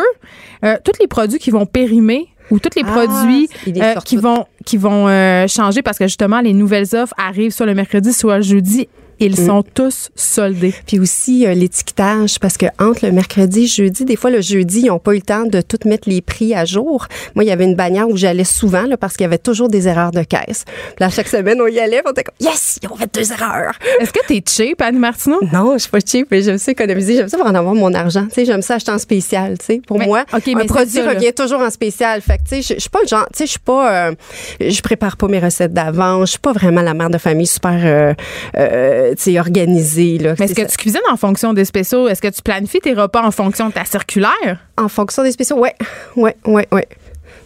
euh, 0.65 0.77
tous 0.83 0.93
les 0.99 1.07
produits 1.07 1.39
qui 1.39 1.49
vont 1.49 1.65
périmer 1.65 2.27
ou 2.51 2.59
tous 2.59 2.69
les 2.77 2.83
Ah, 2.85 2.91
produits 2.91 3.49
euh, 3.67 3.95
qui 4.05 4.15
vont 4.17 4.45
qui 4.65 4.77
vont 4.77 5.07
euh, 5.09 5.47
changer 5.47 5.81
parce 5.81 5.97
que 5.97 6.05
justement 6.07 6.39
les 6.39 6.53
nouvelles 6.53 6.95
offres 6.95 7.13
arrivent 7.17 7.51
soit 7.51 7.65
le 7.65 7.73
mercredi 7.73 8.13
soit 8.13 8.37
le 8.37 8.43
jeudi 8.43 8.87
ils 9.19 9.39
Mm. 9.41 9.45
sont 9.47 9.63
tous 9.73 10.09
soldés. 10.15 10.73
Puis 10.85 10.99
aussi 10.99 11.45
euh, 11.45 11.53
l'étiquetage, 11.53 12.39
parce 12.39 12.57
que 12.57 12.65
entre 12.79 13.05
le 13.05 13.11
mercredi 13.11 13.63
et 13.63 13.67
jeudi, 13.67 14.05
des 14.05 14.15
fois 14.15 14.29
le 14.29 14.41
jeudi, 14.41 14.81
ils 14.81 14.87
n'ont 14.87 14.99
pas 14.99 15.11
eu 15.13 15.17
le 15.17 15.21
temps 15.21 15.43
de 15.45 15.61
tout 15.61 15.77
mettre 15.85 16.09
les 16.09 16.21
prix 16.21 16.53
à 16.53 16.65
jour. 16.65 17.07
Moi, 17.35 17.43
il 17.43 17.47
y 17.47 17.51
avait 17.51 17.65
une 17.65 17.75
bannière 17.75 18.07
où 18.09 18.17
j'allais 18.17 18.43
souvent 18.43 18.83
là, 18.83 18.97
parce 18.97 19.13
qu'il 19.15 19.23
y 19.23 19.27
avait 19.27 19.37
toujours 19.37 19.69
des 19.69 19.87
erreurs 19.87 20.11
de 20.11 20.23
caisse. 20.23 20.63
Puis 20.65 20.95
là, 20.99 21.09
chaque 21.09 21.27
semaine, 21.27 21.59
on 21.61 21.67
y 21.67 21.79
allait, 21.79 22.01
on 22.05 22.11
était 22.11 22.23
comme 22.23 22.35
Yes, 22.39 22.79
ils 22.81 22.89
ont 22.89 22.95
fait 22.95 23.13
deux 23.13 23.31
erreurs. 23.31 23.73
Est-ce 23.99 24.11
que 24.11 24.25
t'es 24.27 24.41
cheap, 24.47 24.81
Annie 24.81 24.99
Martineau? 24.99 25.39
Non, 25.53 25.73
je 25.73 25.79
suis 25.79 25.89
pas 25.89 25.99
cheap, 26.05 26.27
mais 26.29 26.41
j'aime 26.41 26.57
ça 26.57 26.71
économiser, 26.71 27.15
j'aime 27.15 27.29
ça 27.29 27.37
pour 27.37 27.47
en 27.47 27.55
avoir 27.55 27.73
mon 27.73 27.93
argent. 27.93 28.25
Tu 28.27 28.35
sais, 28.35 28.45
j'aime 28.45 28.61
ça 28.61 28.75
acheter 28.75 28.91
en 28.91 28.97
spécial. 28.99 29.57
Tu 29.57 29.65
sais, 29.65 29.81
pour 29.85 29.97
Mais, 29.97 30.05
moi, 30.05 30.23
OK, 30.33 30.43
mais 30.47 30.63
un 30.63 30.65
produit 30.65 30.91
ça, 30.93 31.09
revient 31.09 31.33
toujours 31.33 31.61
en 31.61 31.69
spécial. 31.69 32.21
Fait 32.21 32.37
que 32.37 32.43
tu 32.43 32.61
sais, 32.61 32.61
je 32.61 32.73
je 32.75 32.81
suis 32.81 32.89
pas 32.89 32.99
le 33.01 33.07
genre, 33.07 33.25
tu 33.33 33.39
sais, 33.39 33.45
je 33.45 33.51
suis 33.51 33.59
pas, 33.59 34.09
euh, 34.09 34.11
je 34.59 34.81
prépare 34.81 35.17
pas 35.17 35.27
mes 35.27 35.39
recettes 35.39 35.73
d'avance. 35.73 36.27
Je 36.27 36.31
suis 36.31 36.39
pas 36.39 36.53
vraiment 36.53 36.81
la 36.81 36.93
mère 36.93 37.09
de 37.09 37.17
famille 37.17 37.47
super, 37.47 38.13
euh, 38.55 39.06
euh, 39.07 39.39
organisée 39.39 40.17
là. 40.17 40.35
Mais 40.39 40.45
est-ce 40.45 40.53
que 40.53 40.63
ça. 40.63 40.67
tu 40.67 40.77
cuisines 40.77 41.01
en 41.11 41.17
fonction 41.17 41.53
des 41.53 41.65
spéciaux? 41.65 42.07
Est-ce 42.07 42.21
que 42.21 42.27
tu 42.27 42.41
planifies 42.41 42.79
tes 42.79 42.93
repas 42.93 43.23
en 43.23 43.31
fonction 43.31 43.67
de 43.67 43.73
ta 43.73 43.85
circulaire? 43.85 44.59
En 44.77 44.87
fonction 44.87 45.23
des 45.23 45.31
spéciaux, 45.31 45.57
ouais, 45.59 45.75
ouais, 46.15 46.35
ouais, 46.45 46.67
ouais. 46.71 46.87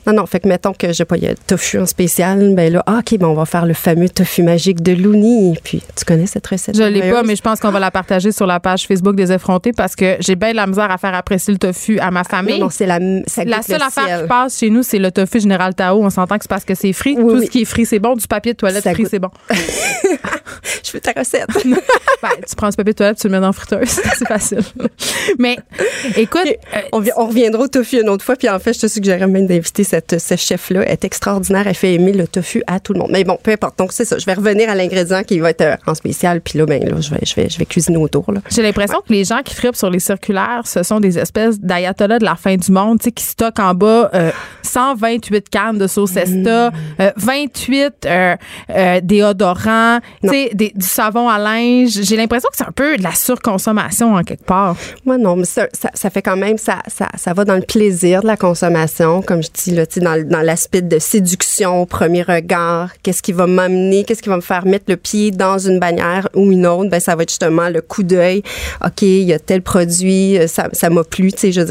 Non, 0.07 0.13
non, 0.13 0.25
fait 0.25 0.39
que 0.39 0.47
mettons 0.47 0.73
que 0.73 0.91
j'ai 0.93 1.05
pas, 1.05 1.17
il 1.17 1.23
y 1.23 1.27
a 1.27 1.31
le 1.31 1.37
tofu 1.37 1.77
en 1.79 1.85
spécial, 1.85 2.53
ben 2.55 2.73
là, 2.73 2.83
ah, 2.85 2.99
OK, 2.99 3.17
ben 3.19 3.27
on 3.27 3.33
va 3.33 3.45
faire 3.45 3.65
le 3.65 3.73
fameux 3.73 4.09
tofu 4.09 4.43
magique 4.43 4.81
de 4.81 4.93
Looney. 4.93 5.53
Puis, 5.63 5.81
tu 5.95 6.05
connais 6.05 6.25
cette 6.25 6.47
recette? 6.47 6.75
Je 6.75 6.83
l'ai 6.83 7.11
pas, 7.11 7.23
mais 7.23 7.35
je 7.35 7.41
pense 7.41 7.59
qu'on 7.59 7.71
va 7.71 7.79
la 7.79 7.91
partager 7.91 8.31
sur 8.31 8.47
la 8.47 8.59
page 8.59 8.87
Facebook 8.87 9.15
des 9.15 9.31
effrontés 9.31 9.73
parce 9.73 9.95
que 9.95 10.17
j'ai 10.19 10.35
bien 10.35 10.51
de 10.51 10.55
la 10.55 10.67
misère 10.67 10.89
à 10.89 10.97
faire 10.97 11.13
apprécier 11.13 11.53
le 11.53 11.59
tofu 11.59 11.99
à 11.99 12.09
ma 12.11 12.23
famille. 12.23 12.59
Non, 12.59 12.65
non, 12.65 12.69
c'est 12.69 12.85
la, 12.85 12.99
seule 13.27 13.47
le 13.47 13.83
affaire 13.83 14.21
qui 14.21 14.27
passe 14.27 14.57
chez 14.57 14.69
nous, 14.69 14.83
c'est 14.83 14.99
le 14.99 15.11
tofu 15.11 15.39
général 15.39 15.75
Tao. 15.75 16.01
On 16.03 16.09
s'entend 16.09 16.37
que 16.37 16.43
c'est 16.43 16.49
parce 16.49 16.65
que 16.65 16.75
c'est 16.75 16.93
frit. 16.93 17.15
Oui, 17.17 17.33
Tout 17.33 17.39
oui. 17.39 17.45
ce 17.45 17.51
qui 17.51 17.61
est 17.61 17.65
frit, 17.65 17.85
c'est 17.85 17.99
bon. 17.99 18.15
Du 18.15 18.27
papier 18.27 18.53
de 18.53 18.57
toilette 18.57 18.83
Ça 18.83 18.93
frit, 18.93 19.05
c'est 19.09 19.19
bon. 19.19 19.29
Je 20.83 20.91
veux 20.93 20.99
ta 20.99 21.13
recette. 21.17 21.47
Ben, 22.21 22.29
tu 22.47 22.55
prends 22.55 22.69
ce 22.69 22.77
papier 22.77 22.93
de 22.93 22.97
toilette, 22.97 23.17
tu 23.17 23.25
le 23.25 23.33
mets 23.33 23.39
dans 23.39 23.47
la 23.47 23.51
friteuse. 23.51 23.89
c'est 24.15 24.27
facile. 24.27 24.61
Mais 25.39 25.57
écoute, 26.15 26.45
euh, 26.45 26.79
on, 26.91 27.03
on 27.17 27.25
reviendra 27.25 27.63
au 27.63 27.67
tofu 27.67 27.99
une 27.99 28.09
autre 28.09 28.23
fois. 28.23 28.35
Puis 28.35 28.47
en 28.47 28.59
fait, 28.59 28.73
je 28.73 28.81
te 28.81 28.87
suggérerais 28.87 29.25
même 29.25 29.47
d'inviter 29.47 29.83
cette, 29.91 30.19
ce 30.19 30.35
chef-là. 30.35 30.89
Est 30.89 31.03
extraordinaire. 31.05 31.67
Elle 31.67 31.75
fait 31.75 31.93
aimer 31.93 32.13
le 32.13 32.27
tofu 32.27 32.63
à 32.67 32.79
tout 32.79 32.93
le 32.93 32.99
monde. 32.99 33.09
Mais 33.11 33.23
bon, 33.23 33.37
peu 33.41 33.51
importe. 33.51 33.77
Donc, 33.77 33.91
c'est 33.91 34.05
ça. 34.05 34.17
Je 34.17 34.25
vais 34.25 34.33
revenir 34.33 34.69
à 34.69 34.75
l'ingrédient 34.75 35.23
qui 35.23 35.39
va 35.39 35.49
être 35.51 35.61
euh, 35.61 35.75
en 35.85 35.95
spécial. 35.95 36.41
Puis 36.41 36.57
là, 36.57 36.65
ben, 36.65 36.83
là, 36.83 36.99
je 37.01 37.11
vais, 37.11 37.19
je 37.23 37.35
vais, 37.35 37.49
je 37.49 37.57
vais 37.57 37.65
cuisiner 37.65 37.97
autour. 37.97 38.31
Là. 38.31 38.39
J'ai 38.49 38.61
l'impression 38.61 38.99
que 39.05 39.11
les 39.13 39.23
gens 39.25 39.41
qui 39.43 39.53
frippent 39.53 39.75
sur 39.75 39.89
les 39.89 39.99
circulaires, 39.99 40.61
ce 40.65 40.81
sont 40.83 40.99
des 40.99 41.17
espèces 41.19 41.59
d'ayatollahs 41.59 42.19
de 42.19 42.25
la 42.25 42.35
fin 42.35 42.55
du 42.55 42.71
monde, 42.71 42.99
qui 42.99 43.23
stockent 43.23 43.59
en 43.59 43.73
bas 43.73 44.09
euh, 44.13 44.31
128 44.63 45.49
cannes 45.49 45.77
de 45.77 45.87
sauce 45.87 46.15
Esta, 46.15 46.71
euh, 46.99 47.11
28 47.17 47.93
euh, 48.05 48.35
euh, 48.69 49.01
déodorants, 49.01 49.99
des- 50.23 50.51
du 50.75 50.85
savon 50.85 51.27
à 51.29 51.37
linge. 51.37 51.89
J'ai 52.01 52.15
l'impression 52.15 52.47
que 52.49 52.57
c'est 52.57 52.67
un 52.67 52.71
peu 52.71 52.97
de 52.97 53.03
la 53.03 53.13
surconsommation 53.13 54.15
en 54.15 54.23
quelque 54.23 54.45
part. 54.45 54.75
Moi, 55.05 55.17
non, 55.17 55.35
mais 55.35 55.45
ça, 55.45 55.67
ça, 55.73 55.89
ça 55.93 56.09
fait 56.09 56.21
quand 56.21 56.37
même, 56.37 56.57
ça, 56.57 56.79
ça, 56.87 57.09
ça 57.15 57.33
va 57.33 57.43
dans 57.45 57.55
le 57.55 57.61
plaisir 57.61 58.21
de 58.21 58.27
la 58.27 58.37
consommation, 58.37 59.21
comme 59.21 59.41
je 59.43 59.49
dis, 59.53 59.71
dans, 59.97 60.41
l'aspect 60.41 60.81
de 60.81 60.99
séduction 60.99 61.81
au 61.81 61.85
premier 61.85 62.23
regard. 62.23 62.91
Qu'est-ce 63.03 63.21
qui 63.21 63.31
va 63.31 63.47
m'amener, 63.47 64.03
qu'est-ce 64.03 64.21
qui 64.21 64.29
va 64.29 64.35
me 64.35 64.41
faire 64.41 64.65
mettre 64.65 64.85
le 64.87 64.97
pied 64.97 65.31
dans 65.31 65.57
une 65.57 65.79
bannière 65.79 66.27
ou 66.35 66.51
une 66.51 66.65
autre? 66.65 66.89
Ben, 66.89 66.99
ça 66.99 67.15
va 67.15 67.23
être 67.23 67.29
justement 67.29 67.69
le 67.69 67.81
coup 67.81 68.03
d'œil. 68.03 68.43
OK, 68.85 69.01
il 69.01 69.23
y 69.23 69.33
a 69.33 69.39
tel 69.39 69.61
produit, 69.61 70.37
euh, 70.37 70.47
ça, 70.47 70.69
ça 70.73 70.89
m'a 70.89 71.03
plu, 71.03 71.31
tu 71.31 71.39
sais, 71.39 71.51
je. 71.51 71.61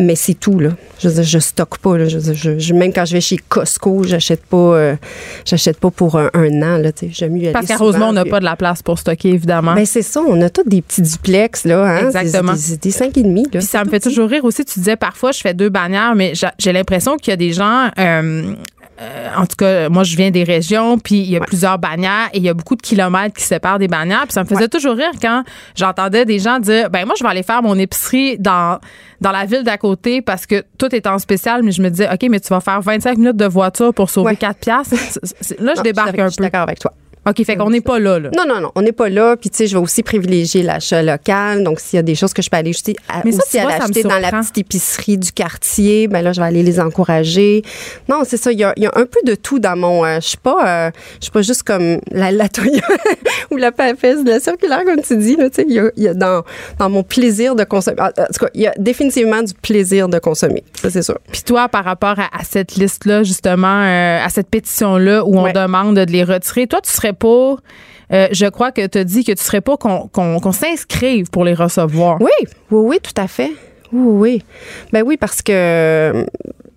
Mais 0.00 0.14
c'est 0.14 0.34
tout, 0.34 0.58
là. 0.60 0.70
Je 1.00 1.08
veux 1.08 1.14
dire, 1.14 1.22
je 1.24 1.38
stocke 1.40 1.78
pas, 1.78 1.98
là. 1.98 2.06
Je 2.08 2.72
même 2.74 2.92
quand 2.92 3.04
je 3.04 3.14
vais 3.14 3.20
chez 3.20 3.36
Costco, 3.36 4.04
j'achète 4.04 4.42
pas, 4.44 4.56
euh, 4.56 4.96
j'achète 5.44 5.78
pas 5.80 5.90
pour 5.90 6.16
un, 6.18 6.30
un 6.34 6.62
an, 6.62 6.78
là. 6.78 6.90
J'aime 7.10 7.32
mieux 7.32 7.42
aller 7.44 7.52
Parce 7.52 7.66
qu'à 7.66 7.76
Rosemont, 7.76 8.06
on 8.08 8.12
n'a 8.12 8.24
pas 8.24 8.38
de 8.40 8.44
la 8.44 8.54
place 8.56 8.82
pour 8.82 8.98
stocker, 8.98 9.30
évidemment. 9.30 9.74
ben 9.74 9.84
c'est 9.86 10.02
ça, 10.02 10.20
on 10.20 10.40
a 10.40 10.50
tous 10.50 10.62
des 10.68 10.82
petits 10.82 11.02
duplex 11.02 11.64
là, 11.64 11.84
hein, 11.84 12.06
Exactement. 12.06 12.52
Des, 12.52 12.58
des, 12.72 12.76
des 12.76 12.90
cinq 12.90 13.16
et 13.16 13.22
demi 13.22 13.42
là. 13.44 13.58
Puis 13.58 13.62
ça 13.62 13.84
me 13.84 13.90
fait 13.90 14.00
toujours 14.00 14.28
rire 14.28 14.44
aussi. 14.44 14.64
Tu 14.64 14.78
disais 14.78 14.96
parfois, 14.96 15.32
je 15.32 15.40
fais 15.40 15.54
deux 15.54 15.68
bannières, 15.68 16.14
mais 16.14 16.34
j'a- 16.34 16.54
j'ai 16.58 16.72
l'impression 16.72 17.16
qu'il 17.16 17.30
y 17.32 17.34
a 17.34 17.36
des 17.36 17.52
gens. 17.52 17.88
euh, 17.98 18.52
euh, 19.00 19.28
en 19.36 19.46
tout 19.46 19.56
cas, 19.56 19.88
moi, 19.88 20.02
je 20.02 20.16
viens 20.16 20.30
des 20.30 20.42
régions, 20.44 20.98
puis 20.98 21.16
il 21.20 21.30
y 21.30 21.36
a 21.36 21.40
plusieurs 21.40 21.78
bannières 21.78 22.28
et 22.32 22.38
il 22.38 22.42
y 22.42 22.48
a 22.48 22.54
beaucoup 22.54 22.74
de 22.74 22.82
kilomètres 22.82 23.36
qui 23.36 23.44
séparent 23.44 23.78
des 23.78 23.86
bannières. 23.88 24.22
Puis 24.24 24.32
ça 24.32 24.42
me 24.42 24.48
faisait 24.48 24.68
toujours 24.68 24.96
rire 24.96 25.12
quand 25.20 25.44
j'entendais 25.76 26.24
des 26.24 26.38
gens 26.38 26.58
dire 26.58 26.90
ben 26.90 27.04
moi, 27.06 27.14
je 27.18 27.22
vais 27.22 27.30
aller 27.30 27.42
faire 27.44 27.62
mon 27.62 27.78
épicerie 27.78 28.38
dans, 28.38 28.78
dans 29.20 29.30
la 29.32 29.44
ville 29.44 29.62
d'à 29.62 29.78
côté 29.78 30.20
parce 30.22 30.46
que 30.46 30.64
tout 30.78 30.92
est 30.94 31.06
en 31.06 31.18
spécial. 31.18 31.62
Mais 31.62 31.72
je 31.72 31.80
me 31.82 31.90
disais, 31.90 32.08
OK, 32.12 32.26
mais 32.28 32.40
tu 32.40 32.48
vas 32.48 32.60
faire 32.60 32.80
25 32.80 33.18
minutes 33.18 33.36
de 33.36 33.46
voiture 33.46 33.94
pour 33.94 34.10
sauver 34.10 34.30
Ouais. 34.30 34.36
4 34.36 34.58
piastres. 34.58 34.94
Là, 35.60 35.72
je 35.74 35.76
Non, 35.78 35.82
débarque 35.82 36.18
un 36.18 36.24
Je 36.26 36.30
suis 36.32 36.36
peu. 36.38 36.42
d'accord 36.44 36.62
avec 36.62 36.78
toi. 36.80 36.92
OK, 37.28 37.44
fait 37.44 37.56
qu'on 37.56 37.70
n'est 37.70 37.80
pas 37.80 37.98
là, 37.98 38.18
là. 38.18 38.30
Non, 38.36 38.44
non, 38.46 38.60
non, 38.60 38.70
on 38.74 38.82
n'est 38.82 38.92
pas 38.92 39.08
là. 39.08 39.36
Puis, 39.36 39.50
tu 39.50 39.56
sais, 39.58 39.66
je 39.66 39.76
vais 39.76 39.82
aussi 39.82 40.02
privilégier 40.02 40.62
l'achat 40.62 41.02
local. 41.02 41.62
Donc, 41.64 41.80
s'il 41.80 41.96
y 41.96 42.00
a 42.00 42.02
des 42.02 42.14
choses 42.14 42.32
que 42.32 42.42
je 42.42 42.48
peux 42.50 42.56
aller 42.56 42.72
à, 43.08 43.22
Mais 43.24 43.32
ça, 43.32 43.38
aussi 43.38 43.58
vois, 43.58 43.70
aller 43.72 43.82
acheter 43.82 44.02
dans 44.02 44.18
la 44.18 44.30
petite 44.30 44.58
épicerie 44.58 45.18
du 45.18 45.32
quartier, 45.32 46.08
ben 46.08 46.22
là, 46.22 46.32
je 46.32 46.40
vais 46.40 46.46
aller 46.46 46.62
les 46.62 46.78
encourager. 46.80 47.62
Non, 48.08 48.22
c'est 48.24 48.36
ça. 48.36 48.52
Il 48.52 48.58
y 48.58 48.64
a, 48.64 48.72
il 48.76 48.82
y 48.82 48.86
a 48.86 48.92
un 48.94 49.04
peu 49.06 49.20
de 49.24 49.34
tout 49.34 49.58
dans 49.58 49.76
mon. 49.76 50.04
euh, 50.04 50.18
je 50.20 50.28
suis 50.28 50.36
pas, 50.38 50.86
euh, 50.86 50.90
je 51.18 51.24
suis 51.24 51.32
pas 51.32 51.42
juste 51.42 51.62
comme 51.64 51.98
la, 52.10 52.30
la 52.32 52.48
ou 53.50 53.56
la 53.56 53.72
papesse 53.72 54.24
de 54.24 54.30
la 54.30 54.40
circulaire, 54.40 54.84
comme 54.84 55.00
tu 55.02 55.16
dis. 55.16 55.36
Là, 55.36 55.48
tu 55.50 55.56
sais, 55.56 55.66
il 55.68 55.74
y 55.74 55.78
a, 55.80 55.90
il 55.96 56.02
y 56.04 56.08
a 56.08 56.14
dans, 56.14 56.42
dans 56.78 56.90
mon 56.90 57.02
plaisir 57.02 57.54
de 57.54 57.64
consommer. 57.64 58.00
En 58.00 58.06
en 58.06 58.10
tout 58.10 58.44
cas, 58.44 58.48
il 58.54 58.62
y 58.62 58.66
a 58.66 58.74
définitivement 58.78 59.42
du 59.42 59.54
plaisir 59.54 60.08
de 60.08 60.18
consommer. 60.18 60.64
Ça, 60.80 60.90
c'est 60.90 61.02
sûr. 61.02 61.18
Puis 61.32 61.42
toi, 61.42 61.68
par 61.68 61.84
rapport 61.84 62.18
à, 62.18 62.24
à 62.38 62.44
cette 62.44 62.76
liste-là, 62.76 63.22
justement, 63.22 63.82
euh, 63.82 64.24
à 64.24 64.28
cette 64.28 64.48
pétition-là 64.48 65.24
où 65.24 65.36
on 65.38 65.44
Ouais. 65.48 65.52
demande 65.52 65.96
de 65.96 66.02
les 66.12 66.24
retirer, 66.24 66.66
toi, 66.66 66.80
tu 66.82 66.90
serais 66.90 67.12
euh, 68.12 68.28
je 68.32 68.46
crois 68.46 68.72
que 68.72 68.86
tu 68.86 68.98
as 68.98 69.04
dit 69.04 69.24
que 69.24 69.32
tu 69.32 69.42
serais 69.42 69.60
pas 69.60 69.76
qu'on 69.76 70.52
s'inscrive 70.52 71.30
pour 71.30 71.44
les 71.44 71.54
recevoir. 71.54 72.20
Oui, 72.20 72.30
oui, 72.42 72.48
oui, 72.70 72.98
tout 73.02 73.20
à 73.20 73.28
fait. 73.28 73.52
Oui, 73.92 74.42
oui. 74.42 74.42
Ben 74.92 75.02
oui, 75.02 75.16
parce 75.16 75.42
que. 75.42 76.26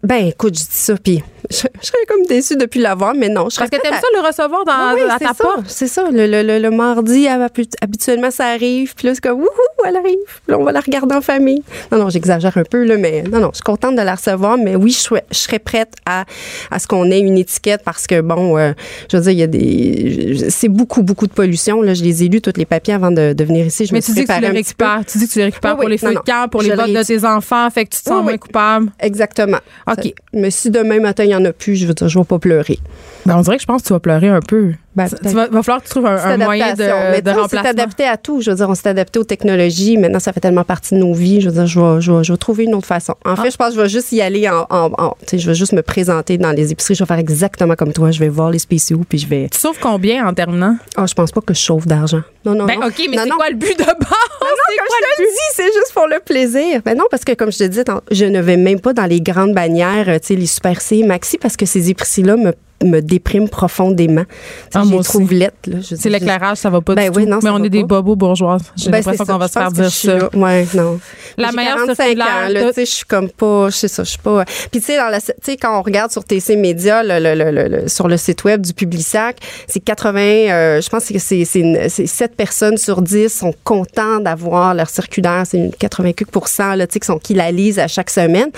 Ben 0.03 0.27
écoute, 0.27 0.55
je 0.57 0.63
dis 0.63 0.67
ça, 0.71 0.95
puis 0.95 1.23
je, 1.49 1.57
je 1.57 1.85
serais 1.85 2.05
comme 2.07 2.25
déçue 2.27 2.55
depuis 2.55 2.79
l'avoir, 2.79 3.13
mais 3.13 3.29
non. 3.29 3.49
Je 3.49 3.55
serais 3.55 3.67
Parce 3.69 3.81
que 3.83 3.87
t'aimes 3.87 3.97
à- 3.97 4.01
ça 4.01 4.07
le 4.15 4.25
recevoir 4.27 4.65
dans, 4.65 4.95
Oui, 4.95 5.01
oui, 5.05 5.11
à 5.11 5.19
ta 5.19 5.27
ça, 5.27 5.33
porte. 5.43 5.65
C'est 5.67 5.87
ça. 5.87 6.05
Le, 6.11 6.25
le, 6.25 6.41
le, 6.41 6.57
le 6.59 6.71
mardi, 6.71 7.27
habi- 7.27 7.69
habituellement, 7.81 8.31
ça 8.31 8.45
arrive. 8.47 8.95
Puis 8.95 9.07
là, 9.07 9.13
c'est 9.13 9.21
comme, 9.21 9.39
wouhou, 9.41 9.47
elle 9.87 9.95
arrive. 9.97 10.15
Puis 10.25 10.39
là, 10.53 10.57
on 10.59 10.63
va 10.63 10.71
la 10.71 10.79
regarder 10.79 11.13
en 11.13 11.21
famille. 11.21 11.61
Non, 11.91 11.99
non, 11.99 12.09
j'exagère 12.09 12.57
un 12.57 12.63
peu, 12.63 12.83
là, 12.83 12.97
mais 12.97 13.21
non, 13.23 13.39
non, 13.39 13.49
je 13.51 13.57
suis 13.57 13.63
contente 13.63 13.95
de 13.95 14.01
la 14.01 14.15
recevoir. 14.15 14.57
Mais 14.57 14.75
oui, 14.75 14.89
je, 14.91 14.97
serais- 14.99 15.25
je 15.29 15.37
serais 15.37 15.59
prête 15.59 15.93
à, 16.07 16.25
à 16.71 16.79
ce 16.79 16.87
qu'on 16.87 17.11
ait 17.11 17.19
une 17.19 17.37
étiquette 17.37 17.81
parce 17.85 18.07
que, 18.07 18.21
bon, 18.21 18.57
euh, 18.57 18.71
je 19.11 19.17
veux 19.17 19.23
dire, 19.23 19.31
il 19.33 19.39
y 19.39 19.43
a 19.43 19.47
des. 19.47 20.49
C'est 20.49 20.69
beaucoup, 20.69 21.03
beaucoup 21.03 21.27
de 21.27 21.33
pollution. 21.33 21.83
Là, 21.83 21.93
je 21.93 22.03
les 22.03 22.23
ai 22.23 22.27
lus, 22.27 22.41
tous 22.41 22.53
les 22.57 22.65
papiers 22.65 22.95
avant 22.95 23.11
de, 23.11 23.33
de 23.33 23.43
venir 23.43 23.67
ici. 23.67 23.85
Je 23.85 23.93
Mais 23.93 23.99
me 23.99 24.01
tu 24.03 24.13
suis 24.13 24.21
dis 24.21 24.25
que 24.27 24.33
tu 24.33 24.41
les 24.41 24.47
récupères. 24.47 25.01
Tu 25.07 25.17
dis 25.19 25.27
que 25.27 25.33
tu 25.33 25.37
les 25.39 25.45
récupères 25.45 25.73
Oui, 25.73 25.81
pour 25.81 25.89
les 25.89 25.97
feux 25.99 26.13
de 26.13 26.19
camp, 26.19 26.49
pour 26.49 26.63
les 26.63 26.73
votes 26.73 26.91
de 26.91 27.03
tes 27.03 27.23
enfants, 27.23 27.69
fait 27.69 27.85
que 27.85 27.95
tu 27.95 28.01
te 28.01 28.09
sens 28.09 28.23
moins 28.23 28.37
coupable. 28.37 28.91
Exactement. 28.99 29.57
OK. 29.91 30.13
Mais 30.33 30.51
si 30.51 30.69
demain 30.69 30.99
matin, 30.99 31.23
il 31.23 31.27
n'y 31.27 31.35
en 31.35 31.45
a 31.45 31.53
plus, 31.53 31.75
je 31.75 31.85
veux 31.85 31.93
dire, 31.93 32.07
je 32.07 32.17
vais 32.19 32.25
pas 32.25 32.39
pleurer. 32.39 32.79
Ben, 33.25 33.37
on 33.37 33.41
dirait 33.41 33.57
que 33.57 33.61
je 33.61 33.67
pense 33.67 33.81
que 33.81 33.87
tu 33.87 33.93
vas 33.93 33.99
pleurer 33.99 34.29
un 34.29 34.39
peu. 34.39 34.73
Ben, 34.93 35.07
tu 35.07 35.29
vas, 35.29 35.47
va 35.47 35.63
falloir 35.63 35.81
que 35.81 35.85
tu 35.87 35.91
trouves 35.91 36.05
un, 36.05 36.37
moyen 36.37 36.73
de, 36.73 37.21
de 37.21 37.29
remplacement. 37.29 37.47
C'est 37.63 37.67
adapté 37.69 38.03
à 38.05 38.17
tout. 38.17 38.41
Je 38.41 38.49
veux 38.51 38.57
dire, 38.57 38.69
on 38.69 38.75
s'est 38.75 38.89
adapté 38.89 39.19
aux 39.19 39.23
technologies. 39.23 39.95
Maintenant, 39.97 40.19
ça 40.19 40.33
fait 40.33 40.41
tellement 40.41 40.65
partie 40.65 40.95
de 40.95 40.99
nos 40.99 41.13
vies. 41.13 41.39
Je 41.39 41.47
veux 41.49 41.55
dire, 41.55 41.65
je 41.65 41.79
vais, 41.79 42.01
je 42.01 42.11
vais, 42.11 42.23
je 42.25 42.33
vais 42.33 42.37
trouver 42.37 42.65
une 42.65 42.75
autre 42.75 42.87
façon. 42.87 43.13
En 43.23 43.31
Ah. 43.33 43.41
fait, 43.41 43.51
je 43.51 43.55
pense 43.57 43.69
que 43.69 43.75
je 43.75 43.81
vais 43.81 43.89
juste 43.89 44.11
y 44.11 44.21
aller 44.21 44.49
en, 44.49 44.67
je 45.31 45.47
vais 45.47 45.55
juste 45.55 45.71
me 45.71 45.81
présenter 45.81 46.37
dans 46.37 46.51
les 46.51 46.73
épiceries. 46.73 46.95
Je 46.95 47.03
vais 47.03 47.07
faire 47.07 47.19
exactement 47.19 47.75
comme 47.75 47.93
toi. 47.93 48.11
Je 48.11 48.19
vais 48.19 48.27
voir 48.27 48.49
les 48.51 48.59
spéciaux 48.59 49.01
puis 49.07 49.17
je 49.17 49.27
vais. 49.27 49.47
Tu 49.49 49.57
sauves 49.59 49.79
combien 49.81 50.27
en 50.27 50.33
terminant? 50.33 50.75
Ah, 50.97 51.05
je 51.05 51.13
pense 51.13 51.31
pas 51.31 51.39
que 51.41 51.53
je 51.53 51.59
chauffe 51.59 51.87
d'argent. 51.87 52.21
Non, 52.43 52.53
non, 52.55 52.65
Ben, 52.65 52.79
non. 52.79 52.87
OK, 52.87 53.01
mais 53.09 53.17
c'est 53.17 53.29
quoi 53.29 53.49
le 53.49 53.55
but 53.55 53.77
de 53.79 53.83
base? 53.85 53.95
Non, 54.41 54.47
comme 54.77 54.87
je 54.89 55.15
te 55.15 55.21
le 55.21 55.27
dis, 55.27 55.37
c'est 55.55 55.63
juste 55.73 55.93
pour 55.93 56.07
le 56.07 56.19
plaisir. 56.19 56.81
Ben 56.83 56.97
non, 56.97 57.05
parce 57.09 57.23
que 57.23 57.33
comme 57.33 57.51
je 57.51 57.59
te 57.59 57.63
dis, 57.63 57.79
je 58.11 58.25
ne 58.25 58.41
vais 58.41 58.57
même 58.57 58.81
pas 58.81 58.91
dans 58.91 59.05
les 59.05 59.21
grandes 59.21 59.53
bannières, 59.53 60.19
tu 60.19 60.27
sais, 60.27 60.35
les 60.35 60.47
Super 60.47 60.81
C, 60.81 61.03
Maxi, 61.03 61.37
parce 61.37 61.55
que 61.55 61.65
ces 61.65 61.89
épiceries-là 61.91 62.35
me, 62.35 62.53
me 62.83 63.01
dépriment 63.01 63.49
profondément. 63.49 64.23
Ah, 64.73 64.83
je 64.85 64.95
les 64.95 65.03
trouve 65.03 65.31
lettres, 65.33 65.69
C'est 65.83 66.09
l'éclairage, 66.09 66.57
ça 66.57 66.69
va 66.69 66.81
pas 66.81 66.95
Ben 66.95 67.11
du 67.11 67.17
oui, 67.17 67.23
tout. 67.25 67.29
non, 67.29 67.39
mais 67.43 67.49
on 67.49 67.63
est 67.63 67.69
des 67.69 67.83
bobos 67.83 68.15
bourgeoises. 68.15 68.61
J'ai 68.75 68.89
Ben, 68.89 68.97
l'impression 68.97 69.25
qu'on 69.25 69.37
va 69.37 69.47
se 69.47 69.53
faire 69.53 69.71
dire 69.71 69.91
ça. 69.91 70.17
là. 70.17 70.29
Ouais, 70.33 70.67
non. 70.73 70.99
La 71.37 71.51
meilleure 71.51 71.75
45 71.77 71.95
circulaire, 72.03 72.27
ans, 72.27 72.49
là, 72.49 72.67
tu 72.67 72.73
sais, 72.73 72.85
je 72.85 72.91
suis 72.91 73.05
comme 73.05 73.29
pas, 73.29 73.69
je 73.69 73.75
sais 73.75 73.87
ça, 73.87 74.03
je 74.03 74.09
suis 74.09 74.17
pas. 74.19 74.43
Puis 74.71 74.79
tu 74.79 74.87
sais, 74.87 74.97
dans 74.97 75.09
la, 75.09 75.21
tu 75.21 75.31
sais, 75.43 75.57
quand 75.57 75.77
on 75.77 75.81
regarde 75.81 76.11
sur 76.11 76.23
TC 76.23 76.55
Média, 76.57 77.03
le, 77.03 77.19
le, 77.19 77.67
le, 77.67 77.87
sur 77.87 78.07
le 78.07 78.17
site 78.17 78.43
web 78.43 78.61
du 78.65 78.73
Publisac, 78.73 79.37
c'est 79.67 79.79
80, 79.79 80.19
euh, 80.21 80.81
je 80.81 80.89
pense 80.89 81.05
que 81.07 81.19
c'est 81.19 81.45
c'est 81.45 81.59
une- 81.59 81.89
c'est 81.89 82.07
7 82.07 82.35
personnes 82.35 82.77
sur 82.77 83.01
10 83.01 83.29
sont 83.29 83.53
contents 83.63 84.19
d'avoir 84.19 84.73
leur 84.73 84.89
circulaire, 84.89 85.43
c'est 85.45 85.57
une 85.57 85.71
80 85.71 86.11
là, 86.75 86.87
tu 86.87 86.93
sais, 86.93 86.99
qui 86.99 87.05
sont 87.07 87.19
qui 87.19 87.33
la 87.33 87.51
lisent 87.51 87.79
à 87.79 87.87
chaque 87.87 88.09
semaine. 88.09 88.49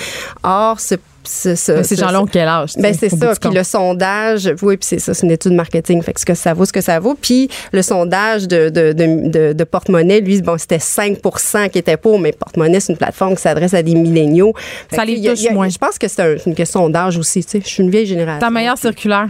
Or, 0.43 0.80
ce, 0.80 0.95
ce, 1.26 1.55
ce- 1.55 1.71
Mais 1.71 1.84
ces 1.84 1.95
ce- 1.95 2.01
gens-là 2.01 2.21
ont 2.21 2.26
quel 2.26 2.47
âge? 2.47 2.71
ben 2.78 2.93
c'est 2.97 3.09
ça. 3.09 3.34
Puis 3.39 3.49
le 3.51 3.63
sondage, 3.63 4.53
oui, 4.61 4.78
puis 4.78 4.86
c'est 4.88 4.99
ça, 4.99 5.13
c'est 5.13 5.26
une 5.26 5.32
étude 5.32 5.53
marketing. 5.53 6.01
Fait 6.01 6.13
que 6.13 6.19
ce 6.19 6.26
que 6.26 6.34
ça 6.36 6.53
vaut, 6.53 6.65
ce 6.65 6.74
que 6.74 6.82
ça 6.82 6.99
vaut. 6.99 7.15
Puis 7.15 7.49
le 7.71 7.82
sondage 7.82 8.47
de, 8.47 8.69
de, 8.69 9.53
de, 9.53 9.63
Porte-Monnaie, 9.63 10.19
lui, 10.21 10.41
bon, 10.41 10.57
c'était 10.57 10.78
5% 10.78 11.69
qui 11.69 11.80
étaient 11.80 11.97
pour, 11.97 12.19
mais 12.19 12.32
Porte-Monnaie, 12.32 12.80
c'est 12.80 12.93
une 12.93 12.97
plateforme 12.97 13.36
qui 13.36 13.41
s'adresse 13.41 13.74
à 13.74 13.82
des 13.84 13.95
milléniaux. 13.95 14.53
Fait 14.89 14.97
Ça 14.97 15.05
les 15.05 15.13
il 15.13 15.19
y 15.19 15.28
a- 15.28 15.32
touche 15.32 15.39
il 15.41 15.45
y 15.45 15.49
a- 15.49 15.53
moins. 15.53 15.69
Je 15.69 15.78
pense 15.78 15.97
que 15.97 16.07
c'est 16.07 16.21
un- 16.21 16.36
c'est 16.38 16.45
une 16.49 16.55
question 16.55 16.89
d'âge 16.89 17.17
aussi. 17.17 17.43
Tu 17.43 17.49
sais, 17.51 17.61
je 17.63 17.67
suis 17.69 17.84
une 17.84 17.89
vieille 17.89 18.05
génération. 18.05 18.39
Ta 18.39 18.49
meilleure 18.49 18.78
circulaire? 18.78 19.28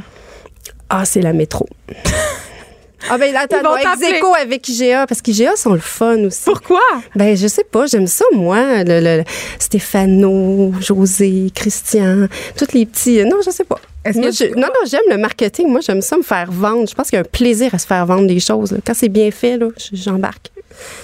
Ah, 0.90 1.06
c'est 1.06 1.22
la 1.22 1.34
métro. 1.34 1.66
Ah 3.10 3.18
ben 3.18 3.36
attends, 3.36 3.58
Ils 3.60 3.64
vont 3.64 3.72
non, 3.72 3.78
ex 3.78 3.84
t'appeler. 3.84 4.18
aequo 4.18 4.34
avec 4.36 4.68
IGA 4.70 5.06
parce 5.08 5.22
qu'IGA 5.22 5.56
sont 5.56 5.74
le 5.74 5.80
fun 5.80 6.18
aussi. 6.26 6.42
Pourquoi? 6.46 6.82
Ben, 7.16 7.36
je 7.36 7.48
sais 7.48 7.64
pas, 7.64 7.86
j'aime 7.86 8.08
ça, 8.08 8.26
moi. 8.34 8.84
Le, 8.84 9.00
le- 9.02 9.18
le- 9.18 9.24
Stéphano, 9.60 10.72
José, 10.80 11.52
Christian, 11.54 12.28
tous 12.58 12.74
les 12.74 12.86
petits. 12.86 13.20
euh, 13.20 13.26
Non, 13.26 13.38
je 13.46 13.52
sais 13.52 13.64
pas. 13.66 13.80
Moi, 14.16 14.32
je- 14.32 14.54
non, 14.56 14.68
non, 14.68 14.86
j'aime 14.88 15.02
le 15.10 15.18
marketing. 15.18 15.68
Moi, 15.70 15.82
j'aime 15.82 16.02
ça 16.02 16.18
me 16.18 16.24
faire 16.24 16.52
vendre. 16.52 16.88
Je 16.90 16.94
pense 16.96 17.10
qu'il 17.10 17.18
y 17.18 17.22
a 17.22 17.22
un 17.22 17.24
plaisir 17.30 17.74
à 17.74 17.78
se 17.80 17.86
faire 17.88 18.06
vendre 18.06 18.28
des 18.28 18.40
choses. 18.40 18.72
là. 18.72 18.78
Quand 18.86 18.94
c'est 18.94 19.10
bien 19.10 19.32
fait, 19.32 19.58
là, 19.58 19.68
j'embarque. 19.92 20.52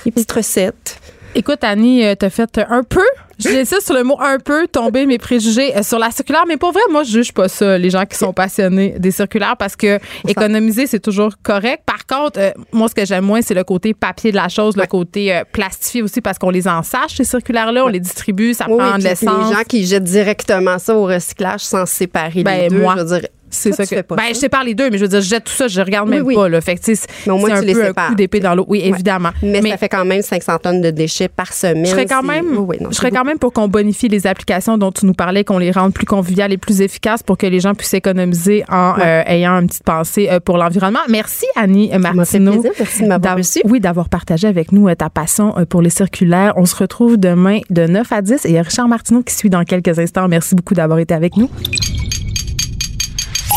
Les 0.05 0.11
petites 0.11 0.31
recettes. 0.31 0.97
Écoute, 1.35 1.59
Annie, 1.63 2.05
euh, 2.05 2.15
t'as 2.15 2.29
fait 2.29 2.57
un 2.69 2.83
peu, 2.83 3.05
j'insiste 3.39 3.81
sur 3.85 3.95
le 3.95 4.03
mot 4.03 4.17
un 4.19 4.37
peu, 4.39 4.67
tomber 4.67 5.05
mes 5.05 5.17
préjugés 5.17 5.75
euh, 5.75 5.83
sur 5.83 5.97
la 5.99 6.11
circulaire. 6.11 6.43
Mais 6.47 6.57
pour 6.57 6.71
vrai, 6.71 6.81
moi, 6.91 7.03
je 7.03 7.11
juge 7.11 7.31
pas 7.31 7.47
ça, 7.47 7.77
les 7.77 7.89
gens 7.89 8.05
qui 8.05 8.17
sont 8.17 8.33
passionnés 8.33 8.95
des 8.99 9.11
circulaires, 9.11 9.55
parce 9.57 9.75
que 9.75 9.99
économiser, 10.27 10.87
c'est 10.87 10.99
toujours 10.99 11.33
correct. 11.41 11.83
Par 11.85 12.05
contre, 12.05 12.39
euh, 12.39 12.51
moi, 12.71 12.87
ce 12.89 12.95
que 12.95 13.05
j'aime 13.05 13.25
moins, 13.25 13.41
c'est 13.41 13.53
le 13.53 13.63
côté 13.63 13.93
papier 13.93 14.31
de 14.31 14.35
la 14.35 14.49
chose, 14.49 14.75
le 14.77 14.85
côté 14.85 15.33
euh, 15.35 15.43
plastifié 15.51 16.01
aussi, 16.01 16.21
parce 16.21 16.37
qu'on 16.37 16.49
les 16.49 16.67
ensache, 16.67 17.15
ces 17.17 17.23
circulaires-là, 17.23 17.85
on 17.85 17.87
les 17.87 17.99
distribue, 17.99 18.53
ça 18.53 18.65
Oui, 18.69 18.77
prend 18.77 18.87
oui, 18.87 18.91
de 18.91 18.95
puis 18.97 19.03
les 19.03 19.09
l'essence. 19.09 19.53
gens 19.53 19.63
qui 19.67 19.85
jettent 19.85 20.03
directement 20.03 20.77
ça 20.79 20.95
au 20.95 21.05
recyclage 21.05 21.61
sans 21.61 21.85
séparer 21.85 22.43
Ben, 22.43 22.61
les 22.61 22.67
deux, 22.69 22.79
moi, 22.81 22.95
je 22.97 23.03
veux 23.03 23.19
dire, 23.19 23.29
C'est 23.51 23.71
ça 23.73 23.83
que. 23.83 23.89
fais 23.95 24.03
pas 24.03 24.15
Ben, 24.15 24.23
ça. 24.27 24.33
je 24.33 24.37
sépare 24.39 24.63
les 24.63 24.73
deux, 24.75 24.89
mais 24.89 24.97
je 24.97 25.03
veux 25.03 25.07
dire, 25.09 25.21
je 25.21 25.27
jette 25.29 25.43
tout 25.45 25.51
ça, 25.53 25.67
je 25.67 25.81
regarde 25.81 26.09
même 26.09 26.23
oui. 26.23 26.35
pas, 26.35 26.49
là. 26.49 26.61
Fait 26.61 26.75
que, 26.75 26.81
Mais 26.87 27.31
au 27.31 27.37
moins, 27.37 27.49
c'est 27.49 27.55
tu 27.55 27.61
un 27.61 27.65
les 27.65 27.73
peu 27.73 27.83
un 27.83 27.87
sépares. 27.87 28.07
coup 28.09 28.15
d'épée 28.15 28.39
dans 28.39 28.55
l'eau. 28.55 28.65
Oui, 28.67 28.79
Ouais. 28.81 28.87
évidemment. 28.89 29.29
Mais, 29.41 29.61
ça 29.69 29.77
fait 29.77 29.89
quand 29.89 30.05
même 30.05 30.21
500 30.21 30.57
tonnes 30.59 30.81
de 30.81 30.91
déchets 30.91 31.27
par 31.27 31.53
semaine. 31.53 31.85
Je 31.85 31.91
serais 31.91 32.05
quand 32.05 32.23
même, 32.23 32.45
Oui, 32.57 32.65
oui, 32.69 32.77
non, 32.81 32.89
je 32.91 32.95
serais 32.95 33.11
quand 33.11 33.23
même 33.23 33.37
pour 33.39 33.53
qu'on 33.53 33.67
bonifie 33.67 34.07
les 34.07 34.27
applications 34.27 34.77
dont 34.77 34.91
tu 34.91 35.05
nous 35.05 35.13
parlais, 35.13 35.43
qu'on 35.43 35.57
les 35.57 35.71
rende 35.71 35.93
plus 35.93 36.05
conviviales 36.05 36.51
et 36.53 36.57
plus 36.57 36.81
efficaces 36.81 37.23
pour 37.23 37.37
que 37.37 37.47
les 37.47 37.59
gens 37.59 37.73
puissent 37.75 37.93
économiser 37.93 38.63
en 38.69 38.95
euh, 38.99 39.23
ayant 39.25 39.59
une 39.59 39.67
petite 39.67 39.83
pensée 39.83 40.27
euh, 40.31 40.39
pour 40.39 40.57
l'environnement. 40.57 40.99
Merci 41.09 41.45
Annie 41.55 41.89
Martineau. 41.97 42.63
Merci 42.77 43.03
de 43.03 43.07
m'avoir 43.07 43.37
reçu. 43.37 43.61
Oui, 43.65 43.79
d'avoir 43.79 44.09
partagé 44.09 44.47
avec 44.47 44.71
nous 44.71 44.87
euh, 44.87 44.95
ta 44.95 45.09
passion 45.09 45.53
pour 45.69 45.81
les 45.81 45.89
circulaires. 45.89 46.53
On 46.57 46.65
se 46.65 46.75
retrouve 46.75 47.17
demain 47.17 47.59
de 47.69 47.85
9 47.87 48.11
à 48.11 48.21
10 48.21 48.45
et 48.45 48.49
il 48.49 48.55
y 48.55 48.57
a 48.57 48.61
Richard 48.61 48.87
Martineau 48.87 49.21
qui 49.23 49.33
suit 49.33 49.49
dans 49.49 49.63
quelques 49.63 49.97
instants. 49.99 50.27
Merci 50.27 50.55
beaucoup 50.55 50.73
d'avoir 50.73 50.99
été 50.99 51.13
avec 51.13 51.37
nous. 51.37 51.49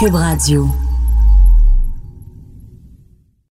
Cube 0.02 0.16
Radio. 0.18 0.91